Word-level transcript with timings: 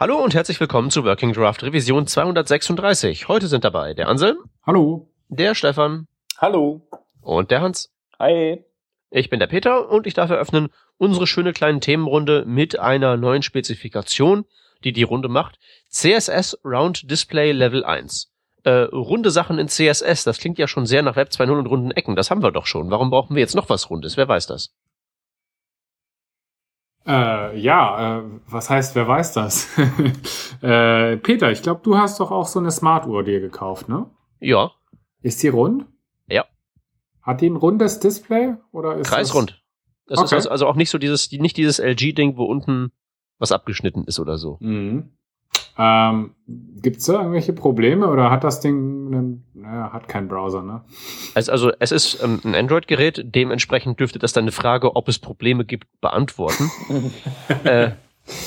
Hallo 0.00 0.16
und 0.16 0.32
herzlich 0.32 0.58
willkommen 0.58 0.90
zu 0.90 1.04
Working 1.04 1.34
Draft 1.34 1.62
Revision 1.62 2.06
236. 2.06 3.28
Heute 3.28 3.48
sind 3.48 3.64
dabei 3.64 3.92
der 3.92 4.08
Anselm. 4.08 4.38
Hallo. 4.66 5.10
Der 5.28 5.54
Stefan. 5.54 6.08
Hallo. 6.38 6.88
Und 7.20 7.50
der 7.50 7.60
Hans. 7.60 7.92
Hi. 8.18 8.64
Ich 9.10 9.28
bin 9.28 9.40
der 9.40 9.46
Peter 9.46 9.90
und 9.90 10.06
ich 10.06 10.14
darf 10.14 10.30
eröffnen 10.30 10.70
unsere 10.96 11.26
schöne 11.26 11.52
kleine 11.52 11.80
Themenrunde 11.80 12.46
mit 12.46 12.78
einer 12.78 13.18
neuen 13.18 13.42
Spezifikation, 13.42 14.46
die 14.84 14.92
die 14.92 15.02
Runde 15.02 15.28
macht. 15.28 15.58
CSS 15.90 16.58
Round 16.64 17.10
Display 17.10 17.52
Level 17.52 17.84
1. 17.84 18.32
Äh, 18.64 18.70
runde 18.70 19.30
Sachen 19.30 19.58
in 19.58 19.68
CSS, 19.68 20.24
das 20.24 20.38
klingt 20.38 20.58
ja 20.58 20.66
schon 20.66 20.86
sehr 20.86 21.02
nach 21.02 21.16
Web 21.16 21.28
2.0 21.28 21.58
und 21.58 21.66
runden 21.66 21.90
Ecken. 21.90 22.16
Das 22.16 22.30
haben 22.30 22.42
wir 22.42 22.52
doch 22.52 22.64
schon. 22.64 22.90
Warum 22.90 23.10
brauchen 23.10 23.36
wir 23.36 23.40
jetzt 23.40 23.54
noch 23.54 23.68
was 23.68 23.90
Rundes? 23.90 24.16
Wer 24.16 24.28
weiß 24.28 24.46
das? 24.46 24.74
Äh, 27.06 27.58
ja, 27.58 28.18
äh, 28.18 28.22
was 28.46 28.68
heißt, 28.68 28.94
wer 28.94 29.08
weiß 29.08 29.32
das? 29.32 29.68
äh, 30.62 31.16
Peter, 31.16 31.50
ich 31.50 31.62
glaube, 31.62 31.80
du 31.82 31.96
hast 31.96 32.20
doch 32.20 32.30
auch 32.30 32.46
so 32.46 32.58
eine 32.58 32.70
Smartuhr 32.70 33.24
dir 33.24 33.40
gekauft, 33.40 33.88
ne? 33.88 34.06
Ja. 34.38 34.70
Ist 35.22 35.42
die 35.42 35.48
rund? 35.48 35.86
Ja. 36.28 36.44
Hat 37.22 37.40
die 37.40 37.48
ein 37.48 37.56
rundes 37.56 38.00
Display 38.00 38.54
oder 38.72 38.96
ist 38.96 39.08
Kreisrund. 39.08 39.62
Das, 40.06 40.18
Okay. 40.18 40.24
ist 40.26 40.32
also, 40.32 40.50
also 40.50 40.66
auch 40.66 40.76
nicht 40.76 40.90
so 40.90 40.98
dieses, 40.98 41.30
nicht 41.32 41.56
dieses 41.56 41.78
LG-Ding, 41.78 42.36
wo 42.36 42.44
unten 42.44 42.90
was 43.38 43.52
abgeschnitten 43.52 44.04
ist 44.04 44.20
oder 44.20 44.36
so. 44.38 44.58
Das, 44.60 44.68
mhm. 44.68 45.10
ähm, 45.78 46.34
gibt's 46.46 47.06
da 47.06 47.14
irgendwelche 47.14 47.52
Probleme 47.54 48.08
oder 48.08 48.30
hat 48.30 48.44
das 48.44 48.60
Ding, 48.60 49.06
einen, 49.06 49.44
naja, 49.60 49.92
hat 49.92 50.08
keinen 50.08 50.28
Browser, 50.28 50.62
ne? 50.62 50.82
Also, 51.34 51.52
also 51.52 51.72
es 51.78 51.92
ist 51.92 52.22
ähm, 52.22 52.40
ein 52.44 52.54
Android-Gerät, 52.54 53.22
dementsprechend 53.24 54.00
dürfte 54.00 54.18
das 54.18 54.32
deine 54.32 54.52
Frage, 54.52 54.96
ob 54.96 55.08
es 55.08 55.18
Probleme 55.18 55.64
gibt, 55.64 55.86
beantworten. 56.00 56.70
äh, 57.64 57.90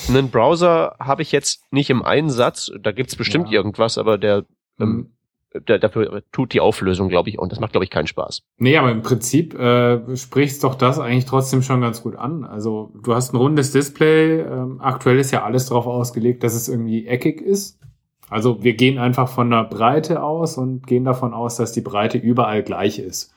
einen 0.09 0.29
Browser 0.29 0.95
habe 0.99 1.21
ich 1.21 1.31
jetzt 1.31 1.63
nicht 1.71 1.89
im 1.89 2.03
Einsatz, 2.03 2.71
da 2.81 2.91
gibt's 2.91 3.15
bestimmt 3.15 3.47
Ja. 3.49 3.53
irgendwas, 3.59 3.97
aber 3.97 4.17
der, 4.17 4.45
ähm, 4.79 5.09
Mhm. 5.55 5.63
der 5.67 5.77
dafür 5.79 6.23
tut 6.31 6.53
die 6.53 6.61
Auflösung, 6.61 7.09
glaube 7.09 7.29
ich, 7.29 7.37
und 7.37 7.51
das 7.51 7.59
macht, 7.59 7.73
glaube 7.73 7.83
ich, 7.83 7.89
keinen 7.91 8.07
Spaß. 8.07 8.41
Nee, 8.57 8.77
aber 8.77 8.91
im 8.91 9.01
Prinzip 9.01 9.53
äh, 9.53 10.15
sprichst 10.15 10.63
doch 10.63 10.75
das 10.75 10.99
eigentlich 10.99 11.25
trotzdem 11.25 11.61
schon 11.61 11.81
ganz 11.81 12.01
gut 12.01 12.15
an. 12.15 12.43
Also 12.43 12.91
du 13.03 13.13
hast 13.13 13.33
ein 13.33 13.37
rundes 13.37 13.71
Display. 13.71 14.39
Ähm, 14.41 14.79
aktuell 14.81 15.19
ist 15.19 15.31
ja 15.31 15.43
alles 15.43 15.67
darauf 15.67 15.85
ausgelegt, 15.85 16.43
dass 16.43 16.53
es 16.55 16.69
irgendwie 16.69 17.05
eckig 17.07 17.41
ist. 17.41 17.79
Also 18.33 18.63
wir 18.63 18.73
gehen 18.73 18.97
einfach 18.97 19.29
von 19.29 19.51
der 19.51 19.63
Breite 19.63 20.23
aus 20.23 20.57
und 20.57 20.87
gehen 20.87 21.05
davon 21.05 21.35
aus, 21.35 21.55
dass 21.55 21.71
die 21.71 21.81
Breite 21.81 22.17
überall 22.17 22.63
gleich 22.63 22.97
ist. 22.97 23.31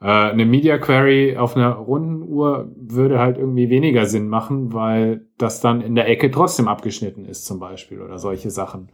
Äh, 0.00 0.06
eine 0.06 0.46
Media 0.46 0.78
Query 0.78 1.36
auf 1.36 1.54
einer 1.54 1.72
runden 1.72 2.22
Uhr 2.22 2.72
würde 2.74 3.18
halt 3.18 3.36
irgendwie 3.36 3.68
weniger 3.68 4.06
Sinn 4.06 4.28
machen, 4.28 4.72
weil 4.72 5.26
das 5.36 5.60
dann 5.60 5.82
in 5.82 5.94
der 5.94 6.08
Ecke 6.08 6.30
trotzdem 6.30 6.66
abgeschnitten 6.66 7.26
ist 7.26 7.44
zum 7.44 7.60
Beispiel 7.60 8.00
oder 8.00 8.16
solche 8.18 8.50
Sachen. 8.50 8.88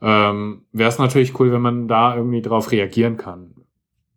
Ähm, 0.00 0.62
Wäre 0.70 0.88
es 0.88 1.00
natürlich 1.00 1.40
cool, 1.40 1.50
wenn 1.50 1.62
man 1.62 1.88
da 1.88 2.14
irgendwie 2.14 2.40
drauf 2.40 2.70
reagieren 2.70 3.16
kann. 3.16 3.56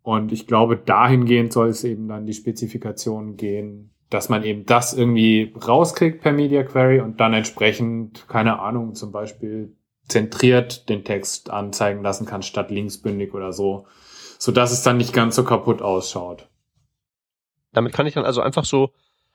Und 0.03 0.31
ich 0.31 0.45
glaube, 0.45 0.77
dahingehend 0.77 1.51
soll 1.51 1.69
es 1.69 1.83
eben 1.83 2.07
dann 2.07 2.27
die 2.27 2.33
Spezifikation 2.33 3.37
gehen, 3.37 3.89
dass 4.11 4.29
man 4.29 4.43
eben 4.43 4.67
das 4.67 4.93
irgendwie 4.93 5.51
rauskriegt 5.67 6.21
per 6.21 6.31
Media 6.31 6.61
Query 6.61 6.99
und 6.99 7.19
dann 7.19 7.33
entsprechend, 7.33 8.27
keine 8.27 8.59
Ahnung, 8.59 8.93
zum 8.93 9.11
Beispiel 9.11 9.73
zentriert 10.07 10.89
den 10.89 11.03
Text 11.03 11.49
anzeigen 11.49 12.03
lassen 12.03 12.25
kann, 12.25 12.43
statt 12.43 12.71
linksbündig 12.71 13.33
oder 13.33 13.53
so, 13.53 13.87
so 14.37 14.51
dass 14.51 14.71
es 14.71 14.83
dann 14.83 14.97
nicht 14.97 15.13
ganz 15.13 15.35
so 15.35 15.43
kaputt 15.43 15.81
ausschaut. 15.81 16.47
Damit 17.71 17.93
kann 17.93 18.05
ich 18.05 18.13
dann 18.13 18.25
also 18.25 18.41
einfach 18.41 18.65
so, 18.65 18.91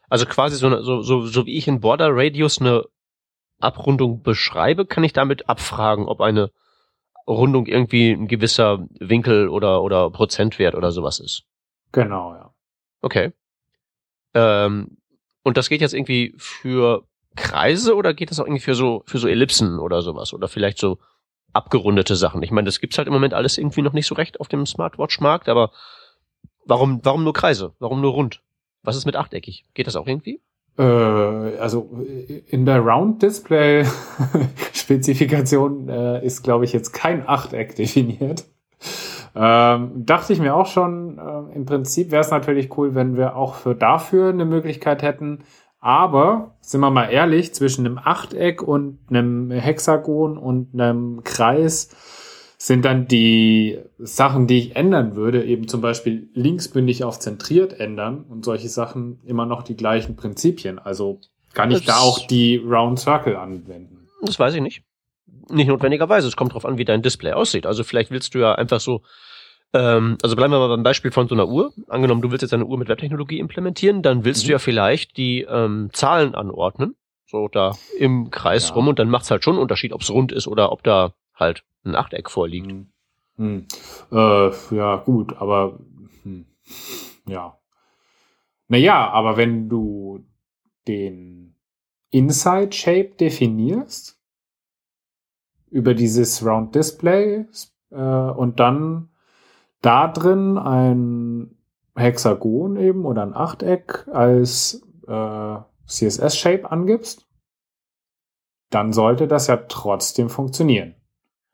also 0.08 0.26
quasi 0.26 0.56
so, 0.56 0.66
eine- 0.66 0.82
so, 0.82 1.02
so, 1.02 1.26
so 1.26 1.46
wie 1.46 1.56
ich 1.56 1.66
in 1.68 1.80
Border 1.80 2.08
Radius 2.12 2.60
eine 2.60 2.84
Abrundung 3.60 4.22
beschreibe, 4.22 4.86
kann 4.86 5.04
ich 5.04 5.12
damit 5.12 5.48
abfragen, 5.48 6.06
ob 6.06 6.20
eine 6.20 6.50
Rundung 7.26 7.66
irgendwie 7.66 8.12
ein 8.12 8.28
gewisser 8.28 8.86
Winkel 9.00 9.48
oder, 9.48 9.82
oder 9.82 10.10
Prozentwert 10.10 10.74
oder 10.74 10.92
sowas 10.92 11.18
ist. 11.20 11.44
Genau, 11.92 12.34
ja. 12.34 12.54
Okay. 13.02 13.32
Ähm, 14.34 14.98
und 15.42 15.56
das 15.56 15.68
geht 15.68 15.80
jetzt 15.80 15.94
irgendwie 15.94 16.34
für 16.36 17.04
Kreise 17.38 17.94
oder 17.94 18.14
geht 18.14 18.30
das 18.30 18.40
auch 18.40 18.46
irgendwie 18.46 18.62
für 18.62 18.74
so, 18.74 19.02
für 19.06 19.18
so 19.18 19.28
Ellipsen 19.28 19.78
oder 19.78 20.02
sowas? 20.02 20.32
Oder 20.34 20.48
vielleicht 20.48 20.78
so 20.78 20.98
abgerundete 21.52 22.16
Sachen? 22.16 22.42
Ich 22.42 22.50
meine, 22.50 22.66
das 22.66 22.80
gibt's 22.80 22.98
halt 22.98 23.08
im 23.08 23.14
Moment 23.14 23.34
alles 23.34 23.58
irgendwie 23.58 23.82
noch 23.82 23.92
nicht 23.92 24.06
so 24.06 24.14
recht 24.14 24.40
auf 24.40 24.48
dem 24.48 24.66
Smartwatch-Markt, 24.66 25.48
aber 25.48 25.70
warum, 26.66 27.00
warum 27.02 27.24
nur 27.24 27.32
Kreise? 27.32 27.74
Warum 27.78 28.00
nur 28.00 28.12
rund? 28.12 28.42
Was 28.82 28.96
ist 28.96 29.06
mit 29.06 29.16
achteckig? 29.16 29.64
Geht 29.74 29.86
das 29.86 29.96
auch 29.96 30.06
irgendwie? 30.06 30.40
Äh, 30.78 30.82
also 30.82 32.04
in 32.46 32.64
der 32.64 32.80
Round 32.80 33.22
Display 33.22 33.84
Spezifikation 34.72 35.88
äh, 35.88 36.24
ist, 36.24 36.42
glaube 36.42 36.64
ich, 36.64 36.72
jetzt 36.72 36.92
kein 36.92 37.26
Achteck 37.28 37.74
definiert. 37.74 38.44
Ähm, 39.34 40.04
dachte 40.06 40.32
ich 40.32 40.40
mir 40.40 40.54
auch 40.54 40.66
schon, 40.66 41.18
äh, 41.18 41.54
im 41.54 41.66
Prinzip 41.66 42.10
wäre 42.10 42.22
es 42.22 42.30
natürlich 42.30 42.76
cool, 42.76 42.94
wenn 42.94 43.16
wir 43.16 43.36
auch 43.36 43.54
für 43.54 43.74
dafür 43.74 44.30
eine 44.30 44.44
Möglichkeit 44.44 45.02
hätten. 45.02 45.44
Aber, 45.80 46.56
sind 46.60 46.80
wir 46.80 46.90
mal 46.90 47.06
ehrlich, 47.06 47.54
zwischen 47.54 47.86
einem 47.86 47.98
Achteck 47.98 48.62
und 48.62 48.98
einem 49.10 49.50
Hexagon 49.50 50.36
und 50.36 50.74
einem 50.74 51.22
Kreis 51.24 51.90
sind 52.60 52.84
dann 52.84 53.06
die 53.06 53.78
Sachen, 53.98 54.48
die 54.48 54.58
ich 54.58 54.76
ändern 54.76 55.14
würde, 55.14 55.44
eben 55.44 55.68
zum 55.68 55.80
Beispiel 55.80 56.28
linksbündig 56.34 57.04
auf 57.04 57.20
zentriert 57.20 57.78
ändern 57.78 58.24
und 58.28 58.44
solche 58.44 58.68
Sachen 58.68 59.20
immer 59.24 59.46
noch 59.46 59.62
die 59.62 59.76
gleichen 59.76 60.16
Prinzipien. 60.16 60.80
Also 60.80 61.20
kann 61.54 61.70
ich 61.70 61.84
Das- 61.84 61.96
da 61.96 62.00
auch 62.00 62.26
die 62.26 62.56
Round 62.56 62.98
Circle 62.98 63.36
anwenden. 63.36 64.08
Das 64.22 64.38
weiß 64.40 64.54
ich 64.54 64.60
nicht. 64.60 64.82
Nicht 65.50 65.68
notwendigerweise. 65.68 66.26
Es 66.26 66.34
kommt 66.36 66.52
drauf 66.54 66.66
an, 66.66 66.76
wie 66.78 66.84
dein 66.84 67.02
Display 67.02 67.32
aussieht. 67.32 67.64
Also 67.64 67.84
vielleicht 67.84 68.10
willst 68.10 68.34
du 68.34 68.40
ja 68.40 68.56
einfach 68.56 68.80
so, 68.80 69.02
ähm, 69.72 70.18
also 70.22 70.34
bleiben 70.36 70.52
wir 70.52 70.58
mal 70.58 70.68
beim 70.68 70.82
Beispiel 70.82 71.10
von 71.10 71.28
so 71.28 71.34
einer 71.34 71.48
Uhr. 71.48 71.72
Angenommen, 71.88 72.22
du 72.22 72.30
willst 72.30 72.42
jetzt 72.42 72.54
eine 72.54 72.64
Uhr 72.66 72.78
mit 72.78 72.88
Webtechnologie 72.88 73.38
implementieren, 73.38 74.02
dann 74.02 74.24
willst 74.24 74.44
Mhm. 74.44 74.46
du 74.46 74.52
ja 74.52 74.58
vielleicht 74.58 75.16
die 75.16 75.42
ähm, 75.42 75.90
Zahlen 75.92 76.34
anordnen. 76.34 76.96
So 77.26 77.48
da 77.48 77.76
im 77.98 78.30
Kreis 78.30 78.68
Ja. 78.70 78.74
rum 78.74 78.88
und 78.88 78.98
dann 78.98 79.10
macht's 79.10 79.30
halt 79.30 79.44
schon 79.44 79.54
einen 79.54 79.62
Unterschied, 79.62 79.92
ob 79.92 80.00
es 80.00 80.10
rund 80.10 80.32
ist 80.32 80.46
oder 80.48 80.72
ob 80.72 80.82
da 80.82 81.12
halt 81.34 81.62
ein 81.84 81.94
Achteck 81.94 82.30
vorliegt. 82.30 82.70
Hm. 82.70 82.88
Hm. 83.36 83.66
Äh, 84.10 84.50
ja, 84.74 84.96
gut, 84.96 85.36
aber 85.36 85.78
hm. 86.22 86.46
ja. 87.26 87.58
Naja, 88.68 89.10
aber 89.10 89.36
wenn 89.36 89.68
du 89.68 90.24
den 90.86 91.54
Inside 92.10 92.72
Shape 92.72 93.10
definierst 93.20 94.18
über 95.70 95.92
dieses 95.94 96.44
Round 96.44 96.74
Display 96.74 97.44
äh, 97.90 97.94
und 97.96 98.58
dann 98.58 99.10
da 99.80 100.08
drin 100.08 100.58
ein 100.58 101.56
Hexagon 101.94 102.76
eben 102.76 103.04
oder 103.04 103.22
ein 103.22 103.34
Achteck 103.34 104.06
als 104.12 104.82
äh, 105.06 105.56
CSS 105.86 106.36
Shape 106.36 106.70
angibst, 106.70 107.26
dann 108.70 108.92
sollte 108.92 109.26
das 109.26 109.46
ja 109.46 109.56
trotzdem 109.56 110.28
funktionieren. 110.28 110.94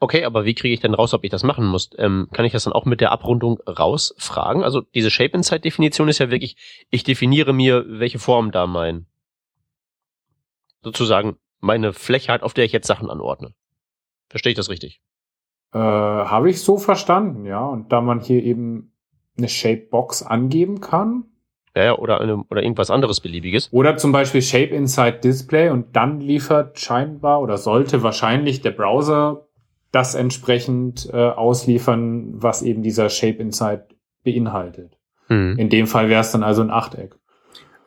Okay, 0.00 0.24
aber 0.24 0.44
wie 0.44 0.54
kriege 0.54 0.74
ich 0.74 0.80
denn 0.80 0.92
raus, 0.92 1.14
ob 1.14 1.24
ich 1.24 1.30
das 1.30 1.44
machen 1.44 1.64
muss? 1.64 1.90
Ähm, 1.96 2.28
kann 2.32 2.44
ich 2.44 2.52
das 2.52 2.64
dann 2.64 2.72
auch 2.72 2.84
mit 2.84 3.00
der 3.00 3.12
Abrundung 3.12 3.60
rausfragen? 3.60 4.62
Also 4.62 4.82
diese 4.82 5.10
Shape-Inside-Definition 5.10 6.08
ist 6.08 6.18
ja 6.18 6.30
wirklich, 6.30 6.56
ich 6.90 7.04
definiere 7.04 7.52
mir, 7.52 7.84
welche 7.86 8.18
Form 8.18 8.50
da 8.50 8.66
mein, 8.66 9.06
sozusagen 10.82 11.38
meine 11.60 11.92
Fläche 11.92 12.32
hat, 12.32 12.42
auf 12.42 12.52
der 12.52 12.64
ich 12.64 12.72
jetzt 12.72 12.86
Sachen 12.86 13.08
anordne. 13.08 13.54
Verstehe 14.28 14.50
ich 14.50 14.56
das 14.56 14.68
richtig? 14.68 15.00
Äh, 15.74 15.78
Habe 15.78 16.50
ich 16.50 16.62
so 16.62 16.78
verstanden, 16.78 17.44
ja. 17.44 17.66
Und 17.66 17.92
da 17.92 18.00
man 18.00 18.20
hier 18.20 18.42
eben 18.42 18.92
eine 19.36 19.48
Shapebox 19.48 20.22
angeben 20.22 20.80
kann 20.80 21.24
Ja, 21.76 21.98
oder, 21.98 22.20
eine, 22.20 22.44
oder 22.48 22.62
irgendwas 22.62 22.90
anderes 22.90 23.20
beliebiges. 23.20 23.68
oder 23.72 23.96
zum 23.96 24.12
Beispiel 24.12 24.42
Shape 24.42 24.72
Inside 24.72 25.18
Display 25.24 25.70
und 25.70 25.96
dann 25.96 26.20
liefert 26.20 26.78
scheinbar 26.78 27.40
oder 27.40 27.58
sollte 27.58 28.04
wahrscheinlich 28.04 28.60
der 28.60 28.70
Browser 28.70 29.48
das 29.90 30.14
entsprechend 30.14 31.08
äh, 31.12 31.16
ausliefern, 31.16 32.42
was 32.42 32.62
eben 32.62 32.82
dieser 32.82 33.08
Shape 33.10 33.38
Inside 33.38 33.88
beinhaltet. 34.22 34.98
Hm. 35.26 35.58
In 35.58 35.68
dem 35.68 35.86
Fall 35.86 36.08
wäre 36.08 36.20
es 36.20 36.32
dann 36.32 36.42
also 36.42 36.62
ein 36.62 36.70
Achteck. 36.70 37.16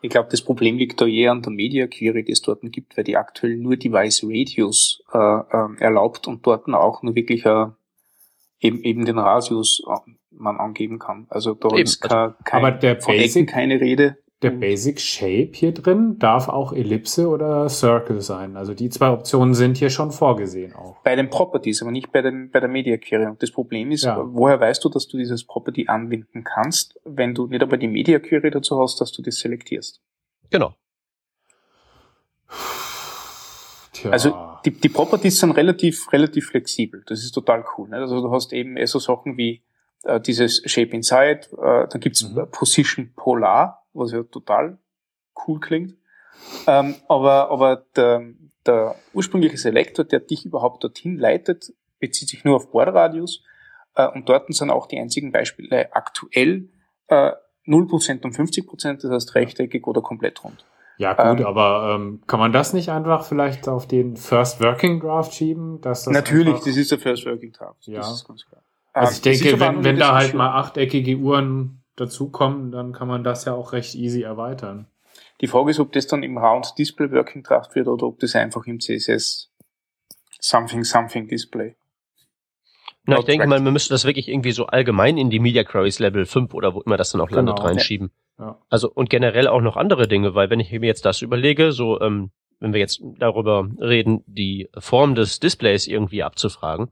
Ich 0.07 0.12
glaube, 0.12 0.30
das 0.31 0.42
Problem 0.42 0.77
liegt 0.77 1.01
da 1.01 1.06
eher 1.06 1.33
an 1.33 1.42
der 1.42 1.51
Media 1.51 1.86
Query, 1.86 2.24
die 2.24 2.31
es 2.31 2.42
dort 2.42 2.62
gibt, 2.71 2.95
weil 2.95 3.04
die 3.04 3.18
aktuell 3.18 3.57
nur 3.57 3.75
Device 3.75 4.24
Radius 4.24 5.04
äh, 5.12 5.18
ähm, 5.18 5.75
erlaubt 5.80 6.27
und 6.27 6.48
dort 6.48 6.65
auch 6.69 7.04
nur 7.04 7.13
wirklich 7.13 7.45
äh, 7.45 7.65
eben, 8.62 8.81
eben 8.83 9.04
den 9.04 9.19
Radius 9.19 9.83
äh, 9.86 10.12
man 10.31 10.56
angeben 10.62 10.98
kann. 10.98 11.27
Also 11.30 11.56
da 11.56 11.68
Eben, 11.71 11.80
ist 11.80 12.00
kein, 12.00 12.36
kein, 12.45 12.63
Aber 12.63 12.71
der 12.71 13.01
von 13.01 13.15
Ecken 13.15 13.48
keine 13.48 13.81
Rede. 13.81 14.18
Der 14.44 14.51
Mhm. 14.51 14.60
Basic 14.60 15.00
Shape 15.01 15.50
hier 15.54 15.74
drin 15.74 16.19
darf 16.19 16.48
auch 16.48 16.72
Ellipse 16.72 17.28
oder 17.28 17.68
Circle 17.69 18.22
sein. 18.22 18.56
Also 18.56 18.75
die 18.75 18.89
zwei 18.89 19.10
Optionen 19.10 19.56
sind 19.56 19.78
hier 19.78 19.89
schon 19.89 20.12
vorgesehen 20.12 20.74
auch. 20.74 20.98
Bei 21.04 21.16
den 21.16 21.30
Properties, 21.30 21.81
aber 21.81 21.92
nicht 21.92 22.12
bei, 22.12 22.22
den, 22.22 22.51
bei 22.51 22.60
der 22.60 22.69
Media 22.69 22.98
Query. 22.98 23.25
Und 23.25 23.42
das 23.42 23.51
Problem 23.51 23.92
ist, 23.92 24.04
Ja. 24.04 24.24
woher 24.24 24.60
weißt 24.60 24.84
du, 24.86 24.89
dass 24.89 25.07
du 25.07 25.18
dieses 25.18 25.44
Property 25.44 25.88
anwenden 25.88 26.44
kannst, 26.44 27.00
wenn 27.04 27.34
du 27.34 27.48
nicht 27.48 27.63
aber 27.63 27.78
die 27.78 27.88
Media 27.88 28.19
Query 28.19 28.51
dazu 28.51 28.80
hast, 28.80 29.01
dass 29.01 29.12
du 29.12 29.24
das 29.24 29.38
selektierst? 29.38 30.01
Genau. 30.51 30.75
Tja. 33.94 34.12
Also 34.12 34.36
die, 34.66 34.72
die 34.72 34.89
Properties 34.89 35.39
sind 35.39 35.51
relativ, 35.51 36.12
relativ 36.13 36.50
flexibel. 36.50 37.04
Das 37.07 37.24
ist 37.24 37.31
total 37.31 37.66
cool. 37.78 37.89
Ne? 37.89 37.98
Also 37.98 38.22
du 38.22 38.31
hast 38.31 38.54
eben 38.54 38.78
eher 38.78 38.88
so 38.88 39.00
Sachen 39.00 39.38
wie 39.38 39.63
äh, 40.04 40.19
dieses 40.19 40.62
Shape 40.66 40.92
Inside, 40.95 41.48
äh, 41.60 41.88
dann 41.89 42.00
gibt's 42.00 42.24
mhm. 42.30 42.48
Position 42.51 43.13
Polar, 43.16 43.87
was 43.98 44.12
ja 44.12 44.24
total 44.24 44.78
cool 45.48 45.60
klingt. 45.60 45.96
Ähm, 46.68 46.96
aber 47.08 47.50
aber 47.50 47.86
der, 47.96 48.34
der 48.66 48.96
ursprüngliche 49.14 49.58
Selektor, 49.58 50.06
der 50.06 50.20
dich 50.20 50.46
überhaupt 50.46 50.84
dorthin 50.84 51.18
leitet, 51.18 51.74
bezieht 52.00 52.30
sich 52.30 52.44
nur 52.44 52.56
auf 52.56 52.72
Bordradius. 52.72 53.44
Äh, 53.96 54.08
und 54.08 54.30
dort 54.30 54.54
sind 54.54 54.70
auch 54.70 54.88
die 54.88 55.00
einzigen 55.00 55.32
Beispiele 55.32 55.94
aktuell 55.94 56.70
äh, 57.08 57.32
0% 57.66 58.24
und 58.24 58.36
50%, 58.36 59.02
das 59.02 59.12
heißt 59.12 59.36
rechteckig 59.36 59.86
oder 59.88 60.02
komplett 60.02 60.44
rund. 60.44 60.66
Ja 60.98 61.14
gut, 61.14 61.42
ähm, 61.42 61.46
aber 61.46 61.96
ähm, 61.96 62.22
kann 62.26 62.40
man 62.40 62.52
das 62.52 62.74
nicht 62.74 62.90
einfach 62.90 63.24
vielleicht 63.24 63.68
auf 63.68 63.88
den 63.88 64.18
First 64.18 64.62
Working 64.62 65.00
Draft 65.00 65.34
schieben? 65.34 65.80
Dass 65.82 66.06
das 66.06 66.14
natürlich, 66.14 66.58
das 66.60 66.76
ist 66.76 66.92
der 66.92 66.98
First 66.98 67.26
Working 67.26 67.52
Draft. 67.52 67.86
Ja. 67.86 68.00
Das 68.00 68.12
ist 68.14 68.28
ganz 68.28 68.46
klar. 68.48 68.64
Also 68.94 69.30
ich 69.30 69.44
ähm, 69.44 69.44
denke, 69.44 69.60
wenn, 69.60 69.84
wenn 69.84 70.00
da 70.00 70.16
halt 70.16 70.34
mal 70.34 70.58
achteckige 70.60 71.18
Uhren 71.18 71.84
dazukommen, 71.98 72.72
dann 72.72 72.94
kann 72.94 73.10
man 73.10 73.26
das 73.26 73.44
ja 73.46 73.54
auch 73.54 73.74
recht 73.74 73.96
easy 73.96 74.22
erweitern. 74.22 74.88
Die 75.42 75.48
Frage 75.48 75.72
ist, 75.72 75.80
ob 75.80 75.92
das 75.92 76.08
dann 76.08 76.24
im 76.24 76.38
Round 76.38 76.74
Display 76.78 77.12
Working 77.12 77.44
Draft 77.44 77.76
wird 77.76 77.88
oder 77.88 78.08
ob 78.08 78.20
das 78.20 78.36
einfach 78.36 78.66
im 78.66 78.80
CSS 78.80 79.52
Something 80.40 80.84
Something 80.84 81.28
Display 81.28 81.76
na, 83.08 83.20
ich 83.20 83.26
denke 83.26 83.48
mal, 83.48 83.62
man 83.62 83.72
müsste 83.72 83.94
das 83.94 84.04
wirklich 84.04 84.28
irgendwie 84.28 84.52
so 84.52 84.68
allgemein 84.68 85.18
in 85.18 85.30
die 85.30 85.40
Media 85.40 85.64
Queries 85.64 86.00
Level 86.00 86.26
5 86.26 86.54
oder 86.54 86.76
wo 86.76 86.82
immer 86.82 86.98
das 86.98 87.12
dann 87.12 87.22
auch 87.22 87.30
landet 87.32 87.56
genau, 87.56 87.68
reinschieben. 87.68 88.12
Ja. 88.38 88.60
Also 88.70 88.92
und 88.94 89.10
generell 89.10 89.48
auch 89.48 89.62
noch 89.62 89.78
andere 89.78 90.10
Dinge, 90.10 90.36
weil 90.36 90.50
wenn 90.50 90.60
ich 90.60 90.72
mir 90.72 90.88
jetzt 90.88 91.06
das 91.06 91.22
überlege, 91.22 91.72
so 91.72 92.02
ähm, 92.02 92.32
wenn 92.60 92.74
wir 92.74 92.82
jetzt 92.82 93.02
darüber 93.18 93.70
reden, 93.80 94.26
die 94.28 94.70
Form 94.78 95.16
des 95.16 95.40
Displays 95.40 95.88
irgendwie 95.88 96.22
abzufragen, 96.22 96.90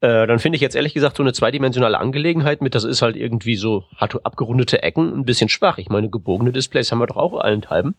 äh, 0.00 0.26
dann 0.26 0.38
finde 0.38 0.56
ich 0.56 0.62
jetzt 0.62 0.76
ehrlich 0.76 0.94
gesagt 0.94 1.16
so 1.16 1.22
eine 1.22 1.32
zweidimensionale 1.32 1.98
Angelegenheit 1.98 2.62
mit, 2.62 2.74
das 2.74 2.84
ist 2.84 3.02
halt 3.02 3.16
irgendwie 3.16 3.56
so, 3.56 3.84
hat 3.96 4.14
abgerundete 4.24 4.82
Ecken, 4.82 5.12
ein 5.12 5.24
bisschen 5.24 5.48
schwach. 5.48 5.78
Ich 5.78 5.88
meine, 5.88 6.08
gebogene 6.08 6.52
Displays 6.52 6.92
haben 6.92 7.00
wir 7.00 7.06
doch 7.06 7.16
auch 7.16 7.38
allenthalben. 7.38 7.96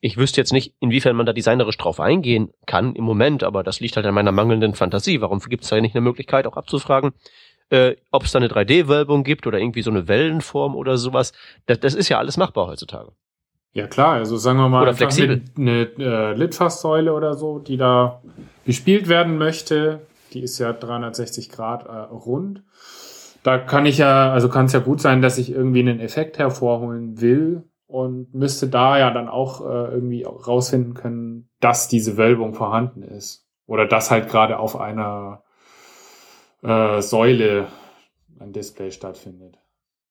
Ich 0.00 0.16
wüsste 0.16 0.40
jetzt 0.40 0.52
nicht, 0.52 0.74
inwiefern 0.80 1.16
man 1.16 1.26
da 1.26 1.32
designerisch 1.32 1.76
drauf 1.76 2.00
eingehen 2.00 2.50
kann 2.66 2.94
im 2.94 3.04
Moment, 3.04 3.42
aber 3.42 3.62
das 3.62 3.80
liegt 3.80 3.96
halt 3.96 4.06
an 4.06 4.14
meiner 4.14 4.32
mangelnden 4.32 4.74
Fantasie. 4.74 5.20
Warum 5.20 5.40
gibt 5.40 5.64
es 5.64 5.70
da 5.70 5.80
nicht 5.80 5.94
eine 5.94 6.00
Möglichkeit, 6.00 6.46
auch 6.46 6.56
abzufragen, 6.56 7.12
äh, 7.68 7.96
ob 8.10 8.22
es 8.24 8.32
da 8.32 8.38
eine 8.38 8.48
3D-Wölbung 8.48 9.24
gibt 9.24 9.46
oder 9.46 9.58
irgendwie 9.58 9.82
so 9.82 9.90
eine 9.90 10.08
Wellenform 10.08 10.74
oder 10.74 10.96
sowas? 10.96 11.32
Das, 11.66 11.80
das 11.80 11.94
ist 11.94 12.08
ja 12.08 12.18
alles 12.18 12.36
machbar 12.36 12.68
heutzutage. 12.68 13.12
Ja 13.72 13.86
klar, 13.86 14.14
also 14.14 14.36
sagen 14.36 14.58
wir 14.58 14.68
mal 14.68 14.82
oder 14.82 14.94
flexibel. 14.94 15.42
eine, 15.56 15.90
eine 15.96 16.04
äh, 16.04 16.34
Litfaßsäule 16.34 17.12
oder 17.12 17.34
so, 17.34 17.58
die 17.58 17.76
da 17.76 18.22
gespielt 18.64 19.08
werden 19.08 19.36
möchte, 19.36 20.00
die 20.32 20.42
ist 20.42 20.58
ja 20.58 20.72
360 20.72 21.50
Grad 21.50 21.86
äh, 21.86 21.90
rund. 21.90 22.64
Da 23.42 23.58
kann 23.58 23.86
ich 23.86 23.98
ja, 23.98 24.32
also 24.32 24.48
kann 24.48 24.66
es 24.66 24.72
ja 24.72 24.80
gut 24.80 25.00
sein, 25.00 25.22
dass 25.22 25.38
ich 25.38 25.50
irgendwie 25.50 25.80
einen 25.80 26.00
Effekt 26.00 26.38
hervorholen 26.38 27.20
will, 27.20 27.70
und 27.90 28.32
müsste 28.34 28.68
da 28.68 28.98
ja 28.98 29.10
dann 29.10 29.28
auch 29.28 29.62
äh, 29.62 29.92
irgendwie 29.92 30.22
rausfinden 30.22 30.94
können, 30.94 31.50
dass 31.58 31.88
diese 31.88 32.16
Wölbung 32.16 32.54
vorhanden 32.54 33.02
ist. 33.02 33.48
Oder 33.66 33.86
dass 33.86 34.10
halt 34.10 34.28
gerade 34.28 34.58
auf 34.58 34.80
einer 34.80 35.42
äh, 36.62 37.02
Säule 37.02 37.66
ein 38.38 38.52
Display 38.52 38.90
stattfindet. 38.92 39.58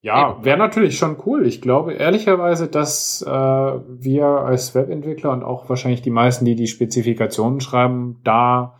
Ja, 0.01 0.43
wäre 0.43 0.57
natürlich 0.57 0.97
schon 0.97 1.17
cool. 1.25 1.45
Ich 1.45 1.61
glaube 1.61 1.93
ehrlicherweise, 1.93 2.67
dass 2.67 3.21
äh, 3.21 3.29
wir 3.29 4.25
als 4.25 4.75
Webentwickler 4.75 5.31
und 5.31 5.43
auch 5.43 5.69
wahrscheinlich 5.69 6.01
die 6.01 6.09
meisten, 6.09 6.45
die 6.45 6.55
die 6.55 6.67
Spezifikationen 6.67 7.59
schreiben, 7.61 8.19
da 8.23 8.79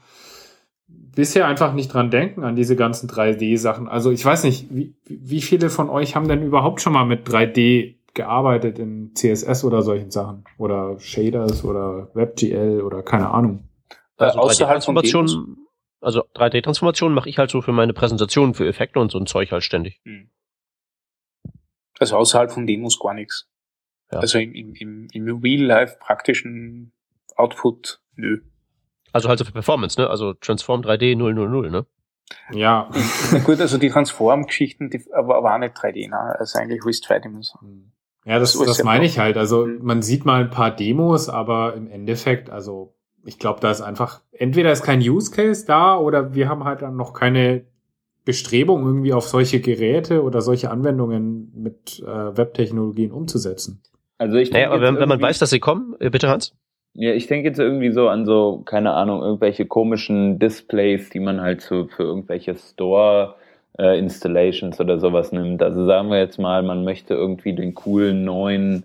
bisher 1.19 1.45
einfach 1.47 1.73
nicht 1.73 1.93
dran 1.93 2.11
denken 2.11 2.45
an 2.45 2.55
diese 2.55 2.77
ganzen 2.77 3.09
3D-Sachen. 3.09 3.89
Also 3.89 4.09
ich 4.09 4.23
weiß 4.23 4.45
nicht, 4.45 4.67
wie, 4.69 4.95
wie 5.03 5.41
viele 5.41 5.69
von 5.69 5.89
euch 5.89 6.15
haben 6.15 6.29
denn 6.29 6.41
überhaupt 6.41 6.79
schon 6.79 6.93
mal 6.93 7.03
mit 7.03 7.27
3D 7.27 7.95
gearbeitet 8.13 8.79
in 8.79 9.13
CSS 9.15 9.65
oder 9.65 9.81
solchen 9.81 10.11
Sachen 10.11 10.45
oder 10.57 10.97
Shaders 10.97 11.65
oder 11.65 12.09
WebGL 12.13 12.79
oder 12.79 13.03
keine 13.03 13.31
Ahnung. 13.31 13.67
Also 14.15 14.39
3D-Transformation, 14.39 15.57
also 15.99 16.21
3D-Transformation 16.35 17.13
mache 17.13 17.27
ich 17.27 17.37
halt 17.37 17.51
so 17.51 17.61
für 17.61 17.73
meine 17.73 17.91
Präsentationen 17.91 18.53
für 18.53 18.65
Effekte 18.65 19.01
und 19.01 19.11
so 19.11 19.19
ein 19.19 19.25
Zeug 19.25 19.51
halt 19.51 19.65
ständig. 19.65 19.99
Hm. 20.05 20.29
Also 21.99 22.15
außerhalb 22.15 22.49
von 22.49 22.65
Demos 22.65 22.97
gar 22.97 23.13
nichts. 23.13 23.49
Ja. 24.09 24.19
Also 24.19 24.39
im, 24.39 24.73
im, 24.73 25.07
im 25.11 25.41
Real-Life 25.41 25.97
praktischen 25.99 26.93
Output, 27.35 27.99
nö. 28.15 28.39
Also 29.11 29.29
halt 29.29 29.39
so 29.39 29.45
für 29.45 29.51
Performance, 29.51 29.99
ne? 29.99 30.09
Also 30.09 30.33
Transform 30.33 30.81
3D 30.81 31.17
000, 31.17 31.69
ne? 31.69 31.85
Ja. 32.51 32.89
Gut, 33.45 33.59
also 33.59 33.77
die 33.77 33.89
Transform-Geschichten, 33.89 34.89
die 34.89 35.03
aber 35.13 35.43
war 35.43 35.57
nicht 35.59 35.75
3D, 35.75 36.09
ne? 36.09 36.17
Also 36.39 36.59
eigentlich 36.59 36.81
alles 36.83 37.01
zweidimensional. 37.01 37.69
Hm. 37.69 37.91
Ja, 38.25 38.37
das, 38.37 38.53
das, 38.53 38.65
das 38.65 38.83
meine 38.83 39.05
ich 39.05 39.17
halt. 39.17 39.37
Also 39.37 39.65
mhm. 39.65 39.79
man 39.81 40.01
sieht 40.01 40.25
mal 40.25 40.41
ein 40.41 40.49
paar 40.49 40.71
Demos, 40.71 41.29
aber 41.29 41.73
im 41.73 41.87
Endeffekt, 41.87 42.49
also 42.49 42.93
ich 43.25 43.39
glaube, 43.39 43.59
da 43.59 43.71
ist 43.71 43.81
einfach, 43.81 44.21
entweder 44.31 44.71
ist 44.71 44.83
kein 44.83 44.99
Use 44.99 45.31
Case 45.31 45.65
da 45.65 45.97
oder 45.97 46.33
wir 46.33 46.49
haben 46.49 46.63
halt 46.63 46.81
dann 46.81 46.95
noch 46.95 47.13
keine 47.13 47.65
Bestrebung, 48.25 48.85
irgendwie 48.85 49.13
auf 49.13 49.27
solche 49.27 49.59
Geräte 49.61 50.21
oder 50.23 50.41
solche 50.41 50.69
Anwendungen 50.69 51.51
mit 51.55 52.03
äh, 52.05 52.37
Webtechnologien 52.37 53.11
umzusetzen. 53.11 53.81
Also 54.17 54.37
ich 54.37 54.51
naja, 54.51 54.69
aber 54.69 54.81
wenn, 54.81 54.97
wenn 54.97 55.09
man 55.09 55.21
weiß, 55.21 55.39
dass 55.39 55.49
sie 55.49 55.59
kommen, 55.59 55.95
äh, 55.99 56.09
bitte 56.09 56.29
Hans. 56.29 56.53
Ja, 56.93 57.11
ich 57.13 57.27
denke 57.27 57.47
jetzt 57.47 57.59
irgendwie 57.59 57.91
so 57.91 58.09
an 58.09 58.25
so, 58.25 58.61
keine 58.65 58.91
Ahnung, 58.93 59.21
irgendwelche 59.21 59.65
komischen 59.65 60.39
Displays, 60.39 61.09
die 61.09 61.19
man 61.19 61.39
halt 61.41 61.61
so 61.61 61.87
für 61.87 62.03
irgendwelche 62.03 62.55
Store 62.55 63.35
äh, 63.77 63.97
Installations 63.97 64.79
oder 64.79 64.99
sowas 64.99 65.31
nimmt. 65.31 65.61
Also 65.63 65.85
sagen 65.85 66.09
wir 66.09 66.17
jetzt 66.19 66.39
mal, 66.39 66.61
man 66.63 66.83
möchte 66.83 67.13
irgendwie 67.13 67.53
den 67.53 67.73
coolen 67.75 68.25
neuen 68.25 68.83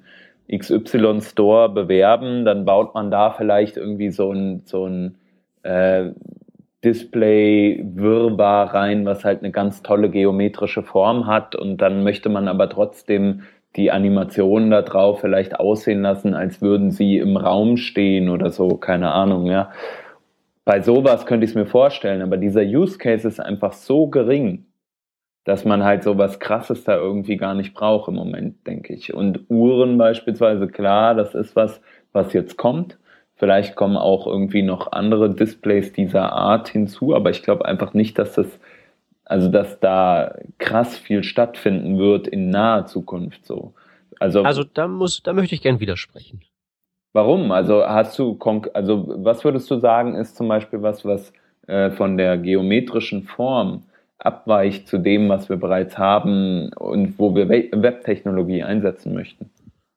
XY 0.48 1.22
Store 1.22 1.68
bewerben, 1.70 2.44
dann 2.44 2.64
baut 2.64 2.94
man 2.94 3.10
da 3.10 3.30
vielleicht 3.30 3.76
irgendwie 3.76 4.10
so 4.10 4.30
ein, 4.32 4.62
so 4.66 4.86
ein 4.86 5.16
äh, 5.62 6.10
Display-Wirrbar 6.84 8.74
rein, 8.74 9.06
was 9.06 9.24
halt 9.24 9.40
eine 9.40 9.50
ganz 9.50 9.82
tolle 9.82 10.10
geometrische 10.10 10.82
Form 10.82 11.26
hat 11.26 11.56
und 11.56 11.78
dann 11.78 12.04
möchte 12.04 12.28
man 12.28 12.46
aber 12.46 12.68
trotzdem 12.68 13.42
die 13.76 13.90
Animationen 13.90 14.70
da 14.70 14.82
drauf 14.82 15.20
vielleicht 15.20 15.58
aussehen 15.58 16.02
lassen, 16.02 16.34
als 16.34 16.62
würden 16.62 16.90
sie 16.90 17.18
im 17.18 17.36
Raum 17.36 17.76
stehen 17.76 18.28
oder 18.28 18.50
so, 18.50 18.76
keine 18.76 19.12
Ahnung, 19.12 19.46
ja. 19.46 19.70
Bei 20.64 20.80
sowas 20.80 21.26
könnte 21.26 21.44
ich 21.44 21.50
es 21.50 21.54
mir 21.56 21.66
vorstellen, 21.66 22.22
aber 22.22 22.36
dieser 22.36 22.62
Use 22.62 22.98
Case 22.98 23.26
ist 23.28 23.40
einfach 23.40 23.72
so 23.72 24.06
gering, 24.06 24.66
dass 25.44 25.64
man 25.64 25.84
halt 25.84 26.02
so 26.02 26.16
was 26.16 26.40
Krasses 26.40 26.84
da 26.84 26.96
irgendwie 26.96 27.36
gar 27.36 27.54
nicht 27.54 27.74
braucht 27.74 28.08
im 28.08 28.14
Moment, 28.14 28.66
denke 28.66 28.94
ich. 28.94 29.12
Und 29.12 29.50
Uhren 29.50 29.98
beispielsweise, 29.98 30.68
klar, 30.68 31.14
das 31.14 31.34
ist 31.34 31.54
was, 31.54 31.82
was 32.12 32.32
jetzt 32.32 32.56
kommt. 32.56 32.98
Vielleicht 33.36 33.76
kommen 33.76 33.96
auch 33.96 34.26
irgendwie 34.26 34.62
noch 34.62 34.92
andere 34.92 35.34
Displays 35.34 35.92
dieser 35.92 36.32
Art 36.32 36.68
hinzu, 36.68 37.14
aber 37.14 37.30
ich 37.30 37.42
glaube 37.42 37.66
einfach 37.66 37.92
nicht, 37.92 38.18
dass 38.18 38.34
das, 38.34 38.58
also 39.34 39.48
dass 39.48 39.80
da 39.80 40.36
krass 40.58 40.96
viel 40.96 41.24
stattfinden 41.24 41.98
wird 41.98 42.28
in 42.28 42.50
naher 42.50 42.86
Zukunft 42.86 43.44
so. 43.44 43.74
Also, 44.20 44.44
also 44.44 44.62
da 44.62 44.86
muss, 44.86 45.24
da 45.24 45.32
möchte 45.32 45.56
ich 45.56 45.62
gern 45.62 45.80
widersprechen. 45.80 46.40
Warum? 47.12 47.50
Also 47.50 47.84
hast 47.84 48.16
du, 48.16 48.38
also 48.74 49.12
was 49.24 49.42
würdest 49.42 49.68
du 49.72 49.80
sagen, 49.80 50.14
ist 50.14 50.36
zum 50.36 50.46
Beispiel 50.46 50.82
was, 50.82 51.04
was 51.04 51.32
äh, 51.66 51.90
von 51.90 52.16
der 52.16 52.38
geometrischen 52.38 53.24
Form 53.24 53.82
abweicht 54.18 54.86
zu 54.86 54.98
dem, 54.98 55.28
was 55.28 55.48
wir 55.48 55.56
bereits 55.56 55.98
haben 55.98 56.72
und 56.74 57.18
wo 57.18 57.34
wir 57.34 57.48
Webtechnologie 57.48 58.62
einsetzen 58.62 59.14
möchten? 59.14 59.50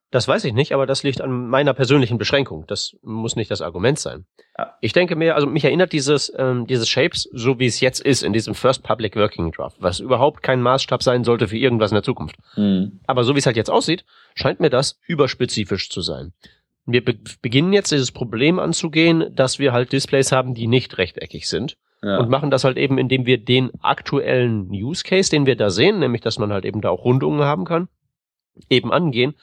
Das 0.10 0.26
weiß 0.26 0.46
ich 0.46 0.54
nicht, 0.54 0.72
aber 0.72 0.86
das 0.86 1.04
liegt 1.04 1.20
an 1.20 1.50
meiner 1.50 1.74
persönlichen 1.74 2.18
Beschränkung. 2.18 2.64
Das 2.68 2.96
muss 3.02 3.36
nicht 3.36 3.52
das 3.52 3.62
Argument 3.62 4.00
sein. 4.00 4.26
Ja. 4.58 4.74
Ich 4.80 4.94
denke 4.94 5.18
mir, 5.18 5.36
also 5.36 5.48
mich 5.48 5.66
erinnert 5.66 5.92
dieses, 5.92 6.32
ähm, 6.38 6.66
dieses 6.66 6.88
Shapes, 6.88 7.28
so 7.34 7.60
wie 7.60 7.66
es 7.66 7.82
jetzt 7.82 8.00
ist, 8.00 8.24
in 8.24 8.32
diesem 8.32 8.56
First 8.56 8.84
Public 8.84 9.18
Working 9.18 9.52
Draft, 9.52 9.76
was 9.82 10.00
überhaupt 10.00 10.44
kein 10.44 10.62
Maßstab 10.62 11.04
sein 11.04 11.26
sollte 11.26 11.50
für 11.50 11.58
irgendwas 11.58 11.92
in 11.92 11.96
der 11.96 12.04
Zukunft. 12.04 12.38
Mhm. 12.56 13.02
Aber 13.06 13.26
so 13.26 13.36
wie 13.36 13.40
es 13.40 13.46
halt 13.46 13.58
jetzt 13.58 13.70
aussieht, 13.70 14.06
scheint 14.34 14.62
mir 14.62 14.70
das 14.70 14.98
überspezifisch 15.08 15.90
zu 15.90 16.00
sein. 16.00 16.32
Wir 16.86 17.04
be 17.04 17.16
beginnen 17.42 17.74
jetzt 17.74 17.92
dieses 17.92 18.14
Problem 18.14 18.60
anzugehen, 18.60 19.36
dass 19.36 19.60
wir 19.60 19.74
halt 19.74 19.92
Displays 19.92 20.32
haben, 20.32 20.54
die 20.54 20.68
nicht 20.68 20.98
rechteckig 20.98 21.50
sind 21.50 21.76
ja. 22.02 22.18
und 22.18 22.30
machen 22.30 22.50
das 22.50 22.64
halt 22.64 22.78
eben, 22.78 22.98
indem 22.98 23.26
wir 23.26 23.44
den 23.44 23.72
aktuellen 23.82 24.70
Use 24.70 25.04
Case, 25.04 25.30
den 25.30 25.46
wir 25.46 25.58
da 25.58 25.70
sehen, 25.70 26.00
nämlich 26.00 26.22
dass 26.22 26.40
man 26.40 26.54
halt 26.54 26.64
eben 26.64 26.80
da 26.80 26.92
auch 26.92 27.04
Rundungen 27.04 27.42
haben 27.42 27.66
kann, 27.66 27.90
eben 28.70 28.94
angehen 28.94 29.36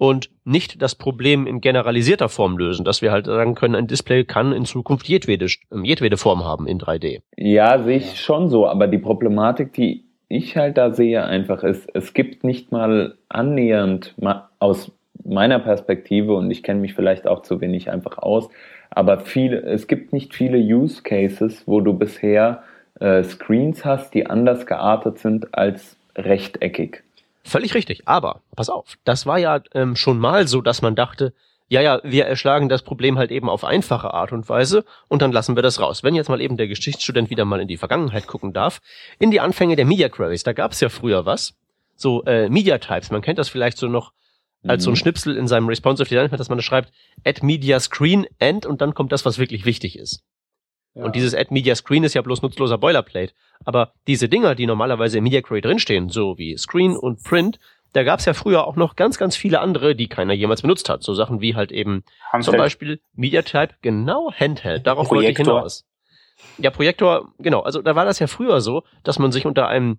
und 0.00 0.30
nicht 0.46 0.80
das 0.80 0.94
Problem 0.94 1.46
in 1.46 1.60
generalisierter 1.60 2.30
Form 2.30 2.56
lösen, 2.56 2.86
dass 2.86 3.02
wir 3.02 3.12
halt 3.12 3.26
sagen 3.26 3.54
können, 3.54 3.74
ein 3.74 3.86
Display 3.86 4.24
kann 4.24 4.50
in 4.52 4.64
Zukunft 4.64 5.06
jedwede, 5.06 5.46
ähm, 5.70 5.84
jedwede 5.84 6.16
Form 6.16 6.42
haben 6.42 6.66
in 6.66 6.78
3D. 6.78 7.20
Ja, 7.36 7.82
sehe 7.82 7.98
ich 7.98 8.18
schon 8.18 8.48
so, 8.48 8.66
aber 8.66 8.86
die 8.86 8.96
Problematik, 8.96 9.74
die 9.74 10.06
ich 10.28 10.56
halt 10.56 10.78
da 10.78 10.94
sehe, 10.94 11.22
einfach 11.22 11.62
ist, 11.64 11.86
es 11.92 12.14
gibt 12.14 12.44
nicht 12.44 12.72
mal 12.72 13.18
annähernd 13.28 14.14
aus 14.58 14.90
meiner 15.22 15.58
Perspektive, 15.58 16.32
und 16.32 16.50
ich 16.50 16.62
kenne 16.62 16.80
mich 16.80 16.94
vielleicht 16.94 17.26
auch 17.26 17.42
zu 17.42 17.60
wenig 17.60 17.90
einfach 17.90 18.16
aus, 18.16 18.48
Aber 18.88 19.20
viele, 19.20 19.60
es 19.60 19.86
gibt 19.86 20.14
nicht 20.14 20.34
viele 20.34 20.56
Use 20.56 21.02
Cases, 21.02 21.64
wo 21.66 21.82
du 21.82 21.92
bisher 21.92 22.62
äh, 23.00 23.22
Screens 23.22 23.84
hast, 23.84 24.14
die 24.14 24.24
anders 24.26 24.64
geartet 24.64 25.18
sind 25.18 25.54
als 25.54 25.98
rechteckig. 26.16 27.02
Völlig 27.44 27.74
richtig. 27.74 28.02
Aber 28.06 28.42
pass 28.56 28.68
auf, 28.68 28.96
das 29.04 29.26
war 29.26 29.38
ja 29.38 29.60
ähm, 29.74 29.96
schon 29.96 30.18
mal 30.18 30.46
so, 30.46 30.60
dass 30.60 30.82
man 30.82 30.94
dachte, 30.94 31.32
ja, 31.68 31.80
ja, 31.80 32.00
wir 32.02 32.26
erschlagen 32.26 32.68
das 32.68 32.82
Problem 32.82 33.16
halt 33.16 33.30
eben 33.30 33.48
auf 33.48 33.64
einfache 33.64 34.12
Art 34.12 34.32
und 34.32 34.48
Weise 34.48 34.84
und 35.08 35.22
dann 35.22 35.30
lassen 35.30 35.56
wir 35.56 35.62
das 35.62 35.80
raus. 35.80 36.02
Wenn 36.02 36.16
jetzt 36.16 36.28
mal 36.28 36.40
eben 36.40 36.56
der 36.56 36.66
Geschichtsstudent 36.66 37.30
wieder 37.30 37.44
mal 37.44 37.60
in 37.60 37.68
die 37.68 37.76
Vergangenheit 37.76 38.26
gucken 38.26 38.52
darf, 38.52 38.80
in 39.20 39.30
die 39.30 39.40
Anfänge 39.40 39.76
der 39.76 39.84
Media 39.84 40.08
Queries, 40.08 40.42
da 40.42 40.52
gab 40.52 40.72
es 40.72 40.80
ja 40.80 40.88
früher 40.88 41.26
was, 41.26 41.54
so 41.94 42.24
äh, 42.24 42.48
Media 42.48 42.78
Types, 42.78 43.10
man 43.12 43.22
kennt 43.22 43.38
das 43.38 43.48
vielleicht 43.48 43.78
so 43.78 43.86
noch 43.86 44.12
als 44.66 44.84
so 44.84 44.90
ein 44.90 44.92
mhm. 44.92 44.96
Schnipsel 44.96 45.36
in 45.36 45.46
seinem 45.46 45.68
responsive 45.68 46.08
Design, 46.08 46.30
dass 46.30 46.48
man 46.48 46.58
da 46.58 46.62
schreibt, 46.62 46.92
add 47.24 47.44
media 47.44 47.80
screen 47.80 48.26
end 48.38 48.66
und 48.66 48.80
dann 48.80 48.92
kommt 48.94 49.12
das, 49.12 49.24
was 49.24 49.38
wirklich 49.38 49.64
wichtig 49.64 49.98
ist. 49.98 50.22
Ja. 50.94 51.04
Und 51.04 51.14
dieses 51.14 51.34
add 51.34 51.52
media 51.52 51.74
screen 51.74 52.04
ist 52.04 52.14
ja 52.14 52.22
bloß 52.22 52.42
nutzloser 52.42 52.78
Boilerplate. 52.78 53.32
Aber 53.64 53.92
diese 54.06 54.28
Dinger, 54.28 54.54
die 54.54 54.66
normalerweise 54.66 55.18
im 55.18 55.24
Media 55.24 55.40
Query 55.40 55.60
drinstehen, 55.60 56.08
so 56.08 56.36
wie 56.38 56.56
Screen 56.56 56.96
und 56.96 57.22
Print, 57.22 57.58
da 57.92 58.02
gab 58.04 58.20
es 58.20 58.24
ja 58.24 58.34
früher 58.34 58.66
auch 58.66 58.76
noch 58.76 58.96
ganz, 58.96 59.18
ganz 59.18 59.36
viele 59.36 59.60
andere, 59.60 59.94
die 59.94 60.08
keiner 60.08 60.32
jemals 60.32 60.62
benutzt 60.62 60.88
hat. 60.88 61.02
So 61.02 61.14
Sachen 61.14 61.40
wie 61.40 61.54
halt 61.54 61.72
eben 61.72 62.04
Handheld. 62.30 62.44
zum 62.44 62.56
Beispiel 62.56 63.00
MediaType, 63.14 63.74
genau 63.82 64.32
Handheld. 64.32 64.86
Darauf 64.86 65.08
Projektor. 65.08 65.46
wollte 65.46 65.66
ich 65.66 65.82
hinaus. 65.82 65.86
Ja, 66.58 66.70
Projektor, 66.70 67.32
genau. 67.38 67.60
Also 67.60 67.82
da 67.82 67.94
war 67.94 68.04
das 68.04 68.18
ja 68.18 68.26
früher 68.26 68.60
so, 68.60 68.84
dass 69.02 69.18
man 69.18 69.32
sich 69.32 69.44
unter 69.44 69.68
einem 69.68 69.98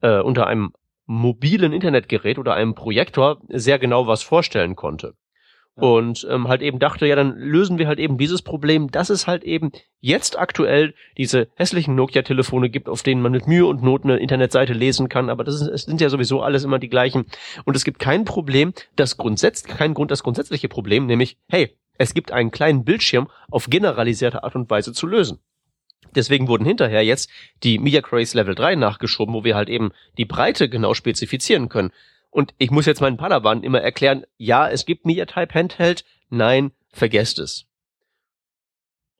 äh, 0.00 0.20
unter 0.20 0.46
einem 0.46 0.72
mobilen 1.06 1.72
Internetgerät 1.72 2.38
oder 2.38 2.54
einem 2.54 2.74
Projektor 2.74 3.40
sehr 3.48 3.78
genau 3.78 4.06
was 4.06 4.22
vorstellen 4.22 4.76
konnte. 4.76 5.14
Und 5.80 6.26
ähm, 6.28 6.48
halt 6.48 6.60
eben 6.60 6.80
dachte, 6.80 7.06
ja, 7.06 7.14
dann 7.14 7.38
lösen 7.38 7.78
wir 7.78 7.86
halt 7.86 8.00
eben 8.00 8.18
dieses 8.18 8.42
Problem, 8.42 8.90
dass 8.90 9.10
es 9.10 9.28
halt 9.28 9.44
eben 9.44 9.70
jetzt 10.00 10.36
aktuell 10.36 10.92
diese 11.16 11.46
hässlichen 11.54 11.94
Nokia-Telefone 11.94 12.68
gibt, 12.68 12.88
auf 12.88 13.04
denen 13.04 13.22
man 13.22 13.30
mit 13.30 13.46
Mühe 13.46 13.64
und 13.64 13.80
Not 13.80 14.02
eine 14.02 14.16
Internetseite 14.16 14.72
lesen 14.72 15.08
kann, 15.08 15.30
aber 15.30 15.44
das 15.44 15.60
ist, 15.60 15.68
es 15.68 15.82
sind 15.82 16.00
ja 16.00 16.08
sowieso 16.08 16.42
alles 16.42 16.64
immer 16.64 16.80
die 16.80 16.88
gleichen. 16.88 17.26
Und 17.64 17.76
es 17.76 17.84
gibt 17.84 18.00
kein 18.00 18.24
Problem, 18.24 18.72
das 18.96 19.18
grundsätzlich, 19.18 19.76
kein 19.76 19.94
Grund, 19.94 20.10
das 20.10 20.24
grundsätzliche 20.24 20.68
Problem, 20.68 21.06
nämlich, 21.06 21.36
hey, 21.48 21.76
es 21.96 22.12
gibt 22.12 22.32
einen 22.32 22.50
kleinen 22.50 22.84
Bildschirm 22.84 23.28
auf 23.48 23.70
generalisierte 23.70 24.42
Art 24.42 24.56
und 24.56 24.68
Weise 24.70 24.92
zu 24.92 25.06
lösen. 25.06 25.38
Deswegen 26.14 26.48
wurden 26.48 26.64
hinterher 26.64 27.04
jetzt 27.04 27.30
die 27.62 27.78
Media 27.78 28.00
Queries 28.00 28.34
Level 28.34 28.56
3 28.56 28.74
nachgeschoben, 28.74 29.34
wo 29.34 29.44
wir 29.44 29.54
halt 29.54 29.68
eben 29.68 29.92
die 30.16 30.24
Breite 30.24 30.68
genau 30.68 30.94
spezifizieren 30.94 31.68
können. 31.68 31.92
Und 32.38 32.54
ich 32.58 32.70
muss 32.70 32.86
jetzt 32.86 33.00
meinen 33.00 33.16
Padawan 33.16 33.64
immer 33.64 33.80
erklären, 33.80 34.24
ja, 34.36 34.68
es 34.68 34.86
gibt 34.86 35.04
MediaType 35.04 35.52
Handheld, 35.52 36.04
nein, 36.30 36.70
vergesst 36.92 37.40
es. 37.40 37.66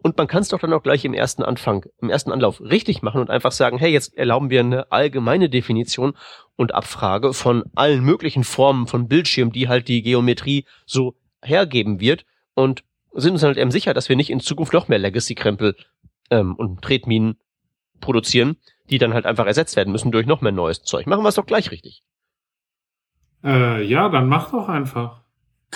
Und 0.00 0.16
man 0.16 0.28
kann 0.28 0.42
es 0.42 0.50
doch 0.50 0.60
dann 0.60 0.72
auch 0.72 0.84
gleich 0.84 1.04
im 1.04 1.14
ersten 1.14 1.42
Anfang, 1.42 1.84
im 2.00 2.10
ersten 2.10 2.30
Anlauf 2.30 2.60
richtig 2.60 3.02
machen 3.02 3.20
und 3.20 3.28
einfach 3.28 3.50
sagen, 3.50 3.76
hey, 3.76 3.90
jetzt 3.90 4.16
erlauben 4.16 4.50
wir 4.50 4.60
eine 4.60 4.92
allgemeine 4.92 5.48
Definition 5.48 6.16
und 6.54 6.72
Abfrage 6.72 7.34
von 7.34 7.64
allen 7.74 8.04
möglichen 8.04 8.44
Formen 8.44 8.86
von 8.86 9.08
Bildschirm, 9.08 9.50
die 9.50 9.66
halt 9.66 9.88
die 9.88 10.02
Geometrie 10.02 10.64
so 10.86 11.16
hergeben 11.42 11.98
wird 11.98 12.24
und 12.54 12.84
sind 13.14 13.32
uns 13.32 13.42
halt 13.42 13.58
eben 13.58 13.72
sicher, 13.72 13.94
dass 13.94 14.08
wir 14.08 14.14
nicht 14.14 14.30
in 14.30 14.38
Zukunft 14.38 14.72
noch 14.72 14.86
mehr 14.86 15.00
Legacy-Krempel 15.00 15.74
ähm, 16.30 16.54
und 16.54 16.82
Tretminen 16.82 17.40
produzieren, 18.00 18.58
die 18.90 18.98
dann 18.98 19.12
halt 19.12 19.26
einfach 19.26 19.46
ersetzt 19.46 19.74
werden 19.74 19.90
müssen 19.90 20.12
durch 20.12 20.28
noch 20.28 20.40
mehr 20.40 20.52
neues 20.52 20.84
Zeug. 20.84 21.08
Machen 21.08 21.24
wir 21.24 21.30
es 21.30 21.34
doch 21.34 21.46
gleich 21.46 21.72
richtig. 21.72 22.04
Äh, 23.44 23.82
ja, 23.84 24.08
dann 24.08 24.28
mach 24.28 24.50
doch 24.50 24.68
einfach. 24.68 25.22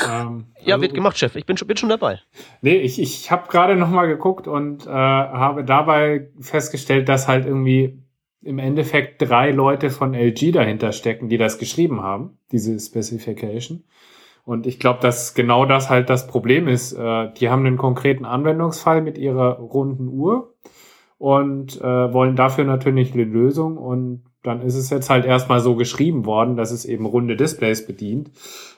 Ähm, 0.08 0.46
ja, 0.60 0.74
also, 0.74 0.82
wird 0.82 0.94
gemacht, 0.94 1.18
Chef. 1.18 1.36
Ich 1.36 1.46
bin 1.46 1.56
schon, 1.56 1.68
bin 1.68 1.76
schon 1.76 1.88
dabei. 1.88 2.20
Nee, 2.60 2.76
ich, 2.76 3.00
ich 3.00 3.30
habe 3.30 3.48
gerade 3.48 3.76
noch 3.76 3.90
mal 3.90 4.06
geguckt 4.06 4.48
und 4.48 4.86
äh, 4.86 4.90
habe 4.90 5.64
dabei 5.64 6.28
festgestellt, 6.40 7.08
dass 7.08 7.28
halt 7.28 7.46
irgendwie 7.46 8.02
im 8.42 8.58
Endeffekt 8.58 9.22
drei 9.22 9.52
Leute 9.52 9.90
von 9.90 10.14
LG 10.14 10.52
dahinter 10.52 10.92
stecken, 10.92 11.28
die 11.28 11.38
das 11.38 11.58
geschrieben 11.58 12.02
haben, 12.02 12.38
diese 12.50 12.78
Specification. 12.78 13.84
Und 14.44 14.66
ich 14.66 14.80
glaube, 14.80 14.98
dass 15.00 15.34
genau 15.34 15.66
das 15.66 15.88
halt 15.88 16.10
das 16.10 16.26
Problem 16.26 16.66
ist. 16.66 16.92
Äh, 16.92 17.32
die 17.34 17.48
haben 17.48 17.64
einen 17.64 17.76
konkreten 17.76 18.24
Anwendungsfall 18.24 19.00
mit 19.00 19.16
ihrer 19.18 19.58
runden 19.58 20.08
Uhr 20.08 20.54
und 21.18 21.80
äh, 21.80 22.12
wollen 22.12 22.34
dafür 22.34 22.64
natürlich 22.64 23.12
eine 23.12 23.24
Lösung 23.24 23.76
und 23.76 24.24
dann 24.42 24.62
ist 24.62 24.74
es 24.74 24.90
jetzt 24.90 25.10
halt 25.10 25.24
erstmal 25.24 25.60
so 25.60 25.76
geschrieben 25.76 26.26
worden, 26.26 26.56
dass 26.56 26.70
es 26.70 26.84
eben 26.84 27.06
runde 27.06 27.36
Displays 27.36 27.86
bedient. 27.86 28.30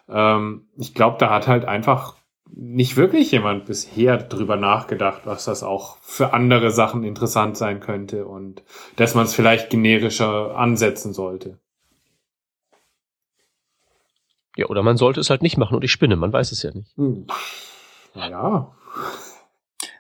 Ähm, 0.09 0.68
ich 0.76 0.94
glaube, 0.94 1.16
da 1.18 1.30
hat 1.30 1.49
halt 1.49 1.64
einfach 1.64 2.16
nicht 2.56 2.97
wirklich 2.97 3.33
jemand 3.33 3.64
bisher 3.64 4.16
drüber 4.16 4.56
nachgedacht, 4.56 5.23
was 5.25 5.44
das 5.47 5.62
auch 5.62 5.97
für 6.02 6.33
andere 6.33 6.71
Sachen 6.71 7.02
interessant 7.02 7.56
sein 7.56 7.80
könnte 7.80 8.26
und 8.26 8.62
dass 8.97 9.14
man 9.14 9.25
es 9.25 9.35
vielleicht 9.35 9.71
generischer 9.71 10.56
ansetzen 10.56 11.12
sollte. 11.12 11.59
Ja, 14.56 14.66
oder 14.66 14.83
man 14.83 14.97
sollte 14.97 15.21
es 15.21 15.30
halt 15.30 15.42
nicht 15.42 15.56
machen 15.56 15.75
und 15.75 15.83
ich 15.83 15.90
spinne, 15.90 16.14
man 16.14 16.33
weiß 16.33 16.52
es 16.52 16.62
ja 16.62 16.71
nicht. 16.71 16.97
Hm. 16.97 17.26
Ja. 18.14 18.73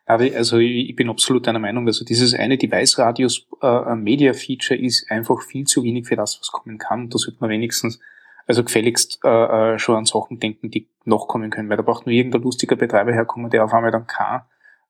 Also 0.06 0.58
ich 0.58 0.94
bin 0.96 1.08
absolut 1.08 1.48
einer 1.48 1.58
Meinung, 1.58 1.86
also 1.86 2.04
dieses 2.04 2.34
eine 2.34 2.58
Device-Radius 2.58 3.46
äh, 3.62 4.86
ist 4.86 5.10
einfach 5.10 5.40
viel 5.40 5.64
zu 5.64 5.82
wenig 5.82 6.06
für 6.06 6.16
das, 6.16 6.38
was 6.38 6.52
kommen 6.52 6.76
kann. 6.76 7.08
Da 7.08 7.18
sollte 7.18 7.40
man 7.40 7.50
wenigstens 7.50 8.00
also 8.46 8.62
gefälligst 8.64 9.20
äh, 9.24 9.74
äh, 9.74 9.78
schon 9.78 9.96
an 9.96 10.04
Sachen 10.04 10.38
denken, 10.38 10.70
die 10.70 10.88
noch 11.04 11.28
kommen 11.28 11.50
können, 11.50 11.70
weil 11.70 11.78
da 11.78 11.82
braucht 11.82 12.06
nur 12.06 12.14
irgendein 12.14 12.42
lustiger 12.42 12.76
Betreiber 12.76 13.12
herkommen, 13.12 13.50
der 13.50 13.64
auf 13.64 13.72
einmal 13.72 13.90
dann 13.90 14.06
kein, 14.06 14.42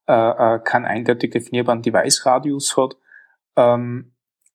äh, 0.08 0.56
äh 0.56 0.58
keinen 0.58 0.84
eindeutig 0.84 1.30
definierbaren 1.30 1.82
Device-Radius 1.82 2.76
hat. 2.76 2.96
Ähm, 3.56 4.12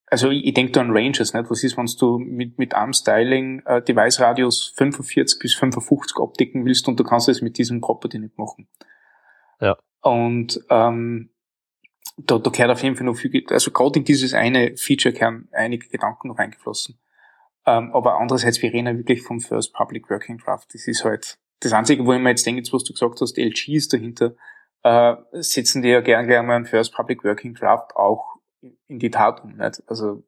also 0.07 0.29
ich, 0.29 0.45
ich 0.45 0.53
denke 0.53 0.73
da 0.73 0.81
an 0.81 0.91
Ranges, 0.91 1.33
nicht? 1.33 1.49
Was 1.49 1.63
ist, 1.63 1.77
wenn 1.77 1.85
du 1.85 2.17
mit, 2.17 2.57
mit 2.57 2.73
Arm-Styling 2.73 3.61
äh, 3.65 3.81
Device-Radius 3.81 4.73
45 4.75 5.39
bis 5.39 5.55
55 5.55 6.17
abdecken 6.21 6.65
willst 6.65 6.87
und 6.87 6.99
du 6.99 7.03
kannst 7.03 7.29
es 7.29 7.41
mit 7.41 7.57
diesem 7.57 7.79
Property 7.79 8.19
nicht 8.19 8.37
machen. 8.37 8.67
Ja. 9.61 9.77
Und 10.01 10.60
ähm, 10.70 11.29
da, 12.18 12.38
da 12.38 12.50
gehört 12.50 12.72
auf 12.72 12.84
jeden 12.84 12.96
Fall 12.96 13.06
noch 13.06 13.15
viel, 13.15 13.46
also 13.50 13.72
gerade 13.72 14.00
in 14.00 14.06
dieses 14.06 14.34
eine 14.34 14.75
Feature 14.77 15.13
gehören 15.13 15.48
einige 15.51 15.88
Gedanken 15.88 16.29
noch 16.29 16.38
eingeflossen. 16.38 17.00
Ähm, 17.65 17.91
aber 17.94 18.20
andererseits, 18.20 18.62
wir 18.62 18.74
reden 18.74 18.88
ja 18.88 18.98
wirklich 18.98 19.22
vom 19.22 19.39
First 19.39 19.74
Public 19.74 20.10
Working 20.10 20.38
Draft. 20.38 20.74
Das 20.74 20.88
ist 20.88 21.03
halt 21.03 21.38
das 21.60 21.74
Einzige, 21.74 22.06
wo 22.06 22.13
ich 22.13 22.20
mir 22.20 22.29
jetzt 22.29 22.46
denke, 22.46 22.60
jetzt 22.60 22.74
was 22.74 22.84
du 22.84 22.94
gesagt 22.94 23.20
hast, 23.22 23.38
LG 23.38 23.70
ist 23.70 23.94
dahinter, 23.94 24.36
äh, 24.84 25.15
setzen 25.34 25.82
die 25.82 25.89
ja 25.89 26.01
gern 26.01 26.27
gern 26.27 26.46
mal 26.46 26.56
einen 26.56 26.65
First 26.65 26.94
Public 26.94 27.24
Working 27.24 27.53
Draft 27.53 27.96
auch 27.96 28.38
in 28.88 29.00
die 29.00 29.12
Tat 29.12 29.44
um. 29.44 29.58
Nicht? 29.58 29.84
Also 29.88 30.24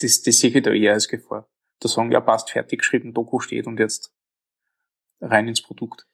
das, 0.00 0.22
das 0.22 0.38
sehe 0.38 0.50
ich 0.50 0.62
da 0.62 0.70
eher 0.70 0.94
als 0.94 1.08
Gefahr. 1.08 1.48
Da 1.80 1.88
sagen, 1.88 2.12
ja, 2.12 2.20
passt, 2.20 2.50
fertig 2.50 2.80
geschrieben, 2.80 3.14
Doku 3.14 3.40
steht 3.40 3.66
und 3.66 3.80
jetzt 3.80 4.12
rein 5.20 5.48
ins 5.48 5.62
Produkt. 5.62 6.06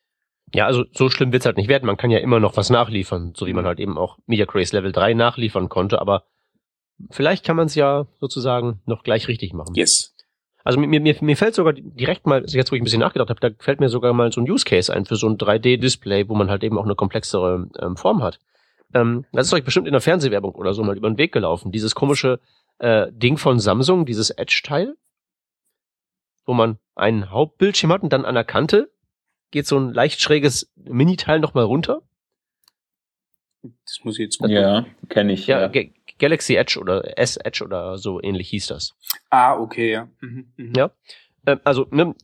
Ja, 0.55 0.67
also 0.67 0.85
so 0.93 1.11
schlimm 1.11 1.33
wird's 1.33 1.47
halt 1.47 1.57
nicht 1.57 1.69
werden. 1.69 1.87
Man 1.87 1.97
kann 1.97 2.11
ja 2.11 2.19
immer 2.19 2.40
noch 2.40 2.57
was 2.57 2.71
nachliefern, 2.71 3.33
so 3.37 3.47
wie 3.47 3.52
man 3.52 3.67
halt 3.67 3.81
eben 3.81 3.99
auch 3.99 4.19
Media 4.26 4.47
Craze 4.47 4.76
Level 4.76 4.93
3 4.93 5.14
nachliefern 5.14 5.69
konnte, 5.69 6.00
aber 6.00 6.25
vielleicht 7.11 7.45
kann 7.45 7.57
man 7.57 7.67
es 7.67 7.75
ja 7.75 8.07
sozusagen 8.21 8.81
noch 8.87 9.02
gleich 9.02 9.28
richtig 9.28 9.52
machen. 9.52 9.75
Yes. 9.75 10.14
Also 10.64 10.78
mir, 10.81 11.00
mir, 11.00 11.17
mir 11.21 11.37
fällt 11.37 11.55
sogar 11.55 11.73
direkt 11.73 12.26
mal, 12.26 12.45
jetzt 12.47 12.71
wo 12.71 12.76
ich 12.76 12.83
ein 12.83 12.85
bisschen 12.85 13.00
nachgedacht 13.00 13.31
habe, 13.31 13.40
da 13.40 13.50
fällt 13.59 13.81
mir 13.81 13.88
sogar 13.88 14.12
mal 14.12 14.33
so 14.33 14.40
ein 14.40 14.50
Use 14.50 14.64
Case 14.64 14.93
ein 14.93 15.07
für 15.07 15.17
so 15.17 15.28
ein 15.28 15.38
3D-Display, 15.38 16.28
wo 16.28 16.35
man 16.35 16.50
halt 16.50 16.62
eben 16.62 16.78
auch 16.78 16.85
eine 16.85 16.95
komplexere 16.95 17.69
ähm, 17.81 17.97
Form 17.97 18.23
hat. 18.23 18.38
Ähm, 18.95 19.25
das 19.33 19.47
ist 19.47 19.52
euch 19.52 19.64
bestimmt 19.64 19.87
in 19.87 19.93
der 19.93 20.00
Fernsehwerbung 20.00 20.55
oder 20.55 20.75
so 20.75 20.83
mal 20.83 20.97
über 20.97 21.09
den 21.09 21.19
Weg 21.19 21.33
gelaufen. 21.33 21.73
Dieses 21.73 21.95
komische 21.95 22.40
äh, 22.78 23.07
Ding 23.12 23.37
von 23.37 23.61
Samsung, 23.61 24.05
dieses 24.05 24.31
Edge-Teil, 24.31 24.97
wo 26.45 26.55
man 26.55 26.78
einen 26.95 27.31
Hauptbildschirm 27.31 27.93
hat 27.93 28.02
und 28.02 28.12
dann 28.12 28.25
an 28.25 28.35
der 28.35 28.45
Kante 28.45 28.90
geht 29.50 29.67
so 29.67 29.78
ein 29.78 29.93
leicht 29.93 30.21
schräges 30.21 30.73
Miniteil 30.76 31.40
nochmal 31.40 31.64
runter. 31.64 32.02
Das 33.62 34.00
muss 34.05 34.19
ich 34.19 34.25
jetzt 34.25 34.38
gucken. 34.38 34.55
Ja, 34.55 34.87
kenne 35.09 35.33
ich. 35.33 35.47
Ja, 35.47 35.71
ja. 35.71 35.83
Galaxy 36.19 36.57
Edge 36.57 36.78
oder 36.81 37.19
S-Edge 37.19 37.64
oder 37.64 37.97
so 37.99 38.21
ähnlich 38.23 38.49
hieß 38.50 38.69
das. 38.69 38.95
Ah, 39.31 39.59
okay, 39.59 39.93
ja. 39.93 40.09
Mhm, 40.21 40.52
mh. 40.57 40.73
Ja. 40.76 40.90
Ähm, 41.47 41.61
also, 41.64 41.87
ne, 41.90 42.14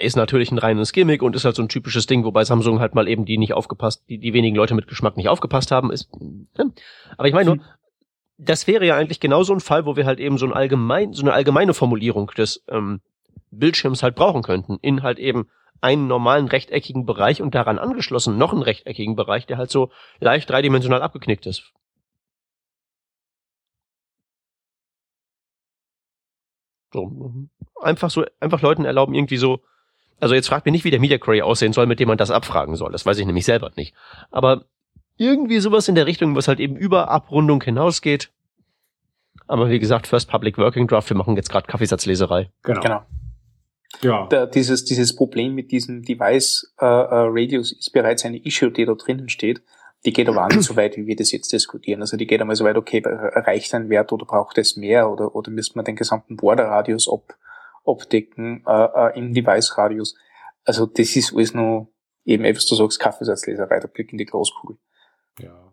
ist 0.00 0.16
natürlich 0.16 0.50
ein 0.52 0.58
reines 0.58 0.92
Gimmick 0.92 1.22
und 1.22 1.36
ist 1.36 1.44
halt 1.44 1.56
so 1.56 1.62
ein 1.62 1.68
typisches 1.68 2.06
Ding, 2.06 2.24
wobei 2.24 2.44
Samsung 2.44 2.80
halt 2.80 2.94
mal 2.94 3.08
eben 3.08 3.24
die 3.24 3.38
nicht 3.38 3.52
aufgepasst, 3.52 4.04
die, 4.08 4.18
die 4.18 4.32
wenigen 4.32 4.56
Leute 4.56 4.74
mit 4.74 4.88
Geschmack 4.88 5.16
nicht 5.16 5.28
aufgepasst 5.28 5.70
haben, 5.70 5.92
ist. 5.92 6.10
Ne? 6.20 6.72
Aber 7.16 7.28
ich 7.28 7.34
meine 7.34 7.46
nur, 7.46 7.56
hm. 7.56 7.64
das 8.38 8.66
wäre 8.66 8.86
ja 8.86 8.96
eigentlich 8.96 9.20
genau 9.20 9.42
so 9.42 9.52
ein 9.52 9.60
Fall, 9.60 9.86
wo 9.86 9.96
wir 9.96 10.06
halt 10.06 10.20
eben 10.20 10.38
so 10.38 10.46
ein 10.46 10.52
allgemein, 10.52 11.12
so 11.12 11.22
eine 11.22 11.32
allgemeine 11.32 11.74
Formulierung 11.74 12.28
des 12.36 12.64
ähm, 12.68 13.00
Bildschirms 13.50 14.02
halt 14.02 14.14
brauchen 14.14 14.42
könnten, 14.42 14.78
in 14.80 15.02
halt 15.02 15.18
eben 15.18 15.48
einen 15.80 16.06
normalen 16.06 16.48
rechteckigen 16.48 17.06
Bereich 17.06 17.42
und 17.42 17.54
daran 17.54 17.78
angeschlossen 17.78 18.38
noch 18.38 18.52
einen 18.52 18.62
rechteckigen 18.62 19.16
Bereich, 19.16 19.46
der 19.46 19.58
halt 19.58 19.70
so 19.70 19.90
leicht 20.20 20.48
dreidimensional 20.50 21.02
abgeknickt 21.02 21.46
ist. 21.46 21.72
So, 26.92 27.48
einfach 27.80 28.10
so, 28.10 28.24
einfach 28.40 28.62
Leuten 28.62 28.84
erlauben, 28.84 29.14
irgendwie 29.14 29.36
so 29.36 29.60
also 30.20 30.34
jetzt 30.34 30.48
fragt 30.48 30.66
mich 30.66 30.72
nicht, 30.72 30.84
wie 30.84 30.90
der 30.90 31.00
Media 31.00 31.18
Query 31.18 31.42
aussehen 31.42 31.72
soll, 31.72 31.86
mit 31.86 31.98
dem 31.98 32.08
man 32.08 32.18
das 32.18 32.30
abfragen 32.30 32.76
soll. 32.76 32.92
Das 32.92 33.06
weiß 33.06 33.18
ich 33.18 33.26
nämlich 33.26 33.46
selber 33.46 33.72
nicht. 33.76 33.94
Aber 34.30 34.64
irgendwie 35.16 35.60
sowas 35.60 35.88
in 35.88 35.94
der 35.94 36.06
Richtung, 36.06 36.36
was 36.36 36.46
halt 36.46 36.60
eben 36.60 36.76
über 36.76 37.08
Abrundung 37.08 37.62
hinausgeht. 37.62 38.30
Aber 39.46 39.70
wie 39.70 39.78
gesagt, 39.78 40.06
First 40.06 40.30
Public 40.30 40.58
Working 40.58 40.86
Draft, 40.86 41.08
wir 41.10 41.16
machen 41.16 41.36
jetzt 41.36 41.50
gerade 41.50 41.66
Kaffeesatzleserei. 41.66 42.50
Genau. 42.62 42.80
Genau. 42.80 43.02
Ja. 44.02 44.26
Da, 44.28 44.46
dieses, 44.46 44.84
dieses 44.84 45.14
Problem 45.14 45.54
mit 45.54 45.72
diesem 45.72 46.02
Device 46.02 46.72
äh, 46.80 46.86
äh, 46.86 47.28
Radius 47.28 47.72
ist 47.72 47.92
bereits 47.92 48.24
eine 48.24 48.38
Issue, 48.38 48.70
die 48.70 48.84
da 48.84 48.94
drinnen 48.94 49.28
steht. 49.28 49.62
Die 50.04 50.12
geht 50.12 50.28
aber 50.28 50.44
auch 50.44 50.48
nicht 50.48 50.62
so 50.62 50.76
weit, 50.76 50.96
wie 50.96 51.06
wir 51.06 51.16
das 51.16 51.32
jetzt 51.32 51.52
diskutieren. 51.52 52.00
Also 52.00 52.16
die 52.16 52.26
geht 52.26 52.40
einmal 52.40 52.56
so 52.56 52.64
weit, 52.64 52.76
okay, 52.76 53.02
reicht 53.04 53.74
ein 53.74 53.90
Wert 53.90 54.12
oder 54.12 54.24
braucht 54.24 54.56
es 54.56 54.76
mehr 54.76 55.10
oder, 55.10 55.34
oder 55.34 55.50
müsste 55.50 55.76
man 55.76 55.84
den 55.84 55.96
gesamten 55.96 56.36
Border-Radius 56.36 57.10
ab, 57.12 57.36
abdecken 57.84 58.64
äh, 58.66 58.84
äh, 58.84 59.18
im 59.18 59.34
Device-Radius. 59.34 60.16
Also 60.64 60.86
das 60.86 61.16
ist 61.16 61.34
alles 61.34 61.52
nur 61.52 61.88
eben, 62.24 62.44
etwas, 62.44 62.66
du 62.66 62.76
sagst, 62.76 62.98
Kaffeesatzleserei, 62.98 63.80
der 63.80 63.88
Blick 63.88 64.12
in 64.12 64.18
die 64.18 64.26
Großkugel. 64.26 64.78
Ja. 65.38 65.70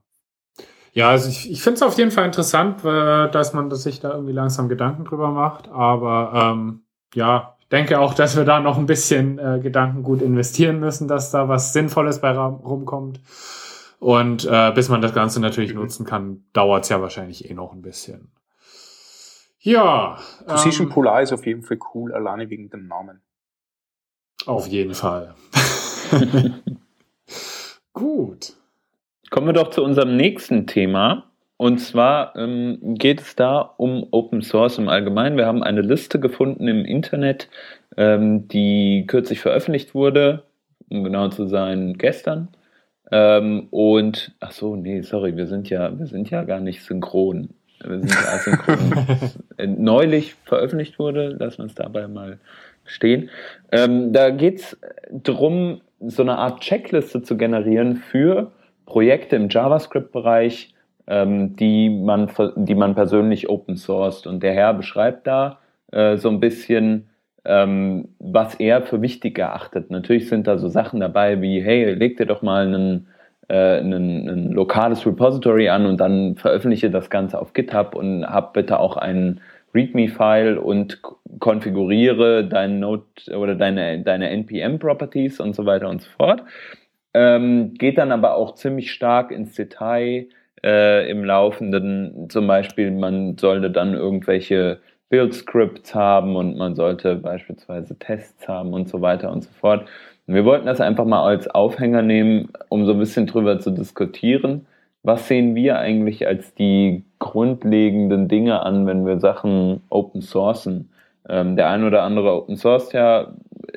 Ja, 0.92 1.10
also 1.10 1.30
ich, 1.30 1.52
ich 1.52 1.62
finde 1.62 1.76
es 1.76 1.84
auf 1.84 1.98
jeden 1.98 2.10
Fall 2.10 2.26
interessant, 2.26 2.84
äh, 2.84 3.30
dass 3.30 3.54
man 3.54 3.70
dass 3.70 3.84
sich 3.84 4.00
da 4.00 4.14
irgendwie 4.14 4.34
langsam 4.34 4.68
Gedanken 4.68 5.06
drüber 5.06 5.30
macht. 5.30 5.68
Aber 5.68 6.32
ähm, 6.34 6.88
ja, 7.14 7.57
denke 7.72 8.00
auch, 8.00 8.14
dass 8.14 8.36
wir 8.38 8.46
da 8.46 8.60
noch 8.60 8.78
ein 8.78 8.86
bisschen 8.86 9.40
äh, 9.40 9.60
Gedanken 9.62 10.04
gut 10.04 10.22
investieren 10.22 10.80
müssen, 10.80 11.08
dass 11.08 11.32
da 11.32 11.48
was 11.50 11.74
Sinnvolles 11.74 12.22
bei 12.22 12.32
rum- 12.32 12.62
rumkommt. 12.64 13.20
Und 14.00 14.46
äh, 14.46 14.72
bis 14.74 14.90
man 14.90 15.02
das 15.02 15.14
Ganze 15.14 15.40
natürlich 15.40 15.74
nutzen 15.74 16.06
kann, 16.06 16.46
dauert 16.54 16.84
es 16.84 16.90
ja 16.90 17.02
wahrscheinlich 17.02 17.50
eh 17.50 17.54
noch 17.54 17.74
ein 17.74 17.82
bisschen. 17.82 18.32
Ja. 19.60 20.20
Position 20.46 20.88
ähm, 20.88 20.94
Polar 20.94 21.22
ist 21.24 21.34
auf 21.34 21.46
jeden 21.46 21.64
Fall 21.64 21.80
cool, 21.94 22.14
alleine 22.14 22.50
wegen 22.50 22.70
dem 22.70 22.88
Namen. 22.88 23.22
Auf 24.46 24.68
jeden 24.68 24.94
Fall. 24.94 25.34
Gut. 27.94 28.54
Kommen 29.30 29.48
wir 29.48 29.54
doch 29.54 29.72
zu 29.72 29.84
unserem 29.84 30.16
nächsten 30.16 30.68
Thema. 30.68 31.27
Und 31.58 31.80
zwar 31.80 32.36
ähm, 32.36 32.78
geht 32.82 33.20
es 33.20 33.36
da 33.36 33.60
um 33.60 34.08
Open 34.12 34.42
Source 34.42 34.78
im 34.78 34.90
Allgemeinen. 34.90 35.38
Wir 35.38 35.48
haben 35.48 35.64
eine 35.64 35.82
Liste 35.82 36.20
gefunden 36.20 36.68
im 36.68 36.86
Internet, 36.86 37.50
ähm, 37.98 38.48
die 38.48 39.06
kürzlich 39.08 39.40
veröffentlicht 39.40 39.96
wurde, 39.96 40.44
um 40.90 41.04
genau 41.04 41.30
zu 41.30 41.48
sein, 41.48 41.96
gestern. 41.98 42.50
Ähm, 43.12 43.68
und 43.72 44.36
ach 44.40 44.52
so, 44.52 44.76
nee, 44.76 45.02
sorry, 45.02 45.36
wir 45.36 45.48
sind 45.48 45.70
ja, 45.70 45.98
wir 45.98 46.06
sind 46.06 46.30
ja 46.30 46.44
gar 46.44 46.60
nicht 46.60 46.84
synchron. 46.84 47.50
Wir 47.84 48.00
sind 48.00 48.12
ja 48.12 48.34
asynchron. 48.34 49.08
Äh, 49.58 49.66
Neulich 49.66 50.36
veröffentlicht 50.46 51.00
wurde, 51.00 51.30
lassen 51.30 51.60
wir 51.60 51.66
es 51.66 51.74
dabei 51.74 52.08
mal 52.08 52.38
stehen. 52.86 53.32
Ähm, 53.72 54.14
da 54.14 54.30
geht 54.30 54.60
es 54.60 54.78
darum, 55.10 55.82
so 56.00 56.22
eine 56.22 56.38
Art 56.38 56.62
Checkliste 56.62 57.24
zu 57.24 57.38
generieren 57.38 57.96
für 57.96 58.52
Projekte 58.86 59.36
im 59.36 59.50
JavaScript-Bereich, 59.50 60.76
ähm, 61.08 61.56
die, 61.56 61.90
man, 61.90 62.30
die 62.56 62.76
man 62.76 62.96
persönlich 62.96 63.50
open 63.50 63.78
sourced. 63.78 64.28
Und 64.28 64.44
der 64.44 64.54
Herr 64.54 64.74
beschreibt 64.74 65.26
da 65.26 65.60
äh, 65.92 66.18
so 66.18 66.30
ein 66.30 66.40
bisschen, 66.40 67.10
ähm, 67.46 68.10
was 68.20 68.56
er 68.56 68.82
für 68.82 69.02
wichtig 69.02 69.40
erachtet. 69.40 69.90
Natürlich 69.90 70.28
sind 70.28 70.48
da 70.48 70.58
so 70.58 70.68
Sachen 70.68 71.00
dabei 71.00 71.42
wie, 71.42 71.62
hey, 71.62 71.94
leg 71.94 72.18
dir 72.18 72.26
doch 72.26 72.42
mal 72.42 72.68
einen, 72.68 73.08
äh, 73.48 73.78
einen, 73.80 74.28
ein 74.28 74.52
lokales 74.52 75.06
Repository 75.06 75.70
an 75.70 75.86
und 75.86 76.00
dann 76.00 76.36
veröffentliche 76.36 76.92
das 76.92 77.10
Ganze 77.10 77.40
auf 77.40 77.54
GitHub 77.54 77.96
und 77.96 78.26
hab 78.26 78.54
bitte 78.54 78.80
auch 78.80 78.98
einen 78.98 79.40
README-File 79.74 80.58
und 80.58 81.02
konfiguriere 81.40 82.46
dein 82.46 82.80
Node 82.80 83.04
oder 83.36 83.56
deine, 83.56 84.02
deine 84.02 84.30
NPM-Properties 84.30 85.40
und 85.40 85.56
so 85.56 85.66
weiter 85.66 85.90
und 85.90 86.02
so 86.02 86.10
fort. 86.18 86.44
Ähm, 87.14 87.74
geht 87.76 87.98
dann 87.98 88.12
aber 88.12 88.36
auch 88.36 88.56
ziemlich 88.56 88.92
stark 88.92 89.32
ins 89.32 89.56
Detail 89.56 90.28
äh, 90.64 91.10
im 91.10 91.24
Laufenden. 91.24 92.30
Zum 92.30 92.48
Beispiel, 92.48 92.92
man 92.92 93.38
sollte 93.38 93.72
dann 93.72 93.94
irgendwelche 93.94 94.80
Build-Scripts 95.10 95.96
haben 95.96 96.36
und 96.36 96.58
man 96.58 96.76
sollte 96.76 97.16
beispielsweise 97.16 97.98
Tests 97.98 98.48
haben 98.48 98.74
und 98.74 98.90
so 98.90 99.02
weiter 99.02 99.32
und 99.32 99.44
so 99.44 99.50
fort. 99.52 99.88
Und 100.28 100.34
wir 100.34 100.46
wollten 100.46 100.66
das 100.66 100.82
einfach 100.82 101.06
mal 101.06 101.24
als 101.26 101.48
Aufhänger 101.48 102.02
nehmen, 102.02 102.50
um 102.70 102.86
so 102.86 102.94
ein 102.94 103.00
bisschen 103.00 103.28
drüber 103.28 103.60
zu 103.60 103.72
diskutieren. 103.72 104.66
Was 105.04 105.28
sehen 105.28 105.56
wir 105.56 105.80
eigentlich 105.80 106.28
als 106.28 106.54
die 106.54 107.06
grundlegenden 107.20 108.28
Dinge 108.28 108.62
an, 108.64 108.86
wenn 108.86 109.06
wir 109.06 109.20
Sachen 109.20 109.82
open 109.90 110.22
sourcen? 110.22 110.90
Ähm, 111.30 111.56
der 111.56 111.70
ein 111.70 111.86
oder 111.86 112.04
andere 112.04 112.34
open 112.34 112.58
sourced 112.58 112.94
ja 112.94 113.34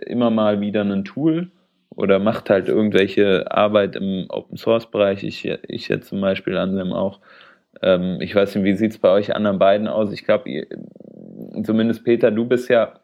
immer 0.06 0.30
mal 0.30 0.60
wieder 0.60 0.82
ein 0.82 1.04
Tool 1.04 1.50
oder 1.94 2.18
macht 2.18 2.50
halt 2.50 2.68
irgendwelche 2.68 3.50
Arbeit 3.50 3.96
im 3.96 4.26
Open 4.28 4.56
Source 4.56 4.90
Bereich. 4.90 5.24
Ich, 5.24 5.44
ich 5.68 5.88
jetzt 5.88 6.08
zum 6.08 6.20
Beispiel 6.20 6.56
Anselm 6.56 6.92
auch. 6.92 7.20
Ähm, 7.82 8.18
ich 8.20 8.34
weiß 8.34 8.54
nicht, 8.54 8.64
wie 8.64 8.74
sieht's 8.74 8.98
bei 8.98 9.10
euch 9.10 9.34
anderen 9.34 9.58
beiden 9.58 9.88
aus? 9.88 10.12
Ich 10.12 10.24
glaube, 10.24 10.66
zumindest 11.64 12.04
Peter, 12.04 12.30
du 12.30 12.46
bist 12.46 12.68
ja 12.68 13.00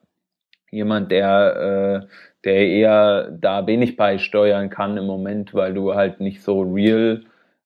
jemand, 0.71 1.11
der, 1.11 2.03
äh, 2.05 2.07
der 2.45 2.69
eher 2.69 3.31
da 3.31 3.67
wenig 3.67 3.97
beisteuern 3.97 4.71
kann 4.71 4.97
im 4.97 5.07
Moment, 5.07 5.55
weil 5.55 5.75
du 5.75 5.95
halt 5.95 6.21
nicht 6.21 6.43
so 6.43 6.63
real, 6.63 7.23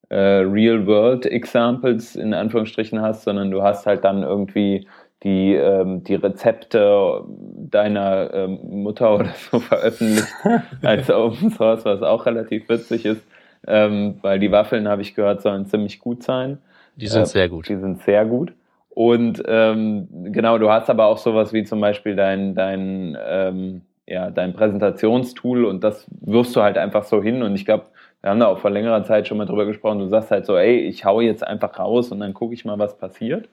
äh, 0.09 0.17
real 0.17 0.87
world 0.87 1.27
Examples 1.27 2.17
in 2.17 2.35
Anführungsstrichen 2.35 3.01
hast, 3.01 3.25
sondern 3.25 3.51
du 3.51 3.63
hast 3.63 3.87
halt 3.87 4.05
dann 4.05 4.23
irgendwie 4.23 4.87
die, 5.23 5.55
ähm, 5.55 6.03
die 6.05 6.15
Rezepte 6.15 7.23
deiner 7.27 8.33
ähm, 8.33 8.59
Mutter 8.83 9.15
oder 9.15 9.31
so 9.51 9.59
veröffentlicht 9.61 10.29
als 10.83 11.11
Open 11.11 11.51
Source, 11.51 11.85
was 11.85 12.03
auch 12.03 12.27
relativ 12.27 12.69
witzig 12.69 13.05
ist, 13.05 13.23
ähm, 13.67 14.19
weil 14.23 14.39
die 14.39 14.51
Waffeln, 14.51 14.89
habe 14.89 15.03
ich 15.03 15.15
gehört, 15.15 15.43
sollen 15.43 15.67
ziemlich 15.67 15.99
gut 15.99 16.23
sein. 16.23 16.59
Die 16.97 17.07
sind 17.07 17.23
Äh, 17.23 17.27
sehr 17.27 17.49
gut. 17.49 17.69
Die 17.69 17.77
sind 17.77 18.03
sehr 18.03 18.25
gut. 18.25 18.53
Und 18.91 19.43
ähm, 19.47 20.09
genau, 20.33 20.59
du 20.59 20.71
hast 20.71 20.91
aber 20.91 21.07
auch 21.07 21.19
sowas 21.19 21.53
wie 21.53 21.65
zum 21.65 21.81
Beispiel 21.81 22.17
dein, 22.17 22.55
dein, 22.55 23.17
ähm, 23.25 23.83
ja, 24.07 24.31
dein 24.31 24.53
Präsentationstool 24.53 25.65
und 25.65 25.85
das 25.85 26.07
wirfst 26.21 26.57
du 26.57 26.63
halt 26.63 26.77
einfach 26.77 27.05
so 27.05 27.23
hin. 27.23 27.43
Und 27.43 27.55
ich 27.55 27.65
glaube, 27.65 27.85
wir 28.21 28.31
haben 28.31 28.41
da 28.41 28.49
auch 28.49 28.59
vor 28.59 28.71
längerer 28.71 29.05
Zeit 29.05 29.29
schon 29.29 29.39
mal 29.39 29.47
drüber 29.47 29.67
gesprochen. 29.67 30.01
Du 30.01 30.09
sagst 30.09 30.31
halt 30.31 30.45
so, 30.45 30.57
ey, 30.57 30.81
ich 30.81 31.05
hau 31.05 31.21
jetzt 31.21 31.47
einfach 31.47 31.79
raus 31.79 32.11
und 32.11 32.21
dann 32.21 32.35
gucke 32.35 32.55
ich 32.55 32.65
mal, 32.65 32.79
was 32.79 32.99
passiert. 32.99 33.49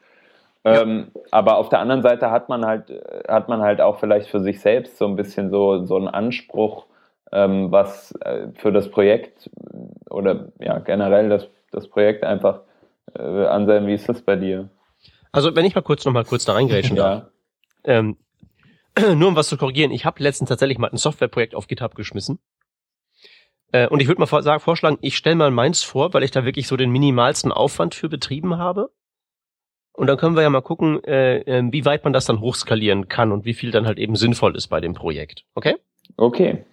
Ähm, 0.67 1.11
aber 1.31 1.57
auf 1.57 1.69
der 1.69 1.79
anderen 1.79 2.01
Seite 2.01 2.31
hat 2.31 2.49
man 2.49 2.65
halt, 2.65 2.91
hat 3.27 3.47
man 3.49 3.61
halt 3.61 3.81
auch 3.81 3.99
vielleicht 3.99 4.29
für 4.29 4.39
sich 4.39 4.59
selbst 4.59 4.97
so 4.97 5.05
ein 5.05 5.15
bisschen 5.15 5.49
so, 5.49 5.85
so 5.85 5.95
einen 5.95 6.07
Anspruch, 6.07 6.85
ähm, 7.31 7.71
was 7.71 8.13
äh, 8.21 8.47
für 8.55 8.71
das 8.71 8.89
Projekt 8.89 9.49
oder 10.09 10.49
ja 10.59 10.79
generell 10.79 11.29
das, 11.29 11.47
das 11.71 11.87
Projekt 11.87 12.23
einfach 12.23 12.61
äh, 13.17 13.21
Anselm, 13.21 13.87
wie 13.87 13.93
ist 13.93 14.09
das 14.09 14.21
bei 14.21 14.35
dir? 14.35 14.69
Also 15.31 15.55
wenn 15.55 15.65
ich 15.65 15.75
mal 15.75 15.81
kurz 15.81 16.05
noch 16.05 16.13
mal 16.13 16.25
kurz 16.25 16.45
da 16.45 16.53
reingrätschen 16.53 16.95
darf. 16.95 17.27
Ähm, 17.83 18.17
nur 19.15 19.29
um 19.29 19.35
was 19.35 19.49
zu 19.49 19.57
korrigieren, 19.57 19.91
ich 19.91 20.05
habe 20.05 20.23
letztens 20.23 20.49
tatsächlich 20.49 20.77
mal 20.77 20.89
ein 20.89 20.97
Softwareprojekt 20.97 21.55
auf 21.55 21.67
GitHub 21.67 21.95
geschmissen. 21.95 22.39
Äh, 23.71 23.87
und 23.87 24.01
ich 24.01 24.07
würde 24.07 24.19
mal 24.19 24.27
vor, 24.27 24.41
sagen, 24.43 24.61
vorschlagen, 24.61 24.97
ich 25.01 25.17
stelle 25.17 25.35
mal 25.35 25.51
meins 25.51 25.83
vor, 25.83 26.13
weil 26.13 26.23
ich 26.23 26.31
da 26.31 26.45
wirklich 26.45 26.67
so 26.67 26.77
den 26.77 26.89
minimalsten 26.89 27.51
Aufwand 27.51 27.95
für 27.95 28.09
betrieben 28.09 28.57
habe. 28.57 28.89
Und 29.97 30.05
dann 30.05 30.17
können 30.17 30.35
wir 30.35 30.43
ja 30.43 30.49
mal 30.51 30.61
gucken, 30.61 31.03
äh, 31.05 31.39
äh, 31.39 31.63
wie 31.71 31.83
weit 31.83 32.03
man 32.03 32.13
das 32.13 32.25
dann 32.25 32.39
hochskalieren 32.39 33.07
kann 33.07 33.31
und 33.31 33.45
wie 33.45 33.55
viel 33.55 33.71
dann 33.71 33.87
halt 33.87 33.97
eben 33.97 34.15
sinnvoll 34.15 34.55
ist 34.55 34.67
bei 34.67 34.79
dem 34.79 34.93
Projekt. 34.93 35.43
Okay? 35.55 35.75
Okay. 36.15 36.63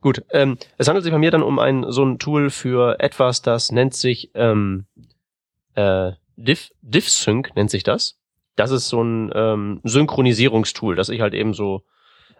Gut. 0.00 0.24
Ähm, 0.30 0.56
es 0.78 0.88
handelt 0.88 1.04
sich 1.04 1.12
bei 1.12 1.18
mir 1.18 1.30
dann 1.30 1.42
um 1.42 1.58
ein 1.58 1.84
so 1.92 2.02
ein 2.02 2.18
Tool 2.18 2.48
für 2.48 2.98
etwas, 2.98 3.42
das 3.42 3.72
nennt 3.72 3.92
sich 3.92 4.30
ähm, 4.34 4.86
äh, 5.74 6.12
Diff, 6.36 6.70
DiffSync 6.80 7.54
nennt 7.56 7.70
sich 7.70 7.82
das. 7.82 8.18
Das 8.56 8.70
ist 8.70 8.88
so 8.88 9.02
ein 9.02 9.30
ähm, 9.34 9.80
Synchronisierungstool, 9.84 10.96
das 10.96 11.10
ich 11.10 11.20
halt 11.20 11.34
eben 11.34 11.52
so. 11.52 11.82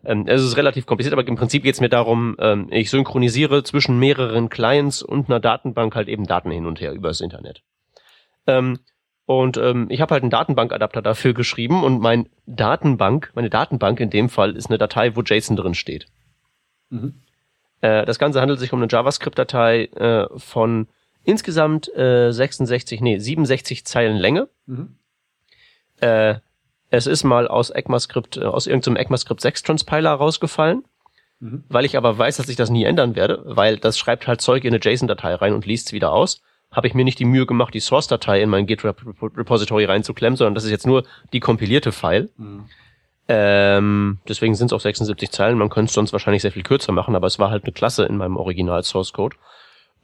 Ähm, 0.03 0.25
es 0.27 0.43
ist 0.43 0.57
relativ 0.57 0.87
kompliziert, 0.87 1.13
aber 1.13 1.29
im 1.29 1.37
Prinzip 1.37 1.63
geht 1.63 1.75
es 1.75 1.81
mir 1.83 1.91
darum, 1.91 2.37
ähm, 2.39 2.69
ich 2.71 2.89
synchronisiere 2.89 3.65
zwischen 3.65 3.99
mehreren 3.99 4.49
Clients 4.49 5.03
und 5.03 5.29
einer 5.29 5.41
Datenbank 5.41 5.95
halt 5.95 6.09
eben 6.09 6.27
Daten 6.27 6.51
hin 6.51 6.65
und 6.65 6.81
her 6.81 6.95
übers 6.95 7.21
Internet. 7.21 7.63
Ähm, 8.47 8.79
und 9.27 9.57
ähm, 9.57 9.87
ich 9.91 10.01
habe 10.01 10.15
halt 10.15 10.23
einen 10.23 10.31
Datenbankadapter 10.31 11.03
dafür 11.03 11.35
geschrieben 11.35 11.85
und 11.85 12.01
mein 12.01 12.29
Datenbank, 12.47 13.31
meine 13.35 13.51
Datenbank 13.51 14.01
in 14.01 14.11
dem 14.11 14.29
Fall 14.29 14.57
ist 14.57 14.69
eine 14.69 14.79
Datei, 14.79 15.15
wo 15.17 15.23
JSON 15.23 15.57
drin 15.57 15.75
steht. 15.75 16.07
Mhm. 16.91 17.15
Äh, 17.81 18.05
das 18.05 18.19
Ganze 18.19 18.41
handelt 18.41 18.59
sich 18.61 18.73
um 18.73 18.81
eine 18.81 18.91
JavaScript-Datei 18.91 19.85
äh, 19.85 20.27
von 20.39 20.89
insgesamt 21.25 21.95
äh, 21.97 22.33
66, 22.33 23.01
nee, 23.01 23.19
67 23.19 23.85
Zeilen 23.85 24.17
Länge. 24.17 24.49
Mhm. 24.67 24.97
Äh, 26.01 26.37
es 26.91 27.07
ist 27.07 27.25
mal 27.25 27.49
aus 27.49 27.71
ECMAScript, 27.71 28.37
äh, 28.37 28.45
aus 28.45 28.67
irgendeinem 28.67 28.97
ECMAScript 28.97 29.41
6 29.41 29.63
Transpiler 29.63 30.11
rausgefallen, 30.13 30.85
Mhm. 31.43 31.65
weil 31.69 31.85
ich 31.85 31.97
aber 31.97 32.17
weiß, 32.17 32.37
dass 32.37 32.49
ich 32.49 32.55
das 32.57 32.71
nie 32.71 32.85
ändern 32.85 33.17
werde, 33.17 33.43
weil 33.45 33.77
das 33.77 33.99
schreibt 33.99 34.29
halt 34.29 34.41
Zeug 34.41 34.63
in 34.65 34.73
eine 34.73 34.81
JSON-Datei 34.83 35.35
rein 35.35 35.55
und 35.55 35.67
liest 35.67 35.89
es 35.89 35.93
wieder 35.93 36.13
aus. 36.13 36.41
Habe 36.73 36.87
ich 36.87 36.95
mir 36.95 37.05
nicht 37.05 37.19
die 37.19 37.25
Mühe 37.25 37.47
gemacht, 37.47 37.75
die 37.75 37.81
Source-Datei 37.81 38.43
in 38.43 38.49
mein 38.49 38.67
Git-Repository 38.67 39.85
reinzuklemmen, 39.85 40.37
sondern 40.37 40.55
das 40.55 40.65
ist 40.65 40.71
jetzt 40.71 40.87
nur 40.87 41.05
die 41.33 41.41
kompilierte 41.41 41.93
File. 41.93 42.31
Mhm. 42.37 42.65
Ähm, 43.29 44.19
deswegen 44.29 44.55
sind 44.55 44.67
es 44.67 44.73
auch 44.73 44.81
76 44.81 45.31
Zeilen. 45.31 45.59
Man 45.59 45.69
könnte 45.69 45.91
es 45.91 45.95
sonst 45.95 46.13
wahrscheinlich 46.13 46.43
sehr 46.43 46.53
viel 46.53 46.63
kürzer 46.63 46.93
machen, 46.93 47.15
aber 47.15 47.27
es 47.27 47.39
war 47.39 47.51
halt 47.51 47.65
eine 47.65 47.73
Klasse 47.73 48.05
in 48.05 48.17
meinem 48.17 48.37
Original 48.37 48.83
Source 48.83 49.13
Code. 49.13 49.37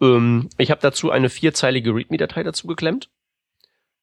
Ähm, 0.00 0.48
ich 0.56 0.70
habe 0.70 0.80
dazu 0.80 1.10
eine 1.10 1.28
vierzeilige 1.28 1.94
README-Datei 1.94 2.42
dazu 2.42 2.66
geklemmt 2.66 3.08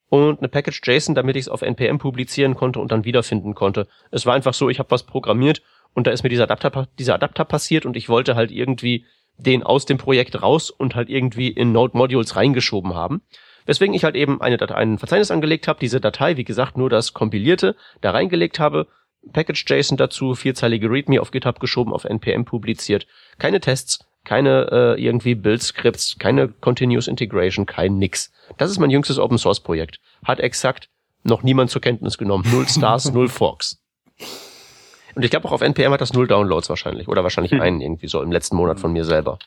und 0.10 0.40
eine 0.40 0.50
Package 0.50 0.82
JSON, 0.84 1.16
damit 1.16 1.36
ich 1.36 1.44
es 1.44 1.50
auf 1.50 1.62
NPM 1.62 1.98
publizieren 1.98 2.56
konnte 2.56 2.80
und 2.80 2.92
dann 2.92 3.06
wiederfinden 3.06 3.56
konnte. 3.56 3.88
Es 4.12 4.26
war 4.26 4.34
einfach 4.34 4.54
so, 4.54 4.70
ich 4.70 4.80
habe 4.80 4.92
was 4.92 5.04
programmiert 5.04 5.62
und 5.94 6.08
da 6.08 6.12
ist 6.12 6.24
mir 6.24 6.30
dieser 6.30 6.44
Adapter, 6.44 6.88
dieser 7.00 7.16
Adapter 7.16 7.46
passiert 7.46 7.86
und 7.86 7.96
ich 7.96 8.10
wollte 8.10 8.36
halt 8.36 8.52
irgendwie 8.52 9.06
den 9.38 9.64
aus 9.64 9.86
dem 9.86 9.98
Projekt 9.98 10.42
raus 10.42 10.70
und 10.70 10.96
halt 10.96 11.10
irgendwie 11.10 11.50
in 11.50 11.72
Node 11.72 11.98
Modules 11.98 12.36
reingeschoben 12.36 12.94
haben. 12.94 13.22
Weswegen 13.66 13.96
ich 13.96 14.04
halt 14.04 14.16
eben 14.16 14.42
eine 14.42 14.58
Datei, 14.58 14.76
ein 14.76 14.98
Verzeichnis 14.98 15.32
angelegt 15.32 15.68
habe, 15.68 15.80
diese 15.80 16.00
Datei, 16.00 16.38
wie 16.38 16.44
gesagt, 16.44 16.78
nur 16.78 16.90
das 16.90 17.14
kompilierte, 17.14 17.76
da 18.02 18.12
reingelegt 18.12 18.60
habe, 18.60 18.88
Package 19.34 19.66
JSON 19.68 19.98
dazu, 19.98 20.36
vierzeilige 20.36 20.90
README 20.90 21.20
auf 21.20 21.32
GitHub 21.32 21.60
geschoben, 21.60 21.94
auf 21.94 22.06
NPM 22.06 22.46
publiziert. 22.46 23.08
Keine 23.40 23.60
Tests, 23.60 24.06
keine 24.24 24.70
äh, 24.72 25.02
irgendwie 25.04 25.36
Build-Scripts, 25.36 26.18
keine 26.20 26.48
Continuous 26.48 27.08
Integration, 27.08 27.66
kein 27.66 27.98
nix. 27.98 28.32
Das 28.58 28.70
ist 28.70 28.80
mein 28.80 28.92
jüngstes 28.92 29.18
Open 29.18 29.38
Source 29.38 29.62
Projekt. 29.62 30.00
Hat 30.24 30.40
exakt 30.40 30.90
noch 31.24 31.42
niemand 31.42 31.72
zur 31.72 31.82
Kenntnis 31.82 32.18
genommen. 32.18 32.46
Null 32.52 32.68
Stars, 32.68 33.12
null 33.14 33.30
Forks. 33.30 33.82
Und 35.16 35.24
ich 35.24 35.32
glaube 35.32 35.48
auch 35.48 35.54
auf 35.54 35.62
NPM 35.62 35.92
hat 35.92 36.02
das 36.02 36.14
null 36.14 36.28
Downloads 36.28 36.70
wahrscheinlich. 36.70 37.08
Oder 37.08 37.24
wahrscheinlich 37.24 37.54
hm. 37.54 37.62
einen 37.62 37.82
irgendwie 37.82 38.08
so 38.08 38.22
im 38.22 38.32
letzten 38.32 38.56
Monat 38.56 38.80
von 38.80 38.92
mir 38.92 39.06
selber. 39.06 39.40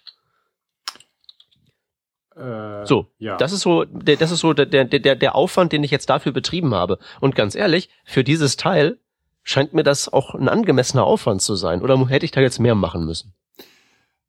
Äh, 2.34 2.86
so, 2.86 3.08
ja. 3.18 3.36
das 3.36 3.52
ist 3.52 3.60
so, 3.60 3.84
der, 3.84 4.16
das 4.16 4.30
ist 4.30 4.40
so 4.40 4.52
der, 4.52 4.66
der, 4.66 4.84
der, 4.84 5.16
der 5.16 5.34
Aufwand, 5.34 5.72
den 5.72 5.84
ich 5.84 5.90
jetzt 5.90 6.08
dafür 6.08 6.32
betrieben 6.32 6.74
habe. 6.74 6.98
Und 7.20 7.34
ganz 7.34 7.54
ehrlich, 7.54 7.90
für 8.04 8.24
dieses 8.24 8.56
Teil 8.56 8.98
scheint 9.42 9.74
mir 9.74 9.82
das 9.82 10.12
auch 10.12 10.34
ein 10.34 10.48
angemessener 10.48 11.04
Aufwand 11.04 11.42
zu 11.42 11.54
sein. 11.54 11.82
Oder 11.82 12.08
hätte 12.08 12.24
ich 12.24 12.30
da 12.30 12.40
jetzt 12.40 12.58
mehr 12.60 12.74
machen 12.74 13.04
müssen? 13.04 13.34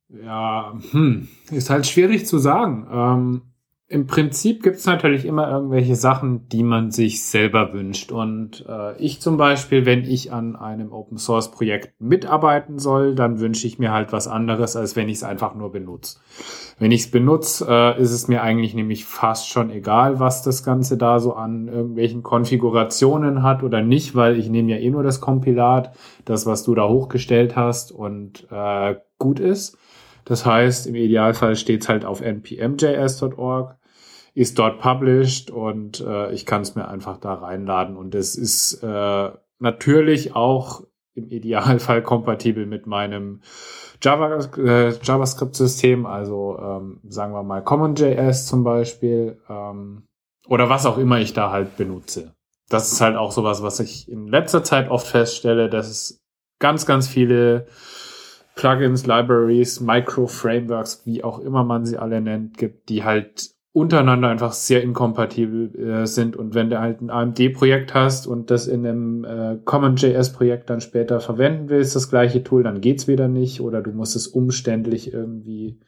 Ja, 0.10 0.73
hm, 0.91 1.28
ist 1.52 1.69
halt 1.69 1.86
schwierig 1.86 2.25
zu 2.25 2.39
sagen. 2.39 2.88
Ähm, 2.91 3.41
Im 3.91 4.06
Prinzip 4.06 4.62
gibt 4.62 4.75
es 4.75 4.86
natürlich 4.86 5.25
immer 5.25 5.49
irgendwelche 5.49 5.95
Sachen, 5.95 6.47
die 6.49 6.62
man 6.62 6.91
sich 6.91 7.25
selber 7.25 7.73
wünscht. 7.73 8.12
Und 8.12 8.63
äh, 8.69 8.95
ich 8.97 9.19
zum 9.19 9.38
Beispiel, 9.38 9.88
wenn 9.88 10.04
ich 10.04 10.32
an 10.32 10.56
einem 10.56 10.93
Open 10.93 11.17
Source 11.17 11.49
Projekt 11.49 11.99
mitarbeiten 11.99 12.78
soll, 12.78 13.15
dann 13.15 13.39
wünsche 13.39 13.65
ich 13.65 13.80
mir 13.80 13.91
halt 13.91 14.13
was 14.13 14.28
anderes, 14.28 14.75
als 14.75 14.95
wenn 14.95 15.10
ich 15.10 15.17
es 15.17 15.23
einfach 15.23 15.56
nur 15.56 15.71
benutze. 15.71 16.19
Wenn 16.78 16.91
ich 16.91 17.02
es 17.02 17.12
benutze, 17.12 17.65
äh, 17.67 17.99
ist 17.99 18.12
es 18.12 18.28
mir 18.28 18.43
eigentlich 18.43 18.75
nämlich 18.75 19.06
fast 19.06 19.49
schon 19.49 19.71
egal, 19.71 20.19
was 20.19 20.43
das 20.43 20.63
Ganze 20.63 20.95
da 20.95 21.19
so 21.19 21.34
an 21.34 21.67
irgendwelchen 21.67 22.21
Konfigurationen 22.21 23.41
hat 23.41 23.63
oder 23.63 23.82
nicht, 23.82 24.13
weil 24.13 24.38
ich 24.38 24.52
nehme 24.52 24.69
ja 24.69 24.78
eh 24.78 24.91
nur 24.91 25.02
das 25.02 25.19
Kompilat, 25.19 25.95
das, 26.25 26.45
was 26.45 26.63
du 26.63 26.75
da 26.75 26.88
hochgestellt 26.88 27.56
hast 27.56 27.91
und 27.91 28.45
äh, 28.52 28.97
gut 29.17 29.39
ist. 29.39 29.80
Das 30.25 30.45
heißt, 30.45 30.86
im 30.86 30.93
Idealfall 30.93 31.56
steht's 31.56 31.89
halt 31.89 32.06
auf 32.06 32.21
npmjs.org, 32.21 33.79
ist 34.39 34.58
dort 34.58 34.80
published 34.80 35.52
und 35.52 35.99
äh, 35.99 36.32
ich 36.32 36.45
kann 36.45 36.62
es 36.62 36.73
mir 36.73 36.88
einfach 36.88 37.17
da 37.17 37.34
reinladen. 37.34 37.97
Und 37.97 38.15
es 38.15 38.36
ist 38.38 38.82
äh, 38.82 39.32
natürlich 39.60 40.34
auch 40.34 40.84
im 41.13 41.28
Idealfall 41.28 42.02
kompatibel 42.02 42.65
mit 42.65 42.88
meinem 42.88 43.41
Java, 44.02 44.38
äh, 44.56 44.93
JavaScript-System, 45.04 46.06
also 46.06 46.58
ähm, 46.58 47.02
sagen 47.10 47.34
wir 47.34 47.43
mal 47.43 47.62
CommonJS 47.62 48.47
zum 48.47 48.63
Beispiel 48.63 49.41
ähm, 49.49 50.08
oder 50.47 50.69
was 50.69 50.86
auch 50.86 50.97
immer 50.97 51.19
ich 51.19 51.34
da 51.34 51.52
halt 51.52 51.75
benutze. 51.75 52.34
Das 52.69 52.93
ist 52.93 53.02
halt 53.02 53.17
auch 53.17 53.34
sowas, 53.34 53.62
was 53.62 53.82
ich 53.82 54.10
in 54.10 54.28
letzter 54.28 54.63
Zeit 54.63 54.89
oft 54.89 55.08
feststelle, 55.08 55.69
dass 55.69 55.89
es 55.89 56.17
ganz, 56.60 56.86
ganz 56.86 57.10
viele 57.10 57.67
Plugins, 58.56 59.06
Libraries, 59.06 59.82
Micro-Frameworks, 59.82 61.02
wie 61.04 61.25
auch 61.25 61.39
immer 61.39 61.65
man 61.65 61.86
sie 61.86 61.97
alle 61.97 62.21
nennt, 62.21 62.58
gibt, 62.58 62.88
die 62.88 63.04
halt 63.04 63.59
untereinander 63.71 64.29
einfach 64.29 64.53
sehr 64.53 64.82
inkompatibel 64.82 65.75
äh, 65.75 66.08
sind. 66.08 66.36
Und 66.36 66.55
wenn 66.55 66.69
du 66.69 66.79
halt 66.79 67.01
ein 67.01 67.10
AMD-Projekt 67.10 67.93
hast 67.93 68.25
und 68.25 68.49
das 68.49 68.67
in 68.67 68.86
einem 68.86 69.23
äh, 69.25 69.58
CommonJS-Projekt 69.63 70.69
dann 70.69 70.82
später 70.82 71.19
verwenden 71.19 71.69
willst, 71.69 71.95
das 71.95 72.10
gleiche 72.10 72.43
Tool, 72.43 72.63
dann 72.63 72.82
geht's 72.82 73.08
wieder 73.08 73.27
nicht 73.27 73.62
oder 73.62 73.82
du 73.82 73.91
musst 73.91 74.15
es 74.15 74.27
umständlich 74.27 75.13
irgendwie 75.13 75.79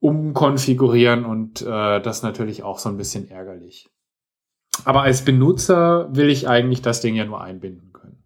umkonfigurieren 0.00 1.24
und 1.24 1.62
äh, 1.62 2.00
das 2.00 2.22
natürlich 2.22 2.62
auch 2.62 2.78
so 2.78 2.88
ein 2.88 2.96
bisschen 2.96 3.28
ärgerlich. 3.30 3.88
Aber 4.84 5.02
als 5.02 5.24
Benutzer 5.24 6.14
will 6.14 6.28
ich 6.28 6.48
eigentlich 6.48 6.82
das 6.82 7.00
Ding 7.00 7.14
ja 7.14 7.24
nur 7.24 7.40
einbinden 7.40 7.92
können. 7.92 8.22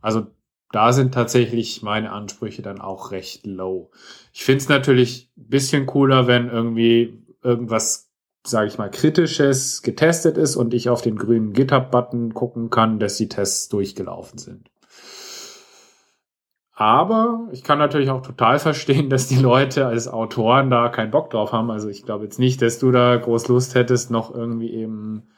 Also 0.00 0.26
da 0.72 0.92
sind 0.92 1.14
tatsächlich 1.14 1.82
meine 1.82 2.12
Ansprüche 2.12 2.62
dann 2.62 2.80
auch 2.80 3.10
recht 3.12 3.46
low. 3.46 3.90
Ich 4.32 4.44
finde 4.44 4.58
es 4.58 4.68
natürlich 4.68 5.30
ein 5.36 5.48
bisschen 5.48 5.86
cooler, 5.86 6.26
wenn 6.26 6.48
irgendwie 6.48 7.22
irgendwas, 7.42 8.10
sage 8.46 8.68
ich 8.68 8.78
mal, 8.78 8.90
kritisches 8.90 9.82
getestet 9.82 10.36
ist 10.36 10.56
und 10.56 10.74
ich 10.74 10.88
auf 10.88 11.02
den 11.02 11.16
grünen 11.16 11.52
GitHub-Button 11.52 12.34
gucken 12.34 12.70
kann, 12.70 12.98
dass 12.98 13.16
die 13.16 13.28
Tests 13.28 13.68
durchgelaufen 13.68 14.38
sind. 14.38 14.70
Aber 16.74 17.48
ich 17.50 17.64
kann 17.64 17.78
natürlich 17.78 18.10
auch 18.10 18.22
total 18.22 18.58
verstehen, 18.60 19.10
dass 19.10 19.26
die 19.26 19.38
Leute 19.38 19.86
als 19.86 20.06
Autoren 20.06 20.70
da 20.70 20.88
keinen 20.88 21.10
Bock 21.10 21.30
drauf 21.30 21.52
haben. 21.52 21.70
Also 21.70 21.88
ich 21.88 22.04
glaube 22.04 22.24
jetzt 22.24 22.38
nicht, 22.38 22.62
dass 22.62 22.78
du 22.78 22.92
da 22.92 23.16
groß 23.16 23.48
Lust 23.48 23.74
hättest, 23.74 24.10
noch 24.10 24.32
irgendwie 24.32 24.72
eben 24.72 25.28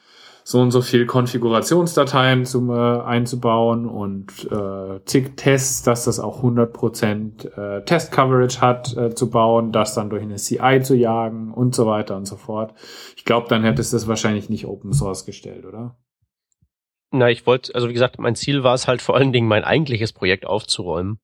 so 0.45 0.61
und 0.61 0.71
so 0.71 0.83
viel 0.83 1.07
Konfigurationsdateien 1.07 2.45
zum, 2.45 2.71
äh, 2.71 3.01
einzubauen 3.01 3.87
und 3.87 4.51
äh, 4.51 5.05
zig 5.05 5.37
Tests, 5.37 5.83
dass 5.83 6.05
das 6.05 6.21
auch 6.21 6.43
100% 6.43 7.57
äh, 7.57 7.85
Test-Coverage 7.85 8.61
hat, 8.61 8.97
äh, 8.97 9.15
zu 9.15 9.31
bauen, 9.31 9.73
das 9.73 9.95
dann 9.95 10.11
durch 10.11 10.23
eine 10.23 10.37
CI 10.37 10.81
zu 10.83 10.95
jagen 10.95 11.53
und 11.53 11.75
so 11.75 11.87
weiter 11.87 12.17
und 12.17 12.27
so 12.27 12.37
fort. 12.37 12.75
Ich 13.17 13.25
glaube, 13.25 13.49
dann 13.49 13.65
hättest 13.65 13.93
du 13.93 13.97
das 13.97 14.09
wahrscheinlich 14.09 14.49
nicht 14.49 14.67
Open 14.67 14.93
Source 14.93 15.25
gestellt, 15.25 15.65
oder? 15.65 15.97
Na, 17.13 17.29
ich 17.29 17.47
wollte, 17.47 17.75
also 17.75 17.89
wie 17.89 17.93
gesagt, 17.93 18.19
mein 18.19 18.37
Ziel 18.37 18.63
war 18.63 18.75
es 18.75 18.87
halt 18.87 19.03
vor 19.03 19.17
allen 19.17 19.33
Dingen, 19.33 19.49
mein 19.49 19.65
eigentliches 19.65 20.13
Projekt 20.13 20.47
aufzuräumen. 20.47 21.19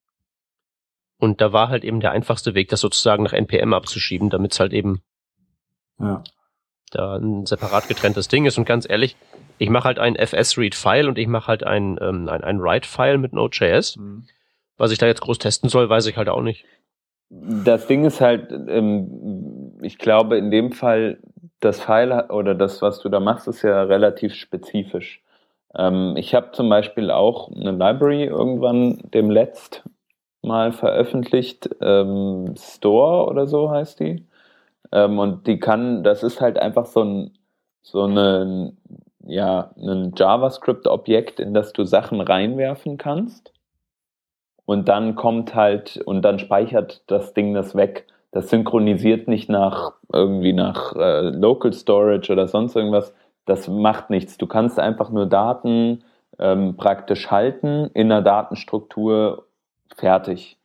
Und 1.18 1.40
da 1.40 1.52
war 1.52 1.68
halt 1.68 1.85
eben 1.85 2.00
der 2.00 2.12
einfachste 2.12 2.55
Weg, 2.55 2.68
das 2.68 2.81
sozusagen 2.81 3.22
nach 3.22 3.33
NPM 3.33 3.72
abzuschieben, 3.72 4.29
damit 4.29 4.52
es 4.52 4.61
halt 4.61 4.72
eben 4.72 5.00
ja 5.98 6.22
da 6.90 7.16
ein 7.16 7.46
separat 7.46 7.88
getrenntes 7.88 8.29
Ding 8.29 8.46
ist. 8.46 8.59
Und 8.59 8.64
ganz 8.64 8.88
ehrlich, 8.88 9.16
ich 9.59 9.70
mache 9.70 9.85
halt 9.85 9.99
ein 9.99 10.16
FS-Read-File 10.16 11.09
und 11.09 11.18
ich 11.18 11.27
mache 11.27 11.49
halt 11.49 11.64
ein, 11.64 11.99
ähm, 12.01 12.29
ein, 12.29 12.44
ein 12.44 12.61
Write-File 12.61 13.18
mit 13.18 13.33
Node.js. 13.33 13.96
Mhm. 13.96 14.25
Was 14.77 14.92
ich 14.92 14.99
da 14.99 15.07
jetzt 15.07 15.22
groß 15.22 15.38
testen 15.38 15.68
soll, 15.68 15.88
weiß 15.88 16.07
ich 16.07 16.16
halt 16.16 16.29
auch 16.29 16.42
nicht. 16.42 16.64
Das 17.29 17.87
Ding 17.87 18.05
ist 18.05 18.20
halt, 18.20 18.53
ähm, 18.53 19.72
ich 19.83 19.99
glaube, 19.99 20.37
in 20.37 20.51
dem 20.51 20.72
Fall, 20.72 21.18
das 21.61 21.81
File 21.81 22.27
oder 22.31 22.55
das, 22.55 22.83
was 22.83 23.01
du 23.01 23.09
da 23.09 23.18
machst, 23.18 23.49
ist 23.49 23.62
ja 23.62 23.83
relativ 23.83 24.35
spezifisch. 24.35 25.22
Ähm, 25.75 26.14
ich 26.16 26.35
habe 26.35 26.53
zum 26.53 26.68
Beispiel 26.68 27.11
auch 27.11 27.51
eine 27.51 27.72
Library 27.72 28.25
irgendwann 28.25 28.99
dem 29.12 29.31
letzt 29.31 29.83
mal 30.42 30.72
veröffentlicht, 30.72 31.68
ähm, 31.81 32.55
Store 32.57 33.29
oder 33.29 33.46
so 33.46 33.70
heißt 33.70 34.01
die. 34.01 34.25
Ähm, 34.92 35.18
und 35.18 35.46
die 35.46 35.59
kann, 35.59 36.03
das 36.03 36.22
ist 36.22 36.40
halt 36.40 36.59
einfach 36.59 36.87
so 36.87 37.03
ein, 37.03 37.38
so 37.83 38.05
ein, 38.05 38.77
ja, 39.25 39.70
ein 39.77 40.12
JavaScript-Objekt, 40.16 41.40
in 41.40 41.55
das 41.55 41.72
du 41.72 41.85
Sachen 41.85 42.20
reinwerfen 42.20 42.96
kannst. 42.96 43.53
Und 44.64 44.88
dann 44.88 45.14
kommt 45.14 45.55
halt, 45.55 45.96
und 45.99 46.22
dann 46.22 46.38
speichert 46.38 47.03
das 47.07 47.35
Ding 47.35 47.55
das 47.55 47.75
weg. 47.75 48.07
Das 48.33 48.51
synchronisiert 48.51 49.29
nicht 49.29 49.49
nach 49.49 49.92
irgendwie 50.12 50.53
nach 50.53 50.94
äh, 50.96 51.31
Local 51.31 51.72
Storage 51.72 52.33
oder 52.33 52.49
sonst 52.49 52.75
irgendwas. 52.77 53.14
Das 53.44 53.68
macht 53.68 54.11
nichts. 54.11 54.37
Du 54.38 54.46
kannst 54.46 54.79
einfach 54.79 55.11
nur 55.11 55.27
Daten 55.27 56.05
ähm, 56.38 56.77
praktisch 56.77 57.31
halten 57.31 57.90
in 57.94 58.11
einer 58.11 58.22
Datenstruktur 58.22 59.46
fertig. 59.94 60.55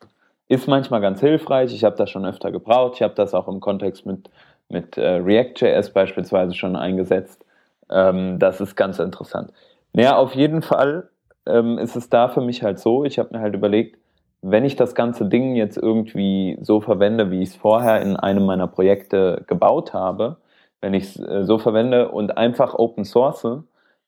Ist 0.51 0.67
manchmal 0.67 0.99
ganz 0.99 1.21
hilfreich. 1.21 1.73
Ich 1.73 1.85
habe 1.85 1.95
das 1.95 2.09
schon 2.09 2.25
öfter 2.25 2.51
gebraucht. 2.51 2.95
Ich 2.95 3.01
habe 3.03 3.13
das 3.13 3.33
auch 3.33 3.47
im 3.47 3.61
Kontext 3.61 4.05
mit, 4.05 4.29
mit 4.67 4.97
äh, 4.97 5.11
React.js 5.11 5.93
beispielsweise 5.93 6.53
schon 6.55 6.75
eingesetzt. 6.75 7.45
Ähm, 7.89 8.37
das 8.37 8.59
ist 8.59 8.75
ganz 8.75 8.99
interessant. 8.99 9.53
Naja, 9.93 10.17
auf 10.17 10.35
jeden 10.35 10.61
Fall 10.61 11.07
ähm, 11.45 11.77
ist 11.77 11.95
es 11.95 12.09
da 12.09 12.27
für 12.27 12.41
mich 12.41 12.63
halt 12.63 12.79
so, 12.79 13.05
ich 13.05 13.17
habe 13.17 13.29
mir 13.31 13.39
halt 13.39 13.55
überlegt, 13.55 13.97
wenn 14.41 14.65
ich 14.65 14.75
das 14.75 14.93
ganze 14.93 15.23
Ding 15.23 15.55
jetzt 15.55 15.77
irgendwie 15.77 16.57
so 16.59 16.81
verwende, 16.81 17.31
wie 17.31 17.43
ich 17.43 17.51
es 17.51 17.55
vorher 17.55 18.01
in 18.01 18.17
einem 18.17 18.45
meiner 18.45 18.67
Projekte 18.67 19.45
gebaut 19.47 19.93
habe, 19.93 20.35
wenn 20.81 20.93
ich 20.93 21.15
es 21.15 21.17
äh, 21.17 21.45
so 21.45 21.59
verwende 21.59 22.09
und 22.09 22.37
einfach 22.37 22.73
Open 22.73 23.05
Source, 23.05 23.47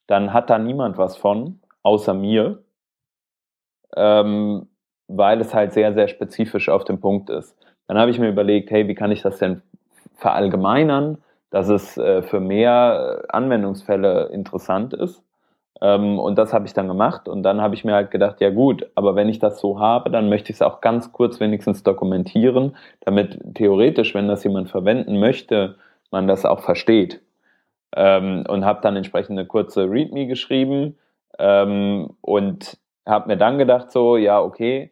dann 0.07 0.33
hat 0.33 0.49
da 0.49 0.59
niemand 0.59 0.97
was 0.97 1.15
von, 1.15 1.61
außer 1.83 2.13
mir. 2.13 2.61
Ähm, 3.95 4.67
weil 5.07 5.41
es 5.41 5.53
halt 5.53 5.73
sehr, 5.73 5.93
sehr 5.93 6.07
spezifisch 6.07 6.69
auf 6.69 6.83
dem 6.83 6.99
Punkt 6.99 7.29
ist. 7.29 7.55
Dann 7.87 7.97
habe 7.97 8.11
ich 8.11 8.19
mir 8.19 8.29
überlegt, 8.29 8.71
hey, 8.71 8.87
wie 8.87 8.95
kann 8.95 9.11
ich 9.11 9.21
das 9.21 9.37
denn 9.37 9.61
verallgemeinern, 10.15 11.17
dass 11.49 11.69
es 11.69 11.97
äh, 11.97 12.21
für 12.23 12.39
mehr 12.39 13.23
äh, 13.23 13.27
Anwendungsfälle 13.29 14.29
interessant 14.33 14.93
ist. 14.93 15.23
Ähm, 15.81 16.17
und 16.17 16.37
das 16.37 16.53
habe 16.53 16.65
ich 16.65 16.73
dann 16.73 16.87
gemacht 16.87 17.27
und 17.27 17.43
dann 17.43 17.61
habe 17.61 17.75
ich 17.75 17.83
mir 17.83 17.93
halt 17.93 18.09
gedacht, 18.09 18.41
ja 18.41 18.49
gut, 18.49 18.89
aber 18.95 19.15
wenn 19.15 19.29
ich 19.29 19.39
das 19.39 19.59
so 19.59 19.79
habe, 19.79 20.09
dann 20.09 20.29
möchte 20.29 20.51
ich 20.51 20.57
es 20.57 20.61
auch 20.61 20.81
ganz 20.81 21.11
kurz 21.11 21.39
wenigstens 21.39 21.83
dokumentieren, 21.83 22.75
damit 23.01 23.39
theoretisch, 23.55 24.15
wenn 24.15 24.27
das 24.27 24.43
jemand 24.43 24.69
verwenden 24.69 25.19
möchte, 25.19 25.75
man 26.09 26.27
das 26.27 26.45
auch 26.45 26.61
versteht. 26.61 27.21
Ähm, 27.95 28.45
und 28.47 28.65
habe 28.65 28.81
dann 28.81 28.95
entsprechend 28.95 29.37
eine 29.37 29.47
kurze 29.47 29.89
README 29.89 30.25
geschrieben 30.25 30.97
ähm, 31.37 32.15
und 32.21 32.77
habe 33.05 33.27
mir 33.27 33.37
dann 33.37 33.57
gedacht 33.57 33.91
so, 33.91 34.17
ja 34.17 34.41
okay, 34.41 34.91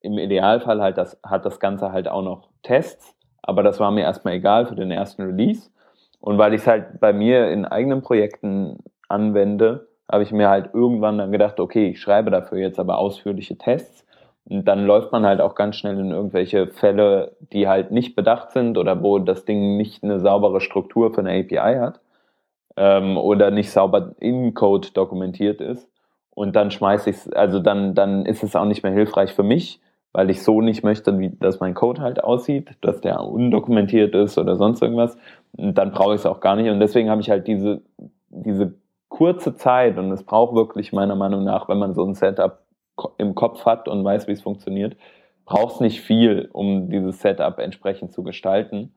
im 0.00 0.18
Idealfall 0.18 0.80
halt 0.80 0.98
das, 0.98 1.18
hat 1.24 1.44
das 1.44 1.60
Ganze 1.60 1.92
halt 1.92 2.08
auch 2.08 2.22
noch 2.22 2.48
Tests, 2.62 3.16
aber 3.42 3.62
das 3.62 3.80
war 3.80 3.90
mir 3.90 4.02
erstmal 4.02 4.34
egal 4.34 4.66
für 4.66 4.76
den 4.76 4.90
ersten 4.90 5.22
Release. 5.22 5.70
Und 6.20 6.38
weil 6.38 6.54
ich 6.54 6.62
es 6.62 6.66
halt 6.66 7.00
bei 7.00 7.12
mir 7.12 7.50
in 7.50 7.64
eigenen 7.64 8.02
Projekten 8.02 8.78
anwende, 9.08 9.88
habe 10.10 10.22
ich 10.22 10.32
mir 10.32 10.48
halt 10.48 10.70
irgendwann 10.72 11.18
dann 11.18 11.32
gedacht, 11.32 11.60
okay, 11.60 11.90
ich 11.90 12.00
schreibe 12.00 12.30
dafür 12.30 12.58
jetzt 12.58 12.78
aber 12.78 12.98
ausführliche 12.98 13.58
Tests. 13.58 14.04
Und 14.44 14.64
dann 14.66 14.86
läuft 14.86 15.10
man 15.10 15.26
halt 15.26 15.40
auch 15.40 15.56
ganz 15.56 15.76
schnell 15.76 15.98
in 15.98 16.12
irgendwelche 16.12 16.68
Fälle, 16.68 17.36
die 17.52 17.66
halt 17.66 17.90
nicht 17.90 18.14
bedacht 18.14 18.52
sind 18.52 18.78
oder 18.78 19.02
wo 19.02 19.18
das 19.18 19.44
Ding 19.44 19.76
nicht 19.76 20.04
eine 20.04 20.20
saubere 20.20 20.60
Struktur 20.60 21.12
für 21.12 21.20
eine 21.20 21.40
API 21.40 21.78
hat 21.78 22.00
ähm, 22.76 23.16
oder 23.16 23.50
nicht 23.50 23.70
sauber 23.70 24.12
in 24.20 24.54
Code 24.54 24.88
dokumentiert 24.94 25.60
ist. 25.60 25.88
Und 26.36 26.54
dann 26.54 26.70
schmeiße 26.70 27.08
ich 27.08 27.16
es, 27.16 27.32
also 27.32 27.60
dann, 27.60 27.94
dann 27.94 28.26
ist 28.26 28.42
es 28.42 28.54
auch 28.54 28.66
nicht 28.66 28.82
mehr 28.82 28.92
hilfreich 28.92 29.32
für 29.32 29.42
mich, 29.42 29.80
weil 30.12 30.28
ich 30.28 30.42
so 30.42 30.60
nicht 30.60 30.84
möchte, 30.84 31.18
wie, 31.18 31.30
dass 31.30 31.60
mein 31.60 31.72
Code 31.72 32.02
halt 32.02 32.22
aussieht, 32.22 32.76
dass 32.82 33.00
der 33.00 33.22
undokumentiert 33.22 34.14
ist 34.14 34.36
oder 34.36 34.56
sonst 34.56 34.82
irgendwas. 34.82 35.16
Und 35.56 35.78
dann 35.78 35.92
brauche 35.92 36.14
ich 36.14 36.20
es 36.20 36.26
auch 36.26 36.40
gar 36.40 36.54
nicht. 36.54 36.68
Und 36.68 36.78
deswegen 36.78 37.08
habe 37.08 37.22
ich 37.22 37.30
halt 37.30 37.46
diese, 37.46 37.80
diese 38.28 38.74
kurze 39.08 39.56
Zeit 39.56 39.96
und 39.96 40.12
es 40.12 40.24
braucht 40.24 40.54
wirklich 40.54 40.92
meiner 40.92 41.16
Meinung 41.16 41.42
nach, 41.42 41.70
wenn 41.70 41.78
man 41.78 41.94
so 41.94 42.04
ein 42.04 42.12
Setup 42.12 42.58
im 43.16 43.34
Kopf 43.34 43.64
hat 43.64 43.88
und 43.88 44.04
weiß, 44.04 44.28
wie 44.28 44.32
es 44.32 44.42
funktioniert, 44.42 44.94
braucht 45.46 45.76
es 45.76 45.80
nicht 45.80 46.02
viel, 46.02 46.50
um 46.52 46.90
dieses 46.90 47.22
Setup 47.22 47.58
entsprechend 47.58 48.12
zu 48.12 48.22
gestalten. 48.22 48.94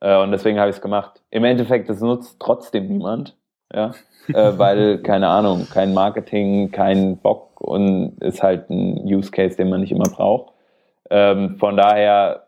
Äh, 0.00 0.22
und 0.22 0.30
deswegen 0.30 0.60
habe 0.60 0.70
ich 0.70 0.76
es 0.76 0.82
gemacht. 0.82 1.20
Im 1.30 1.42
Endeffekt, 1.42 1.90
es 1.90 2.00
nutzt 2.00 2.38
trotzdem 2.38 2.86
niemand, 2.86 3.36
ja, 3.72 3.94
äh, 4.28 4.58
weil, 4.58 4.98
keine 4.98 5.28
Ahnung, 5.28 5.66
kein 5.72 5.94
Marketing, 5.94 6.70
kein 6.70 7.18
Bock 7.18 7.60
und 7.60 8.18
ist 8.20 8.42
halt 8.42 8.70
ein 8.70 9.04
Use 9.04 9.30
Case, 9.30 9.56
den 9.56 9.70
man 9.70 9.80
nicht 9.80 9.92
immer 9.92 10.08
braucht. 10.08 10.52
Ähm, 11.10 11.56
von 11.58 11.76
daher 11.76 12.46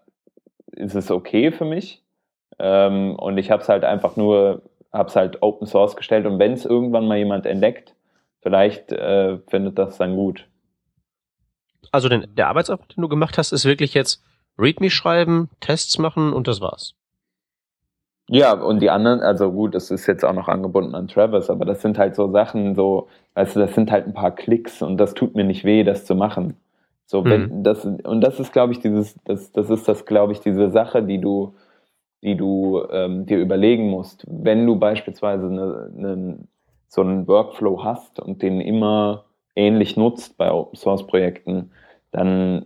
ist 0.73 0.95
es 0.95 1.11
okay 1.11 1.53
für 1.53 1.65
mich. 1.65 2.03
Ähm, 2.59 3.17
und 3.17 3.39
ich 3.39 3.51
habe 3.51 3.63
es 3.63 3.69
halt 3.69 3.85
einfach 3.85 4.17
nur 4.17 4.63
habe 4.93 5.09
es 5.09 5.17
halt 5.17 5.43
Open 5.43 5.67
Source 5.67 5.97
gestellt 5.97 6.27
und 6.27 6.39
wenn 6.39 6.53
es 6.53 6.65
irgendwann 6.65 7.07
mal 7.07 7.17
jemand 7.17 7.47
entdeckt, 7.47 7.95
vielleicht 8.41 8.93
äh, 8.93 9.39
findet 9.49 9.79
das 9.79 9.97
dann 9.97 10.17
gut. 10.17 10.47
Also 11.91 12.09
den, 12.09 12.27
der 12.35 12.49
Arbeitsaufwand, 12.49 12.97
den 12.97 13.03
du 13.03 13.09
gemacht 13.09 13.39
hast, 13.39 13.53
ist 13.53 13.65
wirklich 13.65 13.95
jetzt 13.95 14.23
README 14.59 14.91
schreiben, 14.91 15.49
Tests 15.61 15.99
machen 15.99 16.33
und 16.33 16.47
das 16.47 16.61
war's. 16.61 16.95
Ja, 18.35 18.55
und 18.55 18.81
die 18.81 18.89
anderen, 18.89 19.21
also 19.21 19.53
gut, 19.53 19.75
das 19.75 19.91
ist 19.91 20.07
jetzt 20.07 20.25
auch 20.25 20.33
noch 20.33 20.49
angebunden 20.49 20.95
an 20.95 21.07
Travis, 21.07 21.51
aber 21.51 21.67
das 21.67 21.83
sind 21.83 21.99
halt 21.99 22.15
so 22.15 22.31
Sachen, 22.31 22.75
so, 22.75 23.09
weißt 23.35 23.57
du, 23.57 23.61
das 23.61 23.75
sind 23.75 23.91
halt 23.91 24.07
ein 24.07 24.15
paar 24.15 24.35
Klicks 24.35 24.81
und 24.81 24.97
das 24.97 25.13
tut 25.13 25.35
mir 25.35 25.45
nicht 25.45 25.65
weh, 25.65 25.85
das 25.85 26.07
zu 26.07 26.15
machen. 26.15 26.57
So, 27.05 27.27
wenn 27.27 27.59
mhm. 27.59 27.63
das, 27.63 27.85
und 27.85 28.23
das 28.23 28.41
ist, 28.41 28.55
glaube 28.55 28.73
ich, 28.73 28.81
dieses, 28.81 29.17
das, 29.25 29.53
das 29.53 29.69
ist 29.69 29.87
das, 29.87 30.07
glaube 30.07 30.33
ich, 30.33 30.41
diese 30.41 30.71
Sache, 30.71 31.03
die 31.03 31.21
du, 31.21 31.55
die 32.23 32.35
du 32.35 32.83
ähm, 32.91 33.27
dir 33.27 33.39
überlegen 33.39 33.91
musst. 33.91 34.25
Wenn 34.27 34.67
du 34.67 34.77
beispielsweise 34.77 35.47
eine, 35.49 35.91
eine, 35.95 36.39
so 36.89 37.03
einen 37.03 37.29
Workflow 37.29 37.85
hast 37.85 38.19
und 38.19 38.41
den 38.41 38.63
immer 38.63 39.27
ähnlich 39.55 39.99
nutzt 39.99 40.39
bei 40.39 40.51
Open 40.51 40.77
Source 40.77 41.07
Projekten, 41.07 41.71
dann 42.13 42.65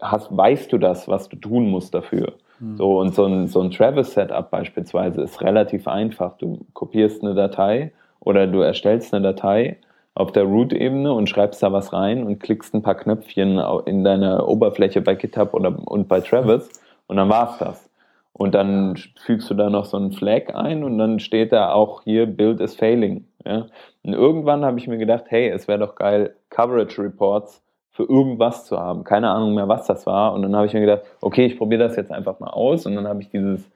hast, 0.00 0.34
weißt 0.34 0.72
du 0.72 0.78
das, 0.78 1.06
was 1.06 1.28
du 1.28 1.36
tun 1.36 1.68
musst 1.68 1.92
dafür. 1.94 2.38
Mhm. 2.58 2.76
So, 2.76 3.00
und 3.00 3.14
so 3.14 3.24
ein, 3.26 3.48
so 3.48 3.60
ein 3.60 3.70
Travis 3.70 4.12
Setup 4.14 4.50
beispielsweise 4.50 5.22
ist 5.22 5.40
relativ 5.42 5.88
einfach. 5.88 6.36
Du 6.38 6.60
kopierst 6.72 7.22
eine 7.22 7.34
Datei 7.34 7.92
oder 8.20 8.46
du 8.46 8.60
erstellst 8.60 9.14
eine 9.14 9.22
Datei 9.22 9.78
auf 10.14 10.32
der 10.32 10.44
Root-Ebene 10.44 11.12
und 11.12 11.28
schreibst 11.28 11.62
da 11.62 11.72
was 11.72 11.92
rein 11.92 12.24
und 12.24 12.40
klickst 12.40 12.74
ein 12.74 12.82
paar 12.82 12.94
Knöpfchen 12.94 13.60
in 13.84 14.02
deiner 14.02 14.48
Oberfläche 14.48 15.02
bei 15.02 15.14
GitHub 15.14 15.52
oder, 15.52 15.76
und 15.86 16.08
bei 16.08 16.20
Travis 16.20 16.70
und 17.06 17.18
dann 17.18 17.28
war's 17.28 17.58
das. 17.58 17.90
Und 18.32 18.54
dann 18.54 18.96
fügst 19.24 19.48
du 19.48 19.54
da 19.54 19.70
noch 19.70 19.86
so 19.86 19.96
einen 19.96 20.12
Flag 20.12 20.54
ein 20.54 20.84
und 20.84 20.98
dann 20.98 21.20
steht 21.20 21.52
da 21.52 21.72
auch 21.72 22.02
hier 22.02 22.26
Build 22.26 22.60
is 22.60 22.74
failing. 22.74 23.26
Ja? 23.44 23.66
Und 24.02 24.12
irgendwann 24.12 24.64
habe 24.64 24.78
ich 24.78 24.88
mir 24.88 24.98
gedacht, 24.98 25.24
hey, 25.28 25.48
es 25.48 25.68
wäre 25.68 25.78
doch 25.78 25.94
geil, 25.94 26.34
Coverage 26.50 27.02
Reports 27.02 27.62
für 27.96 28.02
irgendwas 28.02 28.66
zu 28.66 28.78
haben. 28.78 29.04
Keine 29.04 29.30
Ahnung 29.30 29.54
mehr, 29.54 29.68
was 29.68 29.86
das 29.86 30.04
war. 30.04 30.34
Und 30.34 30.42
dann 30.42 30.54
habe 30.54 30.66
ich 30.66 30.74
mir 30.74 30.80
gedacht, 30.80 31.02
okay, 31.22 31.46
ich 31.46 31.56
probiere 31.56 31.82
das 31.82 31.96
jetzt 31.96 32.12
einfach 32.12 32.38
mal 32.40 32.50
aus. 32.50 32.84
Und 32.84 32.94
dann 32.94 33.08
habe 33.08 33.22
ich 33.22 33.30
dieses 33.30 33.70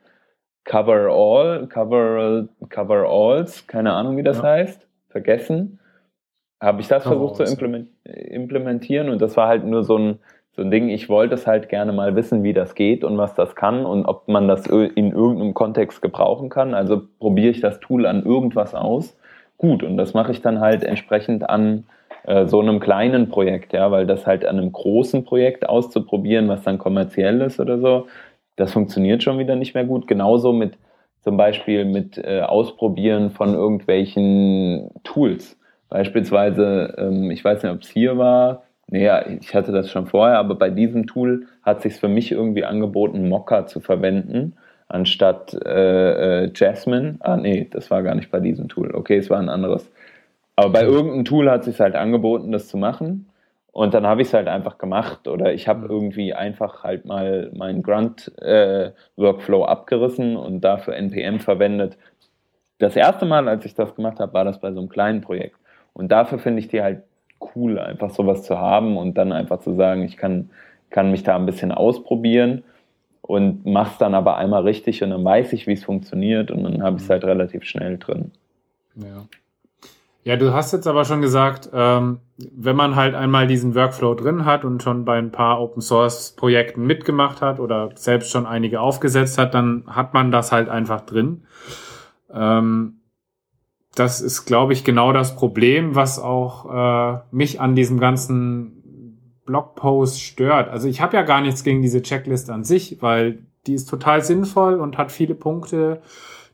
Cover 0.64 1.08
All, 1.08 1.66
Cover, 1.68 2.46
Cover 2.68 3.08
Alls, 3.08 3.66
keine 3.66 3.94
Ahnung, 3.94 4.18
wie 4.18 4.22
das 4.22 4.36
ja. 4.38 4.42
heißt, 4.42 4.86
vergessen. 5.08 5.80
Habe 6.62 6.82
ich 6.82 6.88
das 6.88 7.04
Cover 7.04 7.34
versucht 7.34 7.46
zu 7.46 7.88
implementieren 8.04 9.08
und 9.08 9.22
das 9.22 9.38
war 9.38 9.48
halt 9.48 9.64
nur 9.64 9.84
so 9.84 9.96
ein, 9.96 10.18
so 10.52 10.60
ein 10.60 10.70
Ding, 10.70 10.90
ich 10.90 11.08
wollte 11.08 11.34
es 11.34 11.46
halt 11.46 11.70
gerne 11.70 11.92
mal 11.92 12.14
wissen, 12.14 12.42
wie 12.42 12.52
das 12.52 12.74
geht 12.74 13.04
und 13.04 13.16
was 13.16 13.34
das 13.34 13.56
kann 13.56 13.86
und 13.86 14.04
ob 14.04 14.28
man 14.28 14.48
das 14.48 14.66
in 14.66 15.12
irgendeinem 15.12 15.54
Kontext 15.54 16.02
gebrauchen 16.02 16.50
kann. 16.50 16.74
Also 16.74 17.00
probiere 17.18 17.52
ich 17.52 17.62
das 17.62 17.80
Tool 17.80 18.04
an 18.04 18.22
irgendwas 18.22 18.74
aus. 18.74 19.16
Gut, 19.56 19.82
und 19.82 19.96
das 19.96 20.12
mache 20.12 20.32
ich 20.32 20.42
dann 20.42 20.60
halt 20.60 20.84
entsprechend 20.84 21.48
an 21.48 21.84
äh, 22.24 22.46
so 22.46 22.60
einem 22.60 22.80
kleinen 22.80 23.28
Projekt, 23.28 23.72
ja, 23.72 23.90
weil 23.90 24.06
das 24.06 24.26
halt 24.26 24.44
an 24.44 24.58
einem 24.58 24.72
großen 24.72 25.24
Projekt 25.24 25.68
auszuprobieren, 25.68 26.48
was 26.48 26.62
dann 26.62 26.78
kommerziell 26.78 27.40
ist 27.40 27.60
oder 27.60 27.78
so, 27.78 28.06
das 28.56 28.72
funktioniert 28.72 29.22
schon 29.22 29.38
wieder 29.38 29.56
nicht 29.56 29.74
mehr 29.74 29.84
gut. 29.84 30.06
Genauso 30.06 30.52
mit 30.52 30.76
zum 31.22 31.36
Beispiel 31.36 31.84
mit 31.84 32.18
äh, 32.18 32.40
Ausprobieren 32.40 33.30
von 33.30 33.54
irgendwelchen 33.54 34.90
Tools. 35.04 35.58
Beispielsweise, 35.88 36.94
ähm, 36.98 37.30
ich 37.30 37.44
weiß 37.44 37.62
nicht, 37.62 37.72
ob 37.72 37.82
es 37.82 37.88
hier 37.88 38.16
war, 38.16 38.62
naja, 38.90 39.24
ich 39.26 39.54
hatte 39.54 39.72
das 39.72 39.90
schon 39.90 40.06
vorher, 40.06 40.38
aber 40.38 40.56
bei 40.56 40.70
diesem 40.70 41.06
Tool 41.06 41.46
hat 41.62 41.82
sich 41.82 41.94
für 41.94 42.08
mich 42.08 42.32
irgendwie 42.32 42.64
angeboten, 42.64 43.28
Mocha 43.28 43.66
zu 43.66 43.80
verwenden, 43.80 44.56
anstatt 44.88 45.54
äh, 45.64 46.44
äh, 46.44 46.52
Jasmine. 46.54 47.16
Ah, 47.20 47.36
nee, 47.36 47.68
das 47.70 47.90
war 47.90 48.02
gar 48.02 48.16
nicht 48.16 48.30
bei 48.30 48.40
diesem 48.40 48.68
Tool. 48.68 48.92
Okay, 48.94 49.18
es 49.18 49.30
war 49.30 49.38
ein 49.38 49.48
anderes. 49.48 49.90
Aber 50.60 50.72
bei 50.72 50.82
irgendeinem 50.82 51.24
Tool 51.24 51.50
hat 51.50 51.64
sich 51.64 51.80
halt 51.80 51.96
angeboten, 51.96 52.52
das 52.52 52.68
zu 52.68 52.76
machen. 52.76 53.30
Und 53.72 53.94
dann 53.94 54.06
habe 54.06 54.20
ich 54.20 54.28
es 54.28 54.34
halt 54.34 54.46
einfach 54.46 54.76
gemacht 54.76 55.26
oder 55.26 55.54
ich 55.54 55.68
habe 55.68 55.86
irgendwie 55.86 56.34
einfach 56.34 56.84
halt 56.84 57.06
mal 57.06 57.50
meinen 57.54 57.82
Grunt-Workflow 57.82 59.62
äh, 59.62 59.66
abgerissen 59.66 60.36
und 60.36 60.60
dafür 60.60 60.96
NPM 60.96 61.38
verwendet. 61.38 61.96
Das 62.78 62.94
erste 62.94 63.24
Mal, 63.24 63.48
als 63.48 63.64
ich 63.64 63.74
das 63.74 63.94
gemacht 63.94 64.20
habe, 64.20 64.34
war 64.34 64.44
das 64.44 64.60
bei 64.60 64.70
so 64.72 64.80
einem 64.80 64.90
kleinen 64.90 65.22
Projekt. 65.22 65.56
Und 65.94 66.12
dafür 66.12 66.38
finde 66.38 66.58
ich 66.58 66.68
die 66.68 66.82
halt 66.82 67.04
cool, 67.54 67.78
einfach 67.78 68.10
sowas 68.10 68.42
zu 68.42 68.58
haben 68.58 68.98
und 68.98 69.16
dann 69.16 69.32
einfach 69.32 69.60
zu 69.60 69.74
sagen, 69.74 70.02
ich 70.02 70.18
kann, 70.18 70.50
kann 70.90 71.10
mich 71.10 71.22
da 71.22 71.36
ein 71.36 71.46
bisschen 71.46 71.72
ausprobieren 71.72 72.64
und 73.22 73.64
mach's 73.64 73.96
dann 73.96 74.14
aber 74.14 74.36
einmal 74.36 74.64
richtig 74.64 75.02
und 75.02 75.08
dann 75.08 75.24
weiß 75.24 75.54
ich, 75.54 75.66
wie 75.66 75.72
es 75.72 75.84
funktioniert 75.84 76.50
und 76.50 76.64
dann 76.64 76.82
habe 76.82 76.98
ich 76.98 77.04
es 77.04 77.08
halt 77.08 77.24
relativ 77.24 77.64
schnell 77.64 77.96
drin. 77.96 78.32
Ja. 78.96 79.24
Ja, 80.22 80.36
du 80.36 80.52
hast 80.52 80.72
jetzt 80.72 80.86
aber 80.86 81.06
schon 81.06 81.22
gesagt, 81.22 81.70
ähm, 81.72 82.20
wenn 82.36 82.76
man 82.76 82.94
halt 82.94 83.14
einmal 83.14 83.46
diesen 83.46 83.74
Workflow 83.74 84.14
drin 84.14 84.44
hat 84.44 84.64
und 84.64 84.82
schon 84.82 85.06
bei 85.06 85.16
ein 85.16 85.32
paar 85.32 85.60
Open 85.60 85.80
Source 85.80 86.32
Projekten 86.32 86.86
mitgemacht 86.86 87.40
hat 87.40 87.58
oder 87.58 87.90
selbst 87.94 88.30
schon 88.30 88.46
einige 88.46 88.80
aufgesetzt 88.80 89.38
hat, 89.38 89.54
dann 89.54 89.84
hat 89.86 90.12
man 90.12 90.30
das 90.30 90.52
halt 90.52 90.68
einfach 90.68 91.00
drin. 91.00 91.44
Ähm, 92.32 93.00
das 93.94 94.20
ist, 94.20 94.44
glaube 94.44 94.74
ich, 94.74 94.84
genau 94.84 95.12
das 95.12 95.36
Problem, 95.36 95.94
was 95.94 96.18
auch 96.18 96.66
äh, 96.70 97.20
mich 97.30 97.60
an 97.60 97.74
diesem 97.74 97.98
ganzen 97.98 99.40
Blogpost 99.46 100.20
stört. 100.22 100.68
Also 100.68 100.86
ich 100.86 101.00
habe 101.00 101.16
ja 101.16 101.22
gar 101.22 101.40
nichts 101.40 101.64
gegen 101.64 101.82
diese 101.82 102.02
Checklist 102.02 102.50
an 102.50 102.62
sich, 102.62 102.98
weil 103.00 103.46
die 103.66 103.74
ist 103.74 103.86
total 103.86 104.22
sinnvoll 104.22 104.74
und 104.74 104.96
hat 104.96 105.10
viele 105.10 105.34
Punkte, 105.34 106.02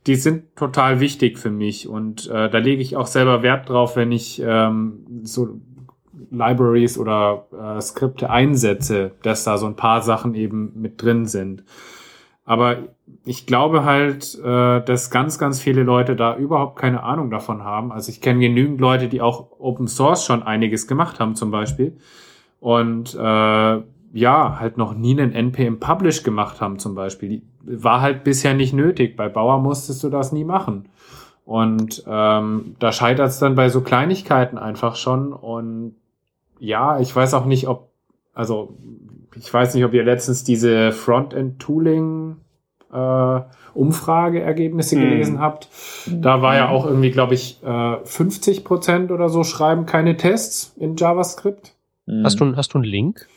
die 0.06 0.14
sind 0.14 0.56
total 0.56 1.00
wichtig 1.00 1.38
für 1.38 1.50
mich. 1.50 1.88
Und 1.88 2.28
äh, 2.28 2.48
da 2.48 2.58
lege 2.58 2.82
ich 2.82 2.96
auch 2.96 3.06
selber 3.06 3.42
Wert 3.42 3.68
drauf, 3.68 3.96
wenn 3.96 4.12
ich 4.12 4.40
ähm, 4.44 5.22
so 5.22 5.60
Libraries 6.30 6.98
oder 6.98 7.46
äh, 7.52 7.80
Skripte 7.80 8.30
einsetze, 8.30 9.12
dass 9.22 9.44
da 9.44 9.58
so 9.58 9.66
ein 9.66 9.76
paar 9.76 10.02
Sachen 10.02 10.34
eben 10.34 10.72
mit 10.76 11.02
drin 11.02 11.26
sind. 11.26 11.64
Aber 12.44 12.76
ich 13.24 13.46
glaube 13.46 13.84
halt, 13.84 14.38
äh, 14.38 14.80
dass 14.80 15.10
ganz, 15.10 15.38
ganz 15.38 15.60
viele 15.60 15.82
Leute 15.82 16.14
da 16.14 16.36
überhaupt 16.36 16.78
keine 16.78 17.02
Ahnung 17.02 17.30
davon 17.30 17.64
haben. 17.64 17.90
Also 17.90 18.10
ich 18.10 18.20
kenne 18.20 18.40
genügend 18.40 18.80
Leute, 18.80 19.08
die 19.08 19.20
auch 19.20 19.50
Open 19.58 19.88
Source 19.88 20.24
schon 20.24 20.44
einiges 20.44 20.86
gemacht 20.86 21.18
haben 21.18 21.34
zum 21.34 21.50
Beispiel. 21.50 21.96
Und 22.60 23.14
äh, 23.14 23.82
ja, 24.12 24.60
halt 24.60 24.78
noch 24.78 24.94
nie 24.94 25.18
einen 25.20 25.32
NPM 25.32 25.80
Publish 25.80 26.22
gemacht 26.22 26.60
haben 26.60 26.78
zum 26.78 26.94
Beispiel. 26.94 27.28
Die 27.28 27.42
war 27.66 28.00
halt 28.00 28.24
bisher 28.24 28.54
nicht 28.54 28.72
nötig. 28.72 29.16
Bei 29.16 29.28
Bauer 29.28 29.58
musstest 29.58 30.02
du 30.02 30.08
das 30.08 30.32
nie 30.32 30.44
machen. 30.44 30.88
Und 31.44 32.02
ähm, 32.08 32.74
da 32.78 32.92
scheitert 32.92 33.28
es 33.28 33.38
dann 33.38 33.54
bei 33.54 33.68
so 33.68 33.80
Kleinigkeiten 33.80 34.58
einfach 34.58 34.96
schon. 34.96 35.32
Und 35.32 35.94
ja, 36.58 36.98
ich 36.98 37.14
weiß 37.14 37.34
auch 37.34 37.44
nicht, 37.44 37.68
ob, 37.68 37.90
also 38.34 38.76
ich 39.36 39.52
weiß 39.52 39.74
nicht, 39.74 39.84
ob 39.84 39.92
ihr 39.94 40.02
letztens 40.02 40.44
diese 40.44 40.92
Frontend-Tooling 40.92 42.36
äh, 42.92 43.40
Umfrageergebnisse 43.74 44.96
mhm. 44.96 45.00
gelesen 45.00 45.40
habt. 45.40 45.68
Da 46.06 46.42
war 46.42 46.56
ja 46.56 46.68
auch 46.68 46.86
irgendwie, 46.86 47.10
glaube 47.10 47.34
ich, 47.34 47.62
äh, 47.62 47.96
50 48.04 48.64
Prozent 48.64 49.10
oder 49.12 49.28
so 49.28 49.44
schreiben 49.44 49.86
keine 49.86 50.16
Tests 50.16 50.74
in 50.78 50.96
JavaScript. 50.96 51.74
Hast 52.24 52.40
du, 52.40 52.56
hast 52.56 52.72
du 52.72 52.78
einen 52.78 52.84
Link? 52.84 53.28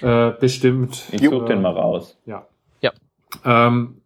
Äh, 0.00 0.30
bestimmt. 0.40 1.04
Ich 1.12 1.22
such 1.22 1.46
den 1.46 1.62
mal 1.62 1.72
raus. 1.72 2.16
Ja. 2.26 2.46
Ähm, 3.44 3.96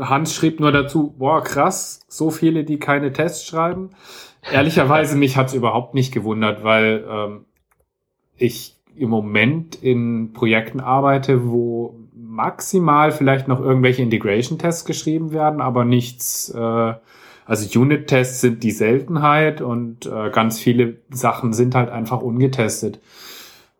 Hans 0.00 0.34
schrieb 0.34 0.60
nur 0.60 0.72
dazu, 0.72 1.14
boah, 1.18 1.42
krass, 1.42 2.00
so 2.08 2.30
viele, 2.30 2.64
die 2.64 2.78
keine 2.78 3.12
Tests 3.12 3.46
schreiben. 3.46 3.90
Ehrlicherweise, 4.52 5.16
mich 5.16 5.36
hat's 5.36 5.54
überhaupt 5.54 5.94
nicht 5.94 6.12
gewundert, 6.12 6.64
weil 6.64 7.04
ähm, 7.08 7.44
ich 8.36 8.76
im 8.96 9.10
Moment 9.10 9.74
in 9.74 10.32
Projekten 10.32 10.80
arbeite, 10.80 11.48
wo 11.48 11.96
maximal 12.14 13.10
vielleicht 13.12 13.48
noch 13.48 13.60
irgendwelche 13.60 14.02
Integration-Tests 14.02 14.84
geschrieben 14.84 15.32
werden, 15.32 15.60
aber 15.60 15.84
nichts, 15.84 16.50
äh, 16.50 16.94
also 17.46 17.80
Unit-Tests 17.80 18.40
sind 18.40 18.62
die 18.62 18.70
Seltenheit 18.70 19.60
und 19.60 20.06
äh, 20.06 20.30
ganz 20.30 20.58
viele 20.58 20.98
Sachen 21.10 21.52
sind 21.52 21.74
halt 21.74 21.90
einfach 21.90 22.22
ungetestet. 22.22 23.00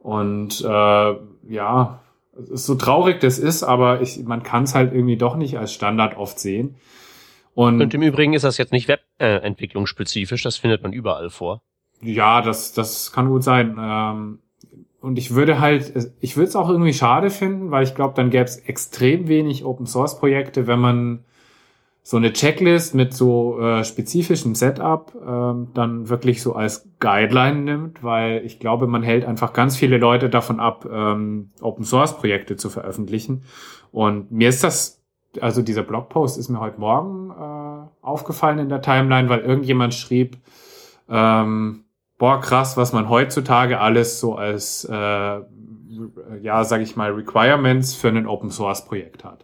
Und 0.01 0.61
äh, 0.61 1.15
ja, 1.49 2.01
so 2.37 2.75
traurig 2.75 3.21
das 3.21 3.39
ist, 3.39 3.63
aber 3.63 4.01
ich, 4.01 4.23
man 4.25 4.43
kann 4.43 4.65
es 4.65 4.75
halt 4.75 4.93
irgendwie 4.93 5.17
doch 5.17 5.37
nicht 5.37 5.59
als 5.59 5.73
Standard 5.73 6.17
oft 6.17 6.39
sehen. 6.39 6.77
Und, 7.55 7.81
und 7.81 7.95
im 7.95 8.03
Übrigen 8.03 8.33
ist 8.33 8.43
das 8.43 8.59
jetzt 8.59 8.73
nicht 8.73 8.89
Webentwicklungsspezifisch, 8.89 10.43
das 10.43 10.57
findet 10.57 10.83
man 10.83 10.93
überall 10.93 11.31
vor. 11.31 11.63
Ja, 12.01 12.43
das, 12.43 12.73
das 12.73 13.13
kann 13.13 13.29
gut 13.29 13.45
sein. 13.45 13.77
Ähm, 13.79 14.39
und 15.01 15.19
ich 15.19 15.35
würde 15.35 15.61
halt, 15.61 16.13
ich 16.21 16.37
würde 16.37 16.49
es 16.49 16.57
auch 16.57 16.69
irgendwie 16.69 16.95
schade 16.95 17.31
finden, 17.31 17.71
weil 17.71 17.85
ich 17.85 17.95
glaube, 17.95 18.15
dann 18.17 18.31
gäbe 18.31 18.45
es 18.45 18.57
extrem 18.57 19.29
wenig 19.29 19.65
Open 19.65 19.87
Source 19.87 20.19
Projekte, 20.19 20.67
wenn 20.67 20.81
man 20.81 21.25
so 22.07 22.19
eine 22.19 22.35
Checklist 22.35 22.95
mit 22.95 23.15
so 23.15 23.59
äh, 23.59 23.83
spezifischem 23.83 24.55
Setup 24.55 25.15
ähm, 25.27 25.69
dann 25.73 26.11
wirklich 26.11 26.43
so 26.43 26.55
als 26.55 26.87
Guideline 27.01 27.63
nimmt, 27.63 28.05
weil 28.05 28.45
ich 28.45 28.61
glaube, 28.61 28.87
man 28.87 29.03
hält 29.03 29.25
einfach 29.25 29.55
ganz 29.55 29.75
viele 29.75 29.97
Leute 29.97 30.29
davon 30.29 30.61
ab, 30.61 30.87
ähm, 30.93 31.51
Open 31.63 31.83
Source 31.83 32.19
Projekte 32.19 32.57
zu 32.57 32.69
veröffentlichen. 32.69 33.45
Und 33.91 34.31
mir 34.31 34.51
ist 34.51 34.63
das, 34.63 35.03
also 35.41 35.63
dieser 35.63 35.83
Blogpost 35.83 36.37
ist 36.37 36.51
mir 36.51 36.61
heute 36.61 36.79
Morgen 36.79 37.31
äh, 37.31 38.05
aufgefallen 38.07 38.59
in 38.59 38.69
der 38.69 38.83
Timeline, 38.83 39.31
weil 39.31 39.41
irgendjemand 39.41 39.95
schrieb, 39.95 40.37
ähm, 41.09 41.85
boah, 42.19 42.39
krass, 42.39 42.77
was 42.77 42.93
man 42.93 43.09
heutzutage 43.09 43.81
alles 43.81 44.21
so 44.21 44.35
als, 44.35 44.85
äh, 44.85 44.93
ja, 46.43 46.65
sag 46.65 46.83
ich 46.83 46.97
mal, 46.97 47.13
Requirements 47.13 47.95
für 47.95 48.09
ein 48.09 48.27
Open 48.27 48.51
Source 48.51 48.85
Projekt 48.85 49.25
hat. 49.25 49.44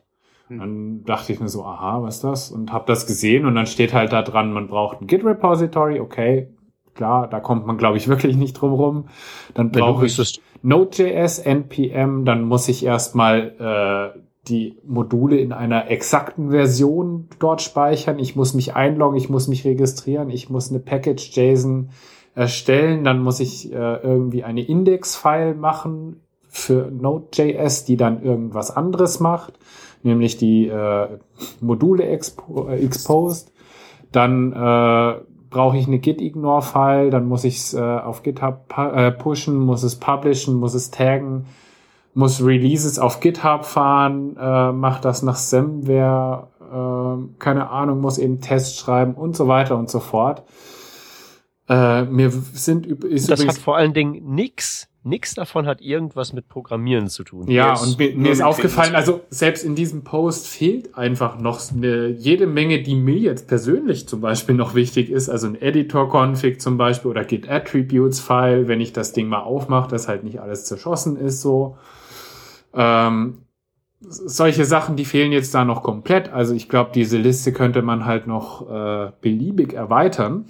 Hm. 0.51 0.59
Dann 0.59 1.05
dachte 1.05 1.33
ich 1.33 1.41
mir 1.41 1.49
so, 1.49 1.65
aha, 1.65 2.03
was 2.03 2.17
ist 2.17 2.25
das? 2.25 2.51
Und 2.51 2.73
habe 2.73 2.85
das 2.87 3.07
gesehen 3.07 3.47
und 3.47 3.55
dann 3.55 3.67
steht 3.67 3.95
halt 3.95 4.13
da 4.13 4.23
dran, 4.23 4.53
man 4.53 4.67
braucht 4.67 5.01
ein 5.01 5.07
Git 5.07 5.25
Repository, 5.25 6.01
okay, 6.01 6.49
klar, 6.95 7.29
da 7.29 7.41
kommt 7.41 7.67
man, 7.67 7.79
glaube 7.79 7.97
ich, 7.97 8.09
wirklich 8.09 8.37
nicht 8.37 8.55
drum 8.55 8.73
rum. 8.73 9.09
Dann 9.55 9.71
brauche 9.71 10.07
ich 10.07 10.41
Node.js, 10.63 11.39
NPM, 11.39 12.25
dann 12.25 12.45
muss 12.45 12.69
ich 12.69 12.85
erstmal 12.85 14.13
äh, 14.15 14.21
die 14.49 14.77
Module 14.85 15.39
in 15.39 15.53
einer 15.53 15.91
exakten 15.91 16.51
Version 16.51 17.29
dort 17.39 17.63
speichern. 17.63 18.19
Ich 18.19 18.37
muss 18.37 18.53
mich 18.53 18.75
einloggen, 18.75 19.17
ich 19.17 19.31
muss 19.31 19.49
mich 19.49 19.65
registrieren, 19.65 20.29
ich 20.31 20.51
muss 20.51 20.71
eine 20.71 20.81
Package 20.81 21.31
JSON 21.35 21.91
erstellen, 22.35 23.05
dann 23.05 23.23
muss 23.23 23.41
ich 23.41 23.73
äh, 23.73 23.97
irgendwie 24.03 24.45
eine 24.45 24.63
Index-File 24.63 25.55
machen 25.55 26.21
für 26.49 26.91
Node.js, 26.91 27.85
die 27.85 27.97
dann 27.97 28.23
irgendwas 28.23 28.71
anderes 28.71 29.21
macht, 29.21 29.59
nämlich 30.03 30.37
die 30.37 30.69
äh, 30.69 31.19
Module 31.61 32.05
expo 32.07 32.69
äh, 32.69 32.85
exposed. 32.85 33.53
Dann 34.13 34.53
äh, 34.53 35.21
brauche 35.51 35.77
ich 35.77 35.87
eine 35.87 35.99
Git-Ignore-File, 35.99 37.11
dann 37.11 37.27
muss 37.27 37.45
ich 37.45 37.59
es 37.59 37.75
äh, 37.75 37.81
auf 37.81 38.23
GitHub 38.23 38.73
äh, 38.77 39.11
pushen, 39.11 39.59
muss 39.59 39.83
es 39.83 39.97
publishen, 39.97 40.55
muss 40.55 40.75
es 40.75 40.91
taggen, 40.91 41.47
muss 42.15 42.45
Releases 42.45 42.99
auf 42.99 43.21
GitHub 43.21 43.65
fahren, 43.65 44.37
äh, 44.37 44.73
macht 44.73 45.05
das 45.05 45.23
nach 45.23 45.37
Semware, 45.37 46.49
äh, 46.61 47.39
keine 47.39 47.71
Ahnung, 47.71 48.01
muss 48.01 48.19
eben 48.19 48.41
Tests 48.41 48.79
schreiben 48.79 49.15
und 49.15 49.37
so 49.37 49.49
weiter 49.49 49.77
und 49.77 49.91
so 49.91 50.01
fort. 50.01 50.45
Äh, 51.69 52.05
mir 52.05 52.31
sind 52.31 52.87
ist 52.87 53.31
das 53.31 53.47
hat 53.47 53.59
vor 53.59 53.77
allen 53.77 53.93
Dingen 53.95 54.35
nix, 54.35 54.89
nix 55.03 55.35
davon 55.35 55.67
hat 55.67 55.81
irgendwas 55.81 56.33
mit 56.33 56.49
Programmieren 56.49 57.09
zu 57.09 57.25
tun. 57.25 57.49
Ja, 57.49 57.75
und 57.75 57.99
mir, 57.99 58.15
mir 58.15 58.33
ist 58.33 58.43
aufgefallen, 58.43 58.95
also 58.95 59.21
selbst 59.31 59.65
in 59.65 59.75
diesem 59.75 60.05
Post 60.05 60.47
fehlt 60.47 60.97
einfach 60.97 61.39
noch 61.39 61.61
eine, 61.73 62.09
jede 62.09 62.47
Menge, 62.47 62.83
die 62.83 62.95
mir 62.95 63.17
jetzt 63.17 63.49
persönlich 63.49 64.07
zum 64.09 64.21
Beispiel 64.21 64.55
noch 64.55 64.75
wichtig 64.75 65.11
ist, 65.11 65.29
also 65.29 65.47
ein 65.47 65.61
Editor-Config 65.61 66.61
zum 66.61 66.77
Beispiel 66.77 67.11
oder 67.11 67.25
Git 67.25 67.49
Attributes-File, 67.49 68.69
wenn 68.69 68.81
ich 68.81 68.93
das 68.93 69.13
Ding 69.13 69.29
mal 69.29 69.41
aufmache, 69.41 69.89
dass 69.91 70.09
halt 70.09 70.25
nicht 70.25 70.41
alles 70.41 70.67
zerschossen 70.67 71.17
ist 71.17 71.41
so. 71.41 71.79
Ähm, 72.75 73.39
solche 74.01 74.65
Sachen, 74.65 74.97
die 74.97 75.05
fehlen 75.05 75.33
jetzt 75.33 75.55
da 75.55 75.65
noch 75.65 75.83
komplett. 75.83 76.33
Also 76.33 76.55
ich 76.55 76.69
glaube, 76.69 76.91
diese 76.95 77.19
Liste 77.19 77.53
könnte 77.53 77.83
man 77.83 78.05
halt 78.05 78.27
noch 78.27 78.71
äh, 78.71 79.13
beliebig 79.21 79.75
erweitern. 79.75 80.47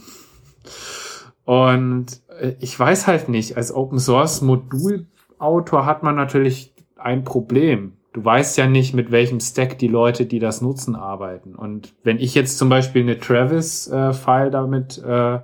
Und 1.44 2.20
ich 2.60 2.78
weiß 2.78 3.06
halt 3.06 3.28
nicht, 3.28 3.56
als 3.56 3.74
Open 3.74 3.98
Source 3.98 4.42
Modulautor 4.42 5.86
hat 5.86 6.02
man 6.02 6.16
natürlich 6.16 6.74
ein 6.96 7.24
Problem. 7.24 7.94
Du 8.12 8.24
weißt 8.24 8.58
ja 8.58 8.66
nicht, 8.66 8.92
mit 8.92 9.12
welchem 9.12 9.38
Stack 9.38 9.78
die 9.78 9.88
Leute, 9.88 10.26
die 10.26 10.40
das 10.40 10.60
nutzen, 10.60 10.96
arbeiten. 10.96 11.54
Und 11.54 11.94
wenn 12.02 12.18
ich 12.18 12.34
jetzt 12.34 12.58
zum 12.58 12.68
Beispiel 12.68 13.02
eine 13.02 13.18
Travis-File 13.18 14.48
äh, 14.48 14.50
damit 14.50 14.98
äh, 14.98 15.38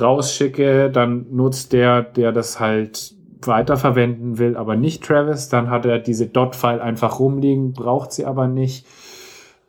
rausschicke, 0.00 0.90
dann 0.90 1.26
nutzt 1.32 1.72
der, 1.72 2.02
der 2.02 2.32
das 2.32 2.60
halt 2.60 3.14
weiterverwenden 3.42 4.38
will, 4.38 4.56
aber 4.56 4.76
nicht 4.76 5.02
Travis, 5.02 5.48
dann 5.48 5.70
hat 5.70 5.86
er 5.86 5.98
diese 5.98 6.26
Dot-File 6.26 6.80
einfach 6.80 7.18
rumliegen, 7.18 7.72
braucht 7.72 8.12
sie 8.12 8.26
aber 8.26 8.46
nicht. 8.46 8.86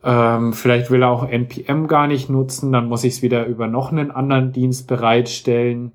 Ähm, 0.04 0.54
vielleicht 0.54 0.92
will 0.92 1.04
er 1.04 1.10
auch 1.10 1.28
NPM 1.28 1.88
gar 1.88 2.08
nicht 2.08 2.30
nutzen, 2.30 2.72
dann 2.72 2.88
muss 2.88 3.04
ich 3.04 3.14
es 3.14 3.22
wieder 3.22 3.46
über 3.46 3.68
noch 3.68 3.92
einen 3.92 4.12
anderen 4.12 4.52
Dienst 4.52 4.88
bereitstellen. 4.88 5.92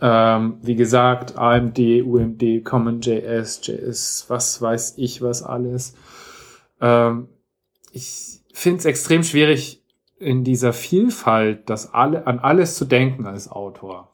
Ähm, 0.00 0.58
wie 0.62 0.76
gesagt, 0.76 1.36
AMD, 1.36 1.78
UMD, 1.78 2.64
CommonJS, 2.64 3.66
JS, 3.66 4.26
was 4.28 4.62
weiß 4.62 4.94
ich, 4.98 5.22
was 5.22 5.42
alles. 5.42 5.94
Ähm, 6.80 7.28
ich 7.92 8.40
finde 8.52 8.78
es 8.78 8.84
extrem 8.84 9.24
schwierig, 9.24 9.82
in 10.18 10.44
dieser 10.44 10.72
Vielfalt 10.72 11.68
das 11.70 11.94
alle, 11.94 12.26
an 12.26 12.38
alles 12.38 12.76
zu 12.76 12.84
denken 12.84 13.26
als 13.26 13.50
Autor. 13.50 14.12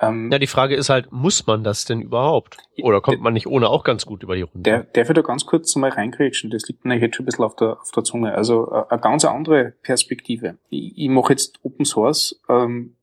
Ähm, 0.00 0.30
ja, 0.32 0.38
die 0.38 0.48
Frage 0.48 0.74
ist 0.74 0.90
halt, 0.90 1.12
muss 1.12 1.46
man 1.46 1.62
das 1.62 1.84
denn 1.84 2.00
überhaupt? 2.00 2.56
Oder 2.82 3.00
kommt 3.00 3.20
man 3.20 3.32
nicht 3.32 3.46
ohne 3.46 3.68
auch 3.68 3.84
ganz 3.84 4.06
gut 4.06 4.22
über 4.22 4.34
die 4.34 4.42
Runde? 4.42 4.62
Der, 4.62 4.82
darf 4.82 5.08
ich 5.08 5.14
da 5.14 5.22
ganz 5.22 5.46
kurz 5.46 5.74
mal 5.76 5.90
reingrätschen? 5.90 6.50
Das 6.50 6.66
liegt 6.66 6.84
mir 6.84 6.98
jetzt 6.98 7.16
schon 7.16 7.24
ein 7.24 7.26
bisschen 7.26 7.44
auf 7.44 7.54
der, 7.56 7.80
auf 7.80 7.90
der 7.92 8.02
Zunge. 8.02 8.34
Also 8.34 8.70
äh, 8.72 8.84
eine 8.88 9.00
ganz 9.00 9.24
andere 9.24 9.74
Perspektive. 9.82 10.56
Ich, 10.68 10.98
ich 10.98 11.08
mache 11.08 11.32
jetzt 11.32 11.60
Open 11.62 11.84
Source. 11.84 12.40
Ähm, 12.48 12.96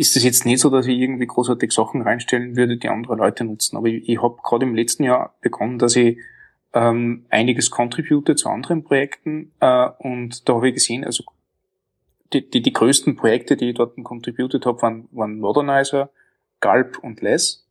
ist 0.00 0.16
es 0.16 0.24
jetzt 0.24 0.46
nicht 0.46 0.60
so, 0.60 0.70
dass 0.70 0.86
ich 0.86 0.98
irgendwie 0.98 1.26
großartig 1.26 1.72
Sachen 1.72 2.00
reinstellen 2.00 2.56
würde, 2.56 2.78
die 2.78 2.88
andere 2.88 3.16
Leute 3.16 3.44
nutzen. 3.44 3.76
Aber 3.76 3.86
ich, 3.86 4.08
ich 4.08 4.22
habe 4.22 4.38
gerade 4.42 4.64
im 4.64 4.74
letzten 4.74 5.04
Jahr 5.04 5.34
begonnen, 5.42 5.78
dass 5.78 5.94
ich 5.94 6.16
ähm, 6.72 7.26
einiges 7.28 7.70
contribute 7.70 8.38
zu 8.38 8.48
anderen 8.48 8.82
Projekten 8.82 9.52
äh, 9.60 9.90
und 9.98 10.48
da 10.48 10.54
habe 10.54 10.68
ich 10.68 10.74
gesehen, 10.74 11.04
also 11.04 11.24
die, 12.32 12.48
die, 12.48 12.62
die 12.62 12.72
größten 12.72 13.14
Projekte, 13.14 13.56
die 13.56 13.70
ich 13.70 13.74
dort 13.74 14.02
contributed 14.02 14.64
habe, 14.64 14.80
waren, 14.80 15.08
waren 15.12 15.38
Modernizer, 15.38 16.08
Galb 16.60 16.98
und 17.02 17.20
Less. 17.20 17.66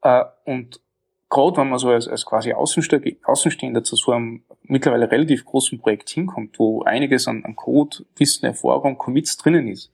Äh, 0.00 0.24
und 0.44 0.80
gerade 1.28 1.58
wenn 1.58 1.68
man 1.68 1.78
so 1.78 1.90
als, 1.90 2.08
als 2.08 2.24
quasi 2.24 2.54
Außenstehender, 2.54 3.10
Außenstehender 3.24 3.84
zu 3.84 3.96
so 3.96 4.12
einem 4.12 4.42
mittlerweile 4.62 5.10
relativ 5.10 5.44
großen 5.44 5.78
Projekt 5.80 6.08
hinkommt, 6.08 6.58
wo 6.58 6.82
einiges 6.84 7.28
an, 7.28 7.44
an 7.44 7.56
Code, 7.56 8.06
Wissen, 8.16 8.46
Erfahrung, 8.46 8.96
Commits 8.96 9.36
drinnen 9.36 9.68
ist, 9.68 9.92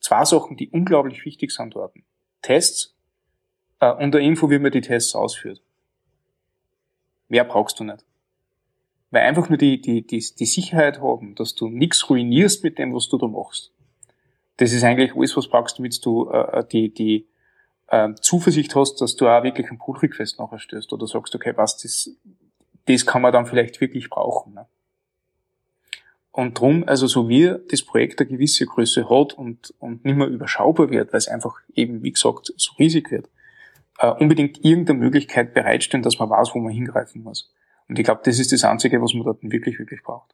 zwei 0.00 0.24
Sachen, 0.24 0.56
die 0.56 0.70
unglaublich 0.70 1.24
wichtig 1.24 1.50
sind 1.50 1.74
dort. 1.74 1.94
Tests 2.42 2.96
äh, 3.80 3.92
und 3.92 4.12
der 4.12 4.20
Info, 4.20 4.50
wie 4.50 4.58
man 4.58 4.72
die 4.72 4.80
Tests 4.80 5.14
ausführt. 5.14 5.62
Mehr 7.28 7.44
brauchst 7.44 7.78
du 7.78 7.84
nicht. 7.84 8.04
Weil 9.10 9.22
einfach 9.22 9.48
nur 9.48 9.58
die, 9.58 9.80
die, 9.80 10.06
die, 10.06 10.18
die 10.18 10.46
Sicherheit 10.46 11.00
haben, 11.00 11.34
dass 11.34 11.54
du 11.54 11.68
nichts 11.68 12.08
ruinierst 12.08 12.62
mit 12.62 12.78
dem, 12.78 12.94
was 12.94 13.08
du 13.08 13.18
da 13.18 13.26
machst. 13.26 13.72
Das 14.56 14.72
ist 14.72 14.84
eigentlich 14.84 15.16
alles, 15.16 15.36
was 15.36 15.48
brauchst, 15.48 15.78
damit 15.78 16.04
du 16.04 16.30
äh, 16.30 16.64
die, 16.70 16.92
die 16.92 17.26
äh, 17.88 18.14
Zuversicht 18.20 18.74
hast, 18.76 19.00
dass 19.00 19.16
du 19.16 19.28
auch 19.28 19.42
wirklich 19.42 19.68
einen 19.68 19.78
Pull-Request 19.78 20.38
nachher 20.38 20.58
stößt 20.58 20.92
oder 20.92 21.06
sagst, 21.06 21.34
okay, 21.34 21.52
was, 21.56 21.78
das, 21.78 22.10
das 22.86 23.06
kann 23.06 23.22
man 23.22 23.32
dann 23.32 23.46
vielleicht 23.46 23.80
wirklich 23.80 24.10
brauchen. 24.10 24.54
Ne? 24.54 24.66
Und 26.32 26.58
drum, 26.58 26.84
also 26.86 27.06
so 27.06 27.28
wie 27.28 27.54
das 27.68 27.82
Projekt 27.82 28.20
eine 28.20 28.30
gewisse 28.30 28.64
Größe 28.64 29.10
hat 29.10 29.34
und, 29.34 29.74
und 29.80 30.04
nicht 30.04 30.16
mehr 30.16 30.28
überschaubar 30.28 30.90
wird, 30.90 31.12
weil 31.12 31.18
es 31.18 31.28
einfach 31.28 31.56
eben, 31.74 32.02
wie 32.02 32.12
gesagt, 32.12 32.52
so 32.56 32.72
riesig 32.78 33.10
wird, 33.10 33.28
äh, 33.98 34.10
unbedingt 34.12 34.64
irgendeine 34.64 35.00
Möglichkeit 35.00 35.54
bereitstellen, 35.54 36.02
dass 36.02 36.18
man 36.18 36.30
weiß, 36.30 36.54
wo 36.54 36.60
man 36.60 36.72
hingreifen 36.72 37.22
muss. 37.22 37.52
Und 37.88 37.98
ich 37.98 38.04
glaube, 38.04 38.20
das 38.24 38.38
ist 38.38 38.52
das 38.52 38.62
Einzige, 38.62 39.02
was 39.02 39.12
man 39.14 39.24
dort 39.24 39.42
wirklich, 39.42 39.78
wirklich 39.78 40.02
braucht. 40.02 40.32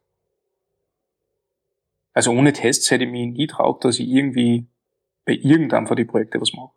Also 2.12 2.30
ohne 2.30 2.52
Tests 2.52 2.90
hätte 2.90 3.04
ich 3.04 3.10
mich 3.10 3.32
nie 3.32 3.46
traut, 3.46 3.84
dass 3.84 3.98
ich 3.98 4.08
irgendwie 4.08 4.66
bei 5.24 5.32
irgendeinem 5.32 5.86
von 5.86 5.96
den 5.96 6.06
Projekten 6.06 6.40
was 6.40 6.52
mache. 6.52 6.70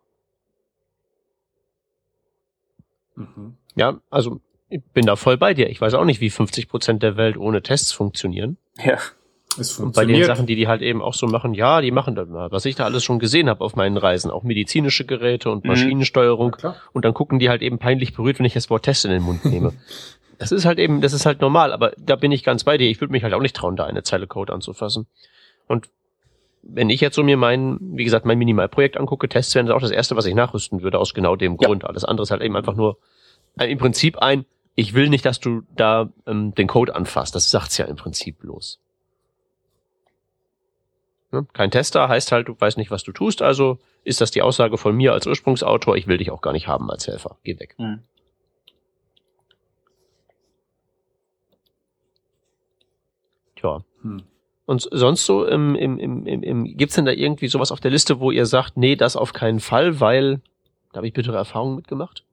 Mhm. 3.16 3.56
Ja, 3.74 4.00
also 4.10 4.40
ich 4.68 4.82
bin 4.82 5.06
da 5.06 5.16
voll 5.16 5.36
bei 5.36 5.54
dir. 5.54 5.68
Ich 5.68 5.80
weiß 5.80 5.94
auch 5.94 6.04
nicht, 6.04 6.20
wie 6.20 6.30
50 6.30 6.68
Prozent 6.68 7.02
der 7.02 7.16
Welt 7.16 7.36
ohne 7.36 7.62
Tests 7.62 7.92
funktionieren. 7.92 8.56
Ja. 8.84 8.98
Es 9.58 9.72
funktioniert. 9.72 9.80
Und 9.80 9.94
bei 9.94 10.04
den 10.04 10.24
Sachen, 10.24 10.46
die 10.46 10.54
die 10.54 10.68
halt 10.68 10.80
eben 10.80 11.02
auch 11.02 11.14
so 11.14 11.26
machen, 11.26 11.54
ja, 11.54 11.80
die 11.80 11.90
machen 11.90 12.14
das 12.14 12.28
mal. 12.28 12.52
Was 12.52 12.64
ich 12.66 12.76
da 12.76 12.84
alles 12.84 13.02
schon 13.02 13.18
gesehen 13.18 13.48
habe 13.48 13.64
auf 13.64 13.74
meinen 13.74 13.96
Reisen, 13.96 14.30
auch 14.30 14.44
medizinische 14.44 15.04
Geräte 15.04 15.50
und 15.50 15.64
mhm. 15.64 15.70
Maschinensteuerung. 15.70 16.56
Mhm. 16.62 16.72
Und 16.92 17.04
dann 17.04 17.14
gucken 17.14 17.38
die 17.38 17.48
halt 17.48 17.62
eben 17.62 17.78
peinlich 17.78 18.14
berührt, 18.14 18.38
wenn 18.38 18.46
ich 18.46 18.54
das 18.54 18.70
Wort 18.70 18.84
Test 18.84 19.04
in 19.04 19.10
den 19.10 19.22
Mund 19.22 19.44
nehme. 19.44 19.72
das 20.38 20.52
ist 20.52 20.64
halt 20.64 20.78
eben, 20.78 21.00
das 21.00 21.12
ist 21.12 21.26
halt 21.26 21.40
normal, 21.40 21.72
aber 21.72 21.92
da 21.98 22.16
bin 22.16 22.32
ich 22.32 22.44
ganz 22.44 22.64
bei 22.64 22.78
dir. 22.78 22.88
Ich 22.88 23.00
würde 23.00 23.12
mich 23.12 23.24
halt 23.24 23.34
auch 23.34 23.42
nicht 23.42 23.56
trauen, 23.56 23.76
da 23.76 23.86
eine 23.86 24.02
Zeile 24.02 24.26
Code 24.26 24.52
anzufassen. 24.52 25.06
Und 25.66 25.88
wenn 26.62 26.90
ich 26.90 27.00
jetzt 27.00 27.16
so 27.16 27.22
mir 27.22 27.36
mein, 27.36 27.78
wie 27.80 28.04
gesagt, 28.04 28.26
mein 28.26 28.38
Minimalprojekt 28.38 28.96
angucke, 28.96 29.28
Tests 29.28 29.54
wären 29.54 29.66
das 29.66 29.74
auch 29.74 29.80
das 29.80 29.90
erste, 29.90 30.16
was 30.16 30.26
ich 30.26 30.34
nachrüsten 30.34 30.82
würde, 30.82 30.98
aus 30.98 31.14
genau 31.14 31.36
dem 31.36 31.56
ja. 31.60 31.66
Grund. 31.66 31.84
Alles 31.84 32.04
andere 32.04 32.22
ist 32.22 32.30
halt 32.30 32.42
eben 32.42 32.56
einfach 32.56 32.74
nur 32.74 32.98
äh, 33.58 33.70
im 33.70 33.78
Prinzip 33.78 34.18
ein, 34.18 34.44
ich 34.74 34.94
will 34.94 35.08
nicht, 35.08 35.24
dass 35.24 35.40
du 35.40 35.62
da 35.74 36.10
ähm, 36.26 36.54
den 36.54 36.66
Code 36.66 36.94
anfasst. 36.94 37.34
Das 37.34 37.50
sagt's 37.50 37.76
ja 37.78 37.86
im 37.86 37.96
Prinzip 37.96 38.38
bloß. 38.38 38.80
Ne? 41.32 41.46
Kein 41.52 41.70
Tester 41.70 42.08
heißt 42.08 42.32
halt, 42.32 42.48
du 42.48 42.56
weißt 42.58 42.76
nicht, 42.76 42.90
was 42.90 43.04
du 43.04 43.12
tust, 43.12 43.42
also 43.42 43.78
ist 44.02 44.20
das 44.20 44.30
die 44.30 44.42
Aussage 44.42 44.78
von 44.78 44.96
mir 44.96 45.12
als 45.12 45.26
Ursprungsautor, 45.26 45.96
ich 45.96 46.06
will 46.06 46.18
dich 46.18 46.30
auch 46.30 46.40
gar 46.40 46.52
nicht 46.52 46.66
haben 46.66 46.90
als 46.90 47.06
Helfer. 47.06 47.36
Geh 47.44 47.58
weg. 47.58 47.74
Mhm. 47.78 48.00
Tja. 53.56 53.84
Hm. 54.02 54.22
Und 54.66 54.88
sonst 54.92 55.26
so 55.26 55.44
im, 55.44 55.74
im, 55.74 55.98
im, 55.98 56.26
im, 56.26 56.64
gibt's 56.76 56.94
denn 56.94 57.04
da 57.04 57.12
irgendwie 57.12 57.48
sowas 57.48 57.72
auf 57.72 57.80
der 57.80 57.90
Liste, 57.90 58.20
wo 58.20 58.30
ihr 58.30 58.46
sagt, 58.46 58.76
nee, 58.76 58.96
das 58.96 59.16
auf 59.16 59.32
keinen 59.32 59.60
Fall, 59.60 60.00
weil 60.00 60.40
da 60.92 60.98
habe 60.98 61.08
ich 61.08 61.12
bittere 61.12 61.36
Erfahrungen 61.36 61.76
mitgemacht? 61.76 62.24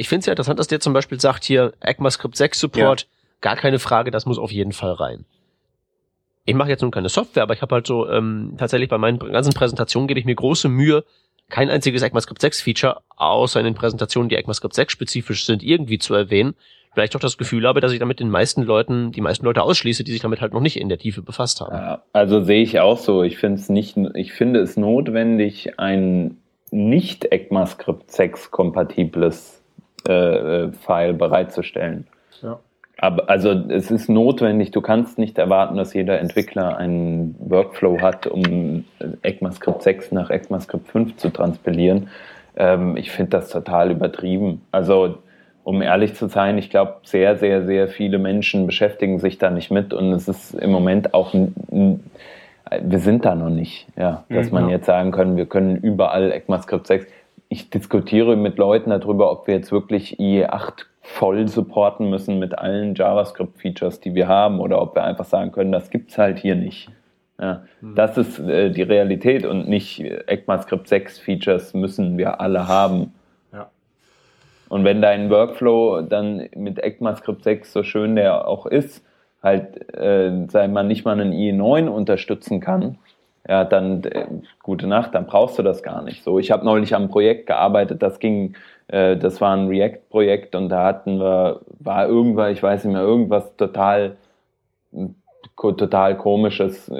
Ich 0.00 0.08
finde 0.08 0.20
es 0.20 0.26
ja 0.26 0.32
interessant, 0.32 0.58
dass 0.58 0.66
der 0.66 0.80
zum 0.80 0.94
Beispiel 0.94 1.20
sagt 1.20 1.44
hier 1.44 1.74
ECMAScript 1.80 2.34
6 2.34 2.58
Support, 2.58 3.02
ja. 3.02 3.06
gar 3.42 3.56
keine 3.56 3.78
Frage, 3.78 4.10
das 4.10 4.24
muss 4.24 4.38
auf 4.38 4.50
jeden 4.50 4.72
Fall 4.72 4.92
rein. 4.92 5.26
Ich 6.46 6.54
mache 6.54 6.70
jetzt 6.70 6.80
nun 6.80 6.90
keine 6.90 7.10
Software, 7.10 7.42
aber 7.42 7.52
ich 7.52 7.60
habe 7.60 7.74
halt 7.74 7.86
so 7.86 8.08
ähm, 8.08 8.54
tatsächlich 8.56 8.88
bei 8.88 8.96
meinen 8.96 9.18
ganzen 9.18 9.52
Präsentationen 9.52 10.08
gebe 10.08 10.18
ich 10.18 10.24
mir 10.24 10.34
große 10.34 10.70
Mühe, 10.70 11.04
kein 11.50 11.68
einziges 11.68 12.00
ECMAScript 12.00 12.40
6 12.40 12.62
Feature, 12.62 13.02
außer 13.14 13.60
in 13.60 13.66
den 13.66 13.74
Präsentationen, 13.74 14.30
die 14.30 14.36
ECMAScript 14.36 14.72
6 14.72 14.90
spezifisch 14.90 15.44
sind, 15.44 15.62
irgendwie 15.62 15.98
zu 15.98 16.14
erwähnen, 16.14 16.54
vielleicht 16.94 17.14
doch 17.14 17.20
das 17.20 17.36
Gefühl 17.36 17.66
habe, 17.66 17.82
dass 17.82 17.92
ich 17.92 17.98
damit 17.98 18.20
den 18.20 18.30
meisten 18.30 18.62
Leuten, 18.62 19.12
die 19.12 19.20
meisten 19.20 19.44
Leute 19.44 19.62
ausschließe, 19.62 20.02
die 20.02 20.12
sich 20.12 20.22
damit 20.22 20.40
halt 20.40 20.54
noch 20.54 20.62
nicht 20.62 20.80
in 20.80 20.88
der 20.88 20.96
Tiefe 20.96 21.20
befasst 21.20 21.60
haben. 21.60 22.00
Also 22.14 22.42
sehe 22.42 22.62
ich 22.62 22.80
auch 22.80 22.96
so. 22.96 23.22
Ich 23.22 23.36
finde 23.36 23.60
es 23.60 23.68
nicht, 23.68 23.98
ich 24.14 24.32
finde 24.32 24.60
es 24.60 24.78
notwendig, 24.78 25.78
ein 25.78 26.38
nicht 26.70 27.30
ECMAScript 27.30 28.10
6 28.10 28.50
kompatibles 28.50 29.59
äh, 30.08 30.12
äh, 30.64 30.72
File 30.72 31.14
bereitzustellen. 31.14 32.06
Ja. 32.42 32.58
Aber 32.98 33.30
also 33.30 33.50
es 33.50 33.90
ist 33.90 34.10
notwendig, 34.10 34.72
du 34.72 34.82
kannst 34.82 35.18
nicht 35.18 35.38
erwarten, 35.38 35.76
dass 35.76 35.94
jeder 35.94 36.20
Entwickler 36.20 36.76
einen 36.76 37.34
Workflow 37.38 38.00
hat, 38.00 38.26
um 38.26 38.84
ECMAScript 39.22 39.82
6 39.82 40.12
nach 40.12 40.28
ECMAScript 40.28 40.86
5 40.88 41.16
zu 41.16 41.30
transpilieren. 41.30 42.08
Ähm, 42.56 42.96
ich 42.98 43.10
finde 43.10 43.30
das 43.30 43.48
total 43.48 43.90
übertrieben. 43.90 44.60
Also 44.70 45.16
um 45.64 45.82
ehrlich 45.82 46.14
zu 46.14 46.28
sein, 46.28 46.58
ich 46.58 46.70
glaube, 46.70 46.96
sehr, 47.04 47.36
sehr, 47.36 47.64
sehr 47.64 47.88
viele 47.88 48.18
Menschen 48.18 48.66
beschäftigen 48.66 49.18
sich 49.18 49.38
da 49.38 49.50
nicht 49.50 49.70
mit 49.70 49.92
und 49.92 50.12
es 50.12 50.28
ist 50.28 50.54
im 50.54 50.70
Moment 50.70 51.14
auch, 51.14 51.32
wir 51.32 52.98
sind 52.98 53.24
da 53.24 53.34
noch 53.34 53.50
nicht, 53.50 53.86
ja, 53.96 54.24
dass 54.28 54.48
mhm, 54.48 54.54
man 54.54 54.64
ja. 54.66 54.76
jetzt 54.76 54.86
sagen 54.86 55.10
können, 55.10 55.36
wir 55.36 55.46
können 55.46 55.76
überall 55.76 56.32
ECMAScript 56.32 56.86
6. 56.86 57.06
Ich 57.50 57.68
diskutiere 57.68 58.36
mit 58.36 58.56
Leuten 58.56 58.88
darüber, 58.88 59.30
ob 59.30 59.46
wir 59.46 59.54
jetzt 59.54 59.72
wirklich 59.72 60.18
IE8 60.18 60.86
voll 61.02 61.48
supporten 61.48 62.08
müssen 62.08 62.38
mit 62.38 62.56
allen 62.56 62.94
JavaScript-Features, 62.94 64.00
die 64.00 64.14
wir 64.14 64.28
haben, 64.28 64.60
oder 64.60 64.80
ob 64.80 64.94
wir 64.94 65.04
einfach 65.04 65.26
sagen 65.26 65.52
können, 65.52 65.72
das 65.72 65.90
gibt's 65.90 66.16
halt 66.16 66.38
hier 66.38 66.54
nicht. 66.54 66.88
Ja, 67.38 67.64
mhm. 67.82 67.94
Das 67.94 68.16
ist 68.16 68.38
äh, 68.38 68.70
die 68.70 68.82
Realität 68.82 69.44
und 69.44 69.68
nicht 69.68 70.00
ECMAScript 70.00 70.88
6 70.88 71.18
Features 71.18 71.74
müssen 71.74 72.16
wir 72.16 72.40
alle 72.40 72.66
haben. 72.66 73.12
Und 74.70 74.84
wenn 74.84 75.02
dein 75.02 75.30
Workflow 75.30 76.02
dann 76.02 76.48
mit 76.54 76.78
ECMAScript 76.78 77.42
6 77.42 77.72
so 77.72 77.82
schön 77.82 78.14
der 78.14 78.46
auch 78.46 78.66
ist, 78.66 79.04
halt, 79.42 79.92
äh, 79.94 80.46
sei 80.48 80.68
mal 80.68 80.84
nicht 80.84 81.04
mal 81.04 81.20
einen 81.20 81.32
IE9 81.32 81.88
unterstützen 81.88 82.60
kann, 82.60 82.96
ja, 83.48 83.64
dann 83.64 84.04
äh, 84.04 84.26
gute 84.62 84.86
Nacht, 84.86 85.14
dann 85.14 85.26
brauchst 85.26 85.58
du 85.58 85.62
das 85.62 85.82
gar 85.82 86.02
nicht. 86.02 86.22
So, 86.24 86.38
ich 86.38 86.50
habe 86.50 86.64
neulich 86.64 86.94
am 86.94 87.08
Projekt 87.08 87.46
gearbeitet, 87.46 88.02
das 88.02 88.18
ging, 88.18 88.54
äh, 88.88 89.16
das 89.16 89.40
war 89.40 89.56
ein 89.56 89.68
React-Projekt 89.68 90.54
und 90.54 90.68
da 90.68 90.84
hatten 90.84 91.18
wir, 91.18 91.60
war 91.78 92.06
irgendwas, 92.06 92.52
ich 92.52 92.62
weiß 92.62 92.84
nicht 92.84 92.94
mehr, 92.94 93.02
irgendwas 93.02 93.56
total 93.56 94.16
total 95.56 96.16
komisches, 96.16 96.90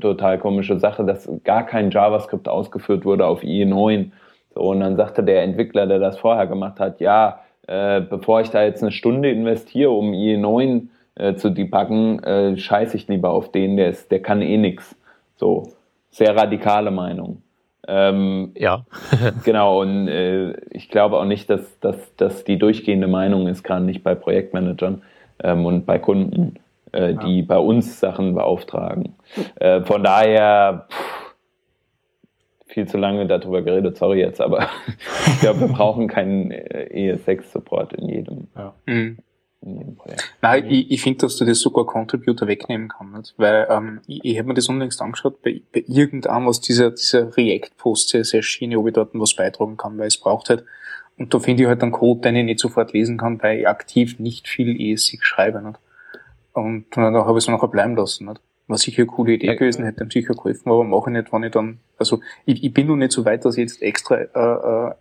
total 0.00 0.38
komische 0.38 0.78
Sache, 0.78 1.04
dass 1.04 1.30
gar 1.44 1.64
kein 1.64 1.90
JavaScript 1.90 2.48
ausgeführt 2.48 3.04
wurde 3.04 3.24
auf 3.24 3.42
IE9 3.42 4.10
so, 4.54 4.62
und 4.62 4.80
dann 4.80 4.96
sagte 4.96 5.22
der 5.22 5.42
Entwickler, 5.42 5.86
der 5.86 5.98
das 5.98 6.18
vorher 6.18 6.46
gemacht 6.46 6.80
hat, 6.80 7.00
ja, 7.00 7.40
äh, 7.66 8.00
bevor 8.00 8.40
ich 8.40 8.50
da 8.50 8.64
jetzt 8.64 8.82
eine 8.82 8.92
Stunde 8.92 9.30
investiere, 9.30 9.90
um 9.90 10.12
IE9 10.12 10.88
äh, 11.14 11.34
zu 11.34 11.50
debuggen, 11.50 12.22
äh, 12.24 12.56
scheiße 12.56 12.96
ich 12.96 13.06
lieber 13.08 13.30
auf 13.30 13.52
den, 13.52 13.76
der 13.76 13.88
ist, 13.90 14.10
der 14.10 14.20
kann 14.22 14.42
eh 14.42 14.56
nix. 14.56 14.96
So, 15.36 15.68
sehr 16.10 16.36
radikale 16.36 16.90
Meinung. 16.90 17.42
Ähm, 17.88 18.52
ja. 18.56 18.84
genau, 19.44 19.80
und 19.80 20.08
äh, 20.08 20.52
ich 20.70 20.88
glaube 20.90 21.18
auch 21.18 21.24
nicht, 21.24 21.48
dass, 21.50 21.80
dass, 21.80 22.14
dass 22.16 22.44
die 22.44 22.58
durchgehende 22.58 23.08
Meinung 23.08 23.46
ist, 23.46 23.62
gerade 23.62 23.84
nicht 23.84 24.02
bei 24.02 24.14
Projektmanagern 24.14 25.02
ähm, 25.42 25.66
und 25.66 25.86
bei 25.86 25.98
Kunden, 25.98 26.56
äh, 26.92 27.14
die 27.14 27.40
ja. 27.40 27.44
bei 27.46 27.58
uns 27.58 28.00
Sachen 28.00 28.34
beauftragen. 28.34 29.14
Äh, 29.56 29.82
von 29.82 30.04
daher, 30.04 30.86
pff, 30.90 31.20
viel 32.66 32.86
zu 32.86 32.98
lange 32.98 33.26
darüber 33.26 33.62
geredet, 33.62 33.96
sorry 33.96 34.20
jetzt, 34.20 34.40
aber 34.40 34.68
ich 35.26 35.40
glaube, 35.40 35.60
wir 35.60 35.68
brauchen 35.68 36.08
keinen 36.08 36.50
äh, 36.50 36.88
ES6-Support 36.92 37.94
in 37.94 38.08
jedem. 38.08 38.48
Ja. 38.56 38.74
Mhm. 38.86 39.18
In 39.62 39.76
jedem 39.76 39.96
Projekt. 39.96 40.34
Nein, 40.40 40.70
ich, 40.70 40.90
ich 40.90 41.02
finde, 41.02 41.18
dass 41.18 41.36
du 41.36 41.44
das 41.44 41.60
sogar 41.60 41.84
Contributor 41.84 42.48
wegnehmen 42.48 42.88
kannst, 42.88 43.34
weil 43.36 43.66
ähm, 43.68 44.00
ich, 44.06 44.24
ich 44.24 44.38
habe 44.38 44.48
mir 44.48 44.54
das 44.54 44.68
unlängst 44.68 45.02
angeschaut, 45.02 45.42
bei, 45.42 45.60
bei 45.72 45.84
irgendeinem 45.86 46.48
aus 46.48 46.60
dieser, 46.60 46.90
dieser 46.90 47.36
React-Post 47.36 48.08
CSS-Schiene, 48.08 48.78
ob 48.78 48.88
ich 48.88 48.94
dort 48.94 49.10
was 49.12 49.34
beitragen 49.34 49.76
kann, 49.76 49.98
weil 49.98 50.06
es 50.06 50.18
braucht 50.18 50.48
halt, 50.48 50.64
und 51.18 51.34
da 51.34 51.38
finde 51.38 51.62
ich 51.62 51.68
halt 51.68 51.82
einen 51.82 51.92
Code, 51.92 52.22
den 52.22 52.36
ich 52.36 52.44
nicht 52.44 52.60
sofort 52.60 52.94
lesen 52.94 53.18
kann, 53.18 53.42
weil 53.42 53.60
ich 53.60 53.68
aktiv 53.68 54.18
nicht 54.18 54.48
viel 54.48 54.70
ES6 54.70 55.18
schreibe. 55.22 55.60
Nicht? 55.60 55.78
Und 56.54 56.86
dann 56.96 57.14
habe 57.14 57.38
ich 57.38 57.44
es 57.44 57.48
nachher 57.48 57.68
bleiben 57.68 57.94
lassen. 57.94 58.26
Nicht? 58.26 58.40
Was 58.68 58.82
sicher 58.82 59.02
eine 59.02 59.10
coole 59.10 59.32
Idee 59.32 59.48
ja, 59.48 59.54
gewesen, 59.54 59.84
hätte 59.84 60.02
ihm 60.02 60.10
sicher 60.10 60.32
geholfen, 60.34 60.70
aber 60.70 60.84
mache 60.84 61.10
ich 61.10 61.16
nicht, 61.16 61.32
wenn 61.32 61.42
ich 61.42 61.50
dann, 61.50 61.80
also 61.98 62.20
ich, 62.46 62.64
ich 62.64 62.72
bin 62.72 62.86
noch 62.86 62.96
nicht 62.96 63.12
so 63.12 63.26
weit, 63.26 63.44
dass 63.44 63.58
ich 63.58 63.68
jetzt 63.68 63.82
extra 63.82 64.16
äh, 64.16 64.88
äh, 64.88 64.94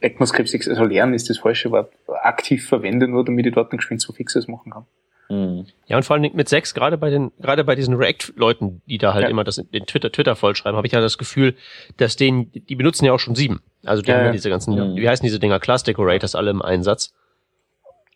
ECMAScript 0.00 0.48
6, 0.48 0.68
also 0.68 0.84
lernen 0.84 1.14
ist 1.14 1.30
das 1.30 1.38
falsche 1.38 1.70
Wort, 1.70 1.92
aktiv 2.22 2.66
verwende, 2.66 3.08
nur 3.08 3.24
damit 3.24 3.46
ich 3.46 3.54
dort 3.54 3.72
ein 3.72 3.78
geschwind 3.78 4.00
so 4.00 4.12
Fixes 4.12 4.48
machen 4.48 4.72
kann. 4.72 4.86
Mhm. 5.28 5.66
Ja, 5.86 5.96
und 5.96 6.02
vor 6.04 6.16
allem 6.16 6.30
mit 6.34 6.48
6, 6.48 6.74
gerade 6.74 6.98
bei 6.98 7.10
den, 7.10 7.32
gerade 7.40 7.64
bei 7.64 7.74
diesen 7.74 7.94
React-Leuten, 7.94 8.82
die 8.86 8.98
da 8.98 9.14
halt 9.14 9.24
ja. 9.24 9.30
immer 9.30 9.44
das 9.44 9.58
in 9.58 9.86
Twitter, 9.86 10.12
Twitter 10.12 10.36
vollschreiben, 10.36 10.76
habe 10.76 10.86
ich 10.86 10.92
ja 10.92 11.00
das 11.00 11.18
Gefühl, 11.18 11.54
dass 11.96 12.16
denen, 12.16 12.50
die 12.52 12.74
benutzen 12.76 13.04
ja 13.06 13.12
auch 13.12 13.18
schon 13.18 13.34
sieben. 13.34 13.60
Also 13.84 14.02
die 14.02 14.10
ja, 14.10 14.18
haben 14.18 14.26
ja 14.26 14.32
diese 14.32 14.50
ganzen, 14.50 14.74
mhm. 14.74 14.96
wie 14.96 15.08
heißen 15.08 15.24
diese 15.24 15.38
Dinger, 15.38 15.60
Class 15.60 15.82
Decorators 15.82 16.34
alle 16.34 16.50
im 16.50 16.62
Einsatz. 16.62 17.14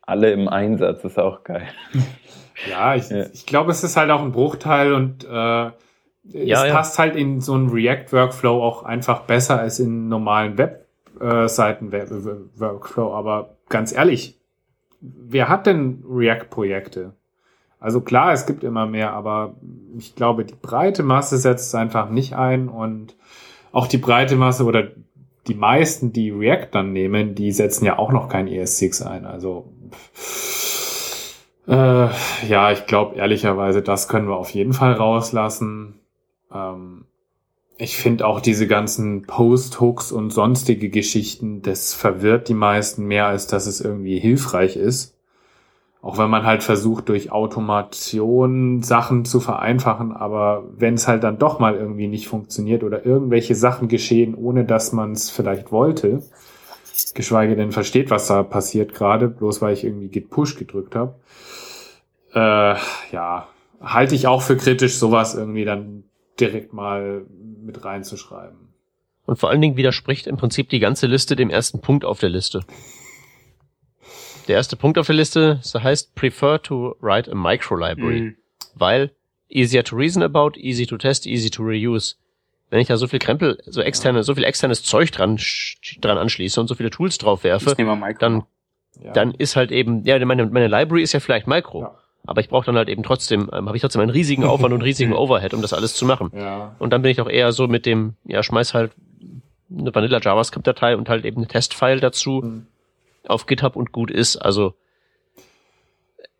Alle 0.02 0.32
im 0.32 0.48
Einsatz, 0.48 1.04
ist 1.04 1.18
auch 1.18 1.44
geil. 1.44 1.68
Ja, 2.68 2.96
ich, 2.96 3.08
ja. 3.08 3.26
ich 3.32 3.46
glaube, 3.46 3.70
es 3.70 3.84
ist 3.84 3.96
halt 3.96 4.10
auch 4.10 4.20
ein 4.20 4.32
Bruchteil 4.32 4.92
und 4.92 5.24
äh, 5.24 5.28
ja, 5.28 5.72
es 6.24 6.48
ja. 6.48 6.72
passt 6.72 6.98
halt 6.98 7.16
in 7.16 7.40
so 7.40 7.54
einen 7.54 7.70
React-Workflow 7.70 8.62
auch 8.62 8.82
einfach 8.82 9.22
besser 9.22 9.60
als 9.60 9.78
in 9.78 10.08
normalen 10.08 10.58
Webseiten-Workflow. 11.20 13.12
Aber 13.12 13.56
ganz 13.68 13.92
ehrlich, 13.92 14.38
wer 15.00 15.48
hat 15.48 15.66
denn 15.66 16.04
React-Projekte? 16.08 17.14
Also 17.80 18.00
klar, 18.00 18.32
es 18.32 18.46
gibt 18.46 18.64
immer 18.64 18.86
mehr, 18.86 19.12
aber 19.12 19.54
ich 19.96 20.16
glaube, 20.16 20.44
die 20.44 20.56
breite 20.60 21.02
Masse 21.02 21.38
setzt 21.38 21.74
einfach 21.74 22.10
nicht 22.10 22.34
ein 22.34 22.68
und 22.68 23.14
auch 23.70 23.86
die 23.86 23.98
breite 23.98 24.34
Masse 24.36 24.64
oder 24.64 24.88
die 25.46 25.54
meisten, 25.54 26.12
die 26.12 26.30
React 26.30 26.68
dann 26.72 26.92
nehmen, 26.92 27.34
die 27.34 27.52
setzen 27.52 27.84
ja 27.84 27.98
auch 27.98 28.12
noch 28.12 28.28
kein 28.28 28.48
ES6 28.48 29.06
ein. 29.06 29.24
Also 29.24 29.72
Äh, 31.68 32.08
ja, 32.48 32.72
ich 32.72 32.86
glaube 32.86 33.16
ehrlicherweise, 33.16 33.82
das 33.82 34.08
können 34.08 34.26
wir 34.26 34.36
auf 34.36 34.50
jeden 34.50 34.72
Fall 34.72 34.94
rauslassen. 34.94 36.00
Ähm, 36.52 37.04
ich 37.80 37.96
finde 37.96 38.26
auch 38.26 38.40
diese 38.40 38.66
ganzen 38.66 39.22
Post-Hooks 39.22 40.10
und 40.10 40.30
sonstige 40.30 40.90
Geschichten, 40.90 41.62
das 41.62 41.94
verwirrt 41.94 42.48
die 42.48 42.54
meisten 42.54 43.04
mehr, 43.04 43.26
als 43.26 43.46
dass 43.46 43.66
es 43.66 43.80
irgendwie 43.80 44.18
hilfreich 44.18 44.76
ist. 44.76 45.14
Auch 46.02 46.18
wenn 46.18 46.30
man 46.30 46.44
halt 46.44 46.64
versucht, 46.64 47.08
durch 47.08 47.30
Automation 47.30 48.82
Sachen 48.82 49.24
zu 49.24 49.38
vereinfachen, 49.40 50.12
aber 50.12 50.64
wenn 50.76 50.94
es 50.94 51.06
halt 51.06 51.22
dann 51.22 51.38
doch 51.38 51.60
mal 51.60 51.76
irgendwie 51.76 52.08
nicht 52.08 52.26
funktioniert 52.28 52.82
oder 52.82 53.06
irgendwelche 53.06 53.54
Sachen 53.54 53.88
geschehen, 53.88 54.34
ohne 54.34 54.64
dass 54.64 54.92
man 54.92 55.12
es 55.12 55.30
vielleicht 55.30 55.70
wollte, 55.70 56.22
geschweige 57.14 57.54
denn 57.54 57.72
versteht, 57.72 58.10
was 58.10 58.26
da 58.26 58.42
passiert 58.42 58.92
gerade, 58.92 59.28
bloß 59.28 59.62
weil 59.62 59.74
ich 59.74 59.84
irgendwie 59.84 60.08
Git 60.08 60.30
Push 60.30 60.56
gedrückt 60.56 60.96
habe, 60.96 61.14
äh, 62.32 62.76
ja, 63.12 63.48
halte 63.80 64.16
ich 64.16 64.26
auch 64.26 64.42
für 64.42 64.56
kritisch, 64.56 64.96
sowas 64.96 65.36
irgendwie 65.36 65.64
dann 65.64 66.04
direkt 66.40 66.72
mal 66.72 67.26
mit 67.68 67.84
reinzuschreiben. 67.84 68.72
Und 69.26 69.38
vor 69.38 69.50
allen 69.50 69.60
Dingen 69.60 69.76
widerspricht 69.76 70.26
im 70.26 70.38
Prinzip 70.38 70.70
die 70.70 70.80
ganze 70.80 71.06
Liste 71.06 71.36
dem 71.36 71.50
ersten 71.50 71.80
Punkt 71.80 72.04
auf 72.04 72.18
der 72.18 72.30
Liste. 72.30 72.64
Der 74.48 74.56
erste 74.56 74.74
Punkt 74.74 74.98
auf 74.98 75.06
der 75.06 75.14
Liste 75.14 75.58
so 75.62 75.82
heißt 75.82 76.14
Prefer 76.14 76.62
to 76.62 76.96
write 77.00 77.30
a 77.30 77.34
micro-library, 77.34 78.20
mhm. 78.22 78.36
weil 78.74 79.10
easier 79.50 79.84
to 79.84 79.94
reason 79.94 80.22
about, 80.22 80.52
easy 80.56 80.86
to 80.86 80.96
test, 80.96 81.26
easy 81.26 81.50
to 81.50 81.62
reuse. 81.62 82.16
Wenn 82.70 82.80
ich 82.80 82.88
da 82.88 82.96
so 82.96 83.06
viel 83.06 83.18
Krempel, 83.18 83.62
so 83.66 83.82
externe, 83.82 84.22
so 84.22 84.34
viel 84.34 84.44
externes 84.44 84.82
Zeug 84.82 85.12
dran, 85.12 85.38
dran 86.00 86.18
anschließe 86.18 86.58
und 86.58 86.68
so 86.68 86.74
viele 86.74 86.90
Tools 86.90 87.18
drauf 87.18 87.44
werfe, 87.44 87.74
dann, 88.18 88.44
ja. 89.02 89.12
dann 89.12 89.34
ist 89.34 89.56
halt 89.56 89.70
eben, 89.72 90.04
ja, 90.04 90.22
meine, 90.24 90.46
meine 90.46 90.68
Library 90.68 91.02
ist 91.02 91.12
ja 91.12 91.20
vielleicht 91.20 91.46
Micro. 91.46 91.82
Ja. 91.82 91.98
Aber 92.26 92.40
ich 92.40 92.48
brauche 92.48 92.66
dann 92.66 92.76
halt 92.76 92.88
eben 92.88 93.02
trotzdem, 93.02 93.48
ähm, 93.52 93.66
habe 93.66 93.76
ich 93.76 93.82
trotzdem 93.82 94.02
einen 94.02 94.10
riesigen 94.10 94.44
Aufwand 94.46 94.74
und 94.74 94.82
riesigen 94.82 95.12
Overhead, 95.12 95.54
um 95.54 95.62
das 95.62 95.72
alles 95.72 95.94
zu 95.94 96.04
machen. 96.04 96.30
Ja. 96.34 96.74
Und 96.78 96.92
dann 96.92 97.02
bin 97.02 97.10
ich 97.10 97.20
auch 97.20 97.28
eher 97.28 97.52
so 97.52 97.68
mit 97.68 97.86
dem, 97.86 98.14
ja, 98.24 98.42
schmeiß 98.42 98.74
halt 98.74 98.92
eine 99.70 99.94
Vanilla 99.94 100.20
JavaScript-Datei 100.20 100.96
und 100.96 101.08
halt 101.08 101.24
eben 101.24 101.38
eine 101.38 101.46
Testfile 101.46 102.00
dazu. 102.00 102.42
Mhm 102.44 102.66
auf 103.28 103.46
GitHub 103.46 103.76
und 103.76 103.92
gut 103.92 104.10
ist. 104.10 104.36
Also 104.36 104.74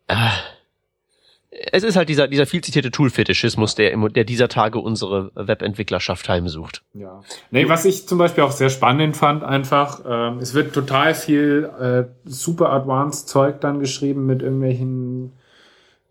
äh, 0.07 0.15
es 1.71 1.83
ist 1.83 1.95
halt 1.95 2.09
dieser, 2.09 2.27
dieser 2.27 2.45
viel 2.45 2.61
zitierte 2.61 2.91
Tool-Fetischismus, 2.91 3.75
der, 3.75 3.95
der 4.09 4.23
dieser 4.23 4.49
Tage 4.49 4.79
unsere 4.79 5.31
Webentwicklerschaft 5.35 6.29
heimsucht. 6.29 6.83
Ja. 6.93 7.21
Nee, 7.51 7.67
was 7.67 7.85
ich 7.85 8.07
zum 8.07 8.17
Beispiel 8.17 8.43
auch 8.43 8.51
sehr 8.51 8.69
spannend 8.69 9.17
fand, 9.17 9.43
einfach, 9.43 10.01
ähm, 10.07 10.39
es 10.39 10.53
wird 10.53 10.73
total 10.73 11.15
viel 11.15 11.69
äh, 11.79 12.03
super 12.25 12.71
advanced 12.71 13.29
Zeug 13.29 13.61
dann 13.61 13.79
geschrieben 13.79 14.25
mit 14.25 14.41
irgendwelchen 14.41 15.33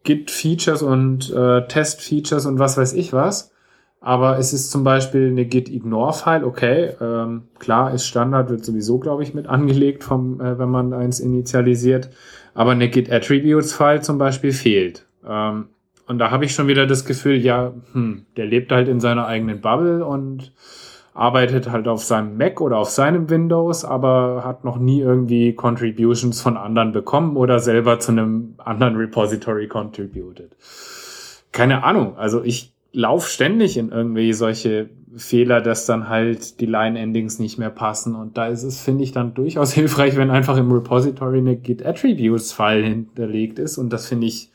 Git-Features 0.04 0.82
und 0.82 1.30
äh, 1.32 1.66
Test-Features 1.66 2.46
und 2.46 2.58
was 2.58 2.76
weiß 2.76 2.94
ich 2.94 3.12
was. 3.12 3.52
Aber 4.00 4.38
es 4.38 4.52
ist 4.52 4.70
zum 4.70 4.84
Beispiel 4.84 5.28
eine 5.28 5.44
Git-Ignore-File, 5.44 6.44
okay, 6.44 6.94
ähm, 7.00 7.48
klar, 7.58 7.92
ist 7.92 8.06
Standard, 8.06 8.48
wird 8.48 8.64
sowieso, 8.64 8.98
glaube 8.98 9.24
ich, 9.24 9.34
mit 9.34 9.48
angelegt, 9.48 10.04
vom, 10.04 10.40
äh, 10.40 10.58
wenn 10.58 10.68
man 10.68 10.92
eins 10.92 11.18
initialisiert. 11.18 12.10
Aber 12.54 12.70
eine 12.70 12.88
Git-Attributes-File 12.88 14.02
zum 14.02 14.18
Beispiel 14.18 14.52
fehlt. 14.52 15.06
Ähm, 15.26 15.66
und 16.06 16.18
da 16.18 16.30
habe 16.30 16.44
ich 16.44 16.54
schon 16.54 16.68
wieder 16.68 16.86
das 16.86 17.04
Gefühl, 17.04 17.36
ja, 17.36 17.74
hm, 17.92 18.24
der 18.36 18.46
lebt 18.46 18.72
halt 18.72 18.88
in 18.88 19.00
seiner 19.00 19.26
eigenen 19.26 19.60
Bubble 19.60 20.04
und 20.04 20.52
arbeitet 21.18 21.70
halt 21.70 21.88
auf 21.88 22.04
seinem 22.04 22.36
Mac 22.36 22.60
oder 22.60 22.78
auf 22.78 22.90
seinem 22.90 23.28
Windows, 23.28 23.84
aber 23.84 24.42
hat 24.44 24.64
noch 24.64 24.78
nie 24.78 25.00
irgendwie 25.00 25.52
Contributions 25.52 26.40
von 26.40 26.56
anderen 26.56 26.92
bekommen 26.92 27.36
oder 27.36 27.58
selber 27.58 27.98
zu 27.98 28.12
einem 28.12 28.54
anderen 28.58 28.94
Repository 28.94 29.66
contributed. 29.66 30.52
Keine 31.50 31.82
Ahnung. 31.82 32.16
Also 32.16 32.44
ich 32.44 32.72
lauf 32.92 33.28
ständig 33.28 33.76
in 33.76 33.90
irgendwie 33.90 34.32
solche 34.32 34.90
Fehler, 35.16 35.60
dass 35.60 35.86
dann 35.86 36.08
halt 36.08 36.60
die 36.60 36.66
Line-Endings 36.66 37.40
nicht 37.40 37.58
mehr 37.58 37.70
passen. 37.70 38.14
Und 38.14 38.36
da 38.36 38.46
ist 38.46 38.62
es, 38.62 38.80
finde 38.80 39.02
ich, 39.02 39.10
dann 39.10 39.34
durchaus 39.34 39.72
hilfreich, 39.74 40.16
wenn 40.16 40.30
einfach 40.30 40.56
im 40.56 40.70
Repository 40.70 41.38
eine 41.38 41.56
Git 41.56 41.84
Attributes-File 41.84 42.84
hinterlegt 42.84 43.58
ist. 43.58 43.76
Und 43.76 43.92
das 43.92 44.06
finde 44.06 44.28
ich 44.28 44.50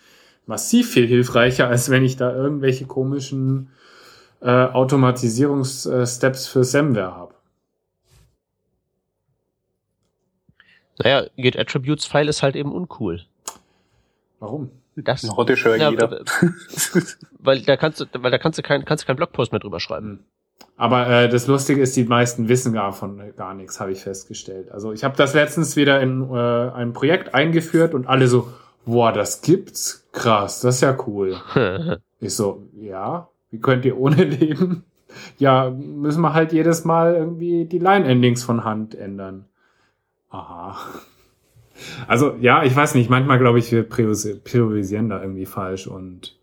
massiv 0.45 0.91
viel 0.91 1.07
hilfreicher, 1.07 1.68
als 1.68 1.89
wenn 1.89 2.05
ich 2.05 2.16
da 2.16 2.34
irgendwelche 2.34 2.86
komischen 2.86 3.70
äh, 4.44 4.50
Automatisierungssteps 4.50 6.48
für 6.48 6.64
Semware 6.64 7.16
habe. 7.16 7.34
Naja, 11.00 11.26
Git 11.38 11.58
Attributes 11.58 12.06
File 12.06 12.30
ist 12.30 12.44
halt 12.44 12.56
eben 12.56 12.72
uncool. 12.72 13.22
Warum? 14.39 14.70
Das 14.96 15.24
heute 15.36 15.58
schon 15.58 15.80
ja, 15.80 15.89
jeder. 15.89 16.24
weil 17.39 17.62
da 17.62 17.78
kannst 17.78 18.02
du, 18.02 18.06
weil 18.14 18.30
da 18.30 18.38
kannst 18.38 18.60
du 18.60 18.64
kein, 18.64 18.86
kannst 18.86 19.04
du 19.04 19.08
keinen 19.08 19.16
Blogpost 19.16 19.52
mehr 19.52 19.60
drüber 19.60 19.80
schreiben. 19.80 20.08
Hm. 20.08 20.20
Aber 20.76 21.08
äh, 21.08 21.30
das 21.30 21.48
Lustige 21.48 21.82
ist, 21.82 21.96
die 21.96 22.04
meisten 22.04 22.50
wissen 22.50 22.74
gar 22.74 22.94
von 22.94 23.20
äh, 23.20 23.32
gar 23.32 23.54
nichts, 23.54 23.80
habe 23.80 23.91
ich 23.91 24.02
festgestellt. 24.02 24.72
Also 24.72 24.91
ich 24.91 25.04
habe 25.04 25.16
das 25.16 25.34
letztens 25.34 25.76
wieder 25.76 26.02
in 26.02 26.30
äh, 26.30 26.72
ein 26.72 26.94
Projekt 26.94 27.34
eingeführt 27.34 27.94
und 27.94 28.08
alle 28.08 28.28
so, 28.28 28.50
boah, 28.86 29.12
das 29.12 29.41
gibt's, 29.41 30.08
krass, 30.12 30.62
das 30.62 30.76
ist 30.76 30.82
ja 30.82 30.98
cool. 31.08 31.38
ich 32.20 32.36
so, 32.36 32.68
ja, 32.76 33.30
wie 33.54 33.60
könnt 33.60 33.86
ihr 33.86 33.97
ohne 33.97 34.24
leben? 34.24 34.84
Ja, 35.38 35.70
müssen 35.70 36.22
wir 36.22 36.34
halt 36.34 36.51
jedes 36.54 36.86
Mal 36.86 37.14
irgendwie 37.14 37.66
die 37.66 37.78
Line-Endings 37.78 38.43
von 38.43 38.64
Hand 38.64 38.95
ändern. 38.95 39.45
Aha. 40.32 40.76
Also 42.08 42.36
ja, 42.41 42.64
ich 42.64 42.76
weiß 42.76 42.95
nicht, 42.95 43.12
manchmal 43.12 43.38
glaube 43.38 43.60
ich, 43.60 43.72
wir 43.72 43.84
priorisieren 43.84 45.10
da 45.10 45.22
irgendwie 45.22 45.45
falsch 45.45 45.86
und 45.86 46.36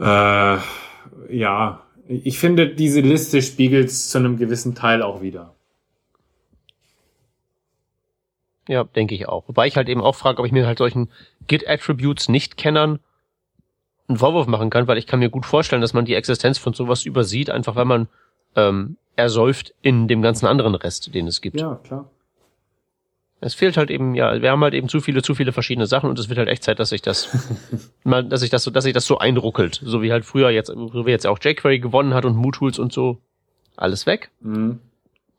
äh, 0.00 0.56
ja, 1.28 1.82
ich 2.06 2.38
finde, 2.38 2.74
diese 2.74 3.00
Liste 3.00 3.42
spiegelt 3.42 3.88
es 3.88 4.08
zu 4.08 4.18
einem 4.18 4.38
gewissen 4.38 4.74
Teil 4.74 5.02
auch 5.02 5.20
wieder. 5.20 5.54
Ja, 8.68 8.84
denke 8.84 9.14
ich 9.14 9.28
auch. 9.28 9.48
Wobei 9.48 9.66
ich 9.66 9.76
halt 9.76 9.90
eben 9.90 10.00
auch 10.00 10.14
frage, 10.14 10.40
ob 10.40 10.46
ich 10.46 10.52
mir 10.52 10.66
halt 10.66 10.78
solchen 10.78 11.10
Git-Attributes 11.46 12.30
nicht 12.30 12.56
kennern 12.56 13.00
einen 14.08 14.18
Vorwurf 14.18 14.46
machen 14.46 14.70
kann, 14.70 14.88
weil 14.88 14.98
ich 14.98 15.06
kann 15.06 15.18
mir 15.18 15.28
gut 15.28 15.46
vorstellen, 15.46 15.82
dass 15.82 15.92
man 15.92 16.04
die 16.04 16.14
Existenz 16.14 16.58
von 16.58 16.72
sowas 16.72 17.04
übersieht, 17.04 17.50
einfach 17.50 17.76
weil 17.76 17.84
man 17.84 18.08
ähm, 18.56 18.96
ersäuft 19.16 19.74
in 19.82 20.08
dem 20.08 20.22
ganzen 20.22 20.46
anderen 20.46 20.74
Rest, 20.74 21.14
den 21.14 21.26
es 21.26 21.40
gibt. 21.40 21.60
Ja, 21.60 21.78
klar. 21.82 22.10
Es 23.40 23.54
fehlt 23.54 23.76
halt 23.76 23.90
eben, 23.90 24.16
ja, 24.16 24.42
wir 24.42 24.50
haben 24.50 24.62
halt 24.62 24.74
eben 24.74 24.88
zu 24.88 25.00
viele, 25.00 25.22
zu 25.22 25.34
viele 25.34 25.52
verschiedene 25.52 25.86
Sachen 25.86 26.10
und 26.10 26.18
es 26.18 26.28
wird 26.28 26.38
halt 26.38 26.48
echt 26.48 26.64
Zeit, 26.64 26.80
dass 26.80 26.88
sich 26.88 27.02
das, 27.02 27.28
mal, 28.04 28.24
dass 28.24 28.40
sich 28.40 28.50
das 28.50 28.64
so, 28.64 28.70
dass 28.70 28.84
sich 28.84 28.94
das 28.94 29.06
so 29.06 29.18
einruckelt. 29.18 29.80
So 29.84 30.02
wie 30.02 30.10
halt 30.10 30.24
früher 30.24 30.50
jetzt, 30.50 30.68
so 30.68 31.06
wie 31.06 31.10
jetzt 31.10 31.26
auch 31.26 31.38
jQuery 31.40 31.78
gewonnen 31.78 32.14
hat 32.14 32.24
und 32.24 32.34
MooTools 32.36 32.78
und 32.78 32.92
so. 32.92 33.18
Alles 33.76 34.06
weg. 34.06 34.30
Mhm. 34.40 34.80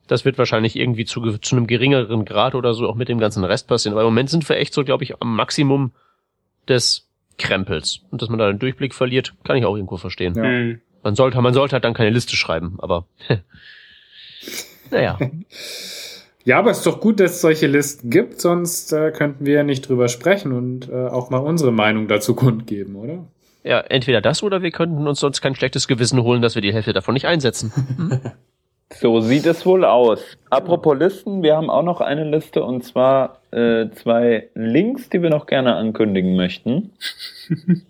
Das 0.07 0.23
wird 0.23 0.37
wahrscheinlich 0.37 0.77
irgendwie 0.77 1.05
zu, 1.05 1.37
zu 1.39 1.55
einem 1.55 1.67
geringeren 1.67 2.23
Grad 2.23 2.55
oder 2.55 2.73
so 2.73 2.87
auch 2.87 2.95
mit 2.95 3.09
dem 3.09 3.19
ganzen 3.19 3.43
Rest 3.43 3.67
passieren. 3.67 3.93
Aber 3.93 4.01
im 4.01 4.07
Moment 4.07 4.29
sind 4.29 4.47
wir 4.47 4.55
echt 4.55 4.73
so, 4.73 4.85
glaube 4.85 5.03
ich, 5.03 5.21
am 5.21 5.35
Maximum 5.35 5.91
des 6.69 7.08
Krempels. 7.39 8.01
Und 8.11 8.21
dass 8.21 8.29
man 8.29 8.37
da 8.37 8.47
einen 8.47 8.59
Durchblick 8.59 8.93
verliert, 8.93 9.33
kann 9.43 9.57
ich 9.57 9.65
auch 9.65 9.75
irgendwo 9.75 9.97
verstehen. 9.97 10.35
Ja. 10.35 10.43
Mhm. 10.43 10.81
Man 11.01 11.15
sollte, 11.15 11.41
man 11.41 11.53
sollte 11.53 11.73
halt 11.73 11.85
dann 11.85 11.93
keine 11.93 12.09
Liste 12.09 12.35
schreiben, 12.35 12.77
aber 12.79 13.05
naja. 14.91 15.17
Ja, 16.43 16.59
aber 16.59 16.71
es 16.71 16.79
ist 16.79 16.87
doch 16.87 16.99
gut, 16.99 17.19
dass 17.19 17.33
es 17.33 17.41
solche 17.41 17.67
Listen 17.67 18.09
gibt, 18.09 18.41
sonst 18.41 18.91
äh, 18.91 19.11
könnten 19.11 19.45
wir 19.45 19.55
ja 19.55 19.63
nicht 19.63 19.87
drüber 19.87 20.07
sprechen 20.07 20.51
und 20.51 20.89
äh, 20.89 21.07
auch 21.07 21.29
mal 21.29 21.37
unsere 21.37 21.71
Meinung 21.71 22.07
dazu 22.07 22.33
kundgeben, 22.35 22.95
oder? 22.95 23.25
Ja, 23.63 23.81
entweder 23.81 24.21
das 24.21 24.41
oder 24.41 24.61
wir 24.61 24.71
könnten 24.71 25.07
uns 25.07 25.19
sonst 25.19 25.41
kein 25.41 25.53
schlechtes 25.55 25.87
Gewissen 25.87 26.23
holen, 26.23 26.41
dass 26.41 26.55
wir 26.55 26.61
die 26.61 26.73
Hälfte 26.73 26.93
davon 26.93 27.13
nicht 27.13 27.27
einsetzen. 27.27 27.71
so 28.93 29.19
sieht 29.19 29.45
es 29.45 29.65
wohl 29.65 29.83
aus. 29.85 30.21
Apropos 30.49 30.97
Listen, 30.97 31.43
wir 31.43 31.55
haben 31.55 31.69
auch 31.69 31.83
noch 31.83 32.01
eine 32.01 32.23
Liste 32.23 32.63
und 32.63 32.83
zwar 32.83 33.38
äh, 33.51 33.89
zwei 33.91 34.49
Links, 34.53 35.09
die 35.09 35.21
wir 35.21 35.29
noch 35.29 35.45
gerne 35.45 35.75
ankündigen 35.75 36.35
möchten. 36.35 36.91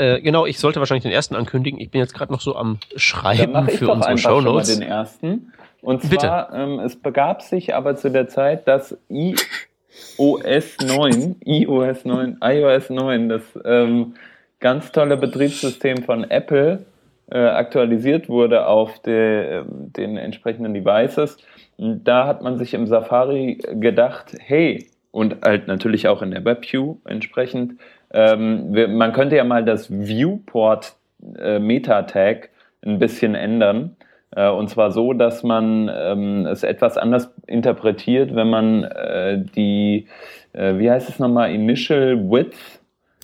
Äh, 0.00 0.22
genau, 0.22 0.46
ich 0.46 0.58
sollte 0.58 0.78
wahrscheinlich 0.80 1.02
den 1.02 1.12
ersten 1.12 1.36
ankündigen. 1.36 1.78
Ich 1.78 1.90
bin 1.90 2.00
jetzt 2.00 2.14
gerade 2.14 2.32
noch 2.32 2.40
so 2.40 2.56
am 2.56 2.78
Schreiben 2.96 3.68
für 3.68 3.90
unsere 3.90 4.16
Shownotes. 4.16 4.78
den 4.78 4.80
ersten. 4.80 5.52
Und 5.82 6.02
zwar, 6.02 6.54
ähm, 6.54 6.78
es 6.78 6.96
begab 6.96 7.42
sich 7.42 7.74
aber 7.74 7.96
zu 7.96 8.10
der 8.10 8.26
Zeit, 8.26 8.66
dass 8.66 8.96
iOS 9.10 10.78
9, 10.82 11.36
iOS 11.44 12.06
9, 12.06 12.38
iOS 12.42 12.88
9, 12.88 13.28
das 13.28 13.42
ähm, 13.62 14.14
ganz 14.58 14.90
tolle 14.90 15.18
Betriebssystem 15.18 16.02
von 16.02 16.24
Apple, 16.24 16.86
aktualisiert 17.30 18.28
wurde 18.28 18.66
auf 18.66 18.98
de, 19.00 19.62
den 19.66 20.16
entsprechenden 20.16 20.74
Devices. 20.74 21.36
Da 21.78 22.26
hat 22.26 22.42
man 22.42 22.58
sich 22.58 22.74
im 22.74 22.86
Safari 22.86 23.58
gedacht, 23.74 24.36
hey, 24.38 24.88
und 25.12 25.42
halt 25.42 25.66
natürlich 25.66 26.08
auch 26.08 26.22
in 26.22 26.30
der 26.30 26.44
WebView 26.44 26.96
entsprechend, 27.04 27.80
ähm, 28.12 28.74
wir, 28.74 28.88
man 28.88 29.12
könnte 29.12 29.36
ja 29.36 29.44
mal 29.44 29.64
das 29.64 29.90
Viewport 29.90 30.96
äh, 31.38 31.58
Meta-Tag 31.58 32.50
ein 32.84 32.98
bisschen 32.98 33.34
ändern 33.34 33.96
Äh, 34.32 34.48
und 34.48 34.70
zwar 34.70 34.92
so, 34.92 35.12
dass 35.12 35.42
man 35.42 35.90
ähm, 35.92 36.46
es 36.46 36.62
etwas 36.62 36.96
anders 36.96 37.34
interpretiert, 37.48 38.32
wenn 38.34 38.48
man 38.48 38.84
äh, 38.84 39.44
die, 39.56 40.06
äh, 40.52 40.78
wie 40.78 40.88
heißt 40.88 41.08
es 41.08 41.18
nochmal, 41.18 41.52
Initial 41.52 42.16
Width? 42.30 42.80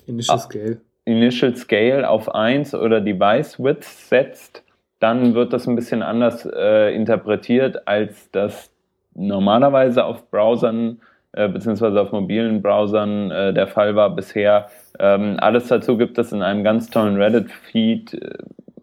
Initial 0.07 0.37
ah, 0.37 0.41
Scale. 0.41 0.81
Initial 1.07 1.57
Scale 1.57 2.09
auf 2.09 2.35
1 2.35 2.75
oder 2.75 3.01
Device 3.01 3.59
Width 3.59 3.85
setzt, 3.85 4.63
dann 4.99 5.35
wird 5.35 5.53
das 5.53 5.67
ein 5.67 5.77
bisschen 5.77 6.03
anders 6.03 6.47
äh, 6.47 6.95
interpretiert, 6.95 7.87
als 7.89 8.31
das 8.33 8.71
normalerweise 9.15 10.05
auf 10.05 10.31
Browsern 10.31 11.01
äh, 11.33 11.49
beziehungsweise 11.49 12.01
auf 12.01 12.13
mobilen 12.13 12.63
Browsern 12.63 13.31
äh, 13.31 13.53
der 13.53 13.67
Fall 13.67 13.95
war 13.95 14.15
bisher. 14.15 14.69
Ähm, 14.99 15.37
alles 15.39 15.69
dazu 15.69 15.97
gibt 15.99 16.17
es 16.19 16.33
in 16.33 16.43
einem 16.43 16.65
ganz 16.65 16.89
tollen 16.89 17.17
Reddit-Feed 17.17 18.15
äh, 18.15 18.39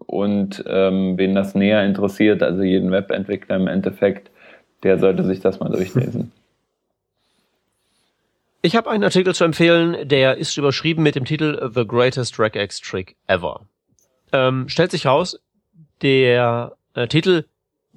und 0.06 0.62
ähm, 0.68 1.18
wen 1.18 1.34
das 1.34 1.54
näher 1.54 1.84
interessiert, 1.84 2.42
also 2.44 2.62
jeden 2.62 2.92
Webentwickler 2.92 3.56
im 3.56 3.66
Endeffekt, 3.66 4.30
der 4.84 4.98
sollte 4.98 5.24
sich 5.24 5.40
das 5.40 5.58
mal 5.58 5.70
durchlesen. 5.70 6.30
Ich 8.64 8.76
habe 8.76 8.88
einen 8.88 9.04
Artikel 9.04 9.34
zu 9.34 9.44
empfehlen, 9.44 10.08
der 10.08 10.38
ist 10.38 10.56
überschrieben 10.56 11.02
mit 11.02 11.16
dem 11.16 11.26
Titel 11.26 11.70
The 11.74 11.86
Greatest 11.86 12.40
Regex 12.40 12.80
Trick 12.80 13.14
Ever. 13.26 13.66
Ähm, 14.32 14.70
stellt 14.70 14.90
sich 14.90 15.04
raus, 15.04 15.38
der 16.00 16.72
äh, 16.94 17.06
Titel 17.06 17.44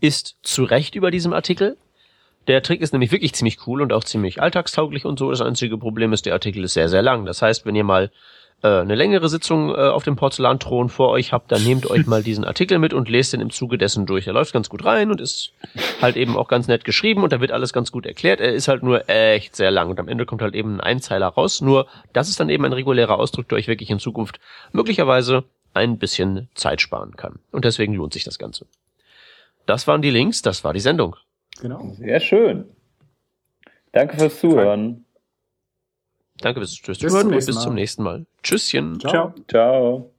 ist 0.01 0.36
zu 0.41 0.65
Recht 0.65 0.95
über 0.95 1.09
diesem 1.09 1.32
Artikel. 1.32 1.78
Der 2.47 2.61
Trick 2.63 2.82
ist 2.82 2.91
nämlich 2.91 3.13
wirklich 3.13 3.34
ziemlich 3.34 3.65
cool 3.65 3.82
und 3.82 3.93
auch 3.93 4.03
ziemlich 4.03 4.41
alltagstauglich 4.41 5.05
und 5.05 5.18
so. 5.18 5.30
Das 5.32 5.39
einzige 5.39 5.78
Problem 5.78 6.11
ist, 6.11 6.26
der 6.26 6.34
Artikel 6.34 6.65
ist 6.65 6.74
sehr, 6.74 6.89
sehr 6.89 7.01
lang. 7.01 7.26
Das 7.26 7.41
heißt, 7.41 7.65
wenn 7.65 7.76
ihr 7.76 7.86
mal 7.86 8.11
äh, 8.64 8.68
eine 8.68 8.95
längere 8.95 9.30
Sitzung 9.30 9.70
äh, 9.70 9.78
auf 9.78 10.03
dem 10.03 10.16
Porzellanthron 10.16 10.89
vor 10.89 11.10
euch 11.10 11.32
habt, 11.32 11.51
dann 11.51 11.64
nehmt 11.64 11.89
euch 11.89 12.08
mal 12.08 12.24
diesen 12.24 12.43
Artikel 12.43 12.80
mit 12.80 12.93
und 12.93 13.08
lest 13.08 13.34
den 13.34 13.41
im 13.41 13.51
Zuge 13.51 13.78
dessen 13.78 14.05
durch. 14.05 14.26
Er 14.26 14.34
läuft 14.34 14.53
ganz 14.53 14.68
gut 14.70 14.84
rein 14.84 15.12
und 15.12 15.22
ist 15.22 15.53
halt 16.01 16.18
eben 16.18 16.36
auch 16.36 16.47
ganz 16.47 16.68
nett 16.68 16.84
geschrieben 16.84 17.24
und 17.24 17.32
da 17.32 17.39
wird 17.39 17.51
alles 17.51 17.72
ganz 17.72 17.91
gut 17.91 18.05
erklärt. 18.05 18.39
Er 18.39 18.53
ist 18.53 18.68
halt 18.68 18.82
nur 18.82 19.08
echt 19.10 19.55
sehr 19.55 19.70
lang 19.70 19.89
und 19.89 19.99
am 19.99 20.08
Ende 20.08 20.26
kommt 20.26 20.41
halt 20.41 20.55
eben 20.55 20.78
ein 20.78 20.82
Einzeiler 20.82 21.28
raus. 21.28 21.62
Nur 21.62 21.88
das 22.14 22.30
ist 22.30 22.39
dann 22.39 22.49
eben 22.49 22.66
ein 22.66 22.74
regulärer 22.74 23.20
Ausdruck, 23.20 23.47
der 23.49 23.58
euch 23.58 23.68
wirklich 23.68 23.91
in 23.91 23.99
Zukunft 23.99 24.39
möglicherweise 24.72 25.43
ein 25.74 25.99
bisschen 25.99 26.49
Zeit 26.55 26.82
sparen 26.82 27.16
kann. 27.16 27.39
Und 27.51 27.64
deswegen 27.64 27.93
lohnt 27.93 28.14
sich 28.14 28.24
das 28.24 28.39
Ganze. 28.39 28.66
Das 29.68 29.86
waren 29.86 30.01
die 30.01 30.10
Links, 30.10 30.41
das 30.41 30.64
war 30.64 30.74
die 30.74 30.80
Sendung. 30.80 31.16
Genau. 31.62 31.93
Sehr 31.97 32.20
schön. 32.20 32.66
Danke 33.91 34.18
fürs 34.18 34.39
Zuhören. 34.39 35.05
Danke 36.42 36.66
fürs 36.66 37.00
Zuhören 37.00 37.28
und 37.28 37.46
bis 37.46 37.60
zum 37.60 37.74
nächsten 37.74 38.04
Mal. 38.04 38.26
Tschüsschen. 38.44 39.00
Ciao. 39.00 39.34
Ciao. 39.48 40.12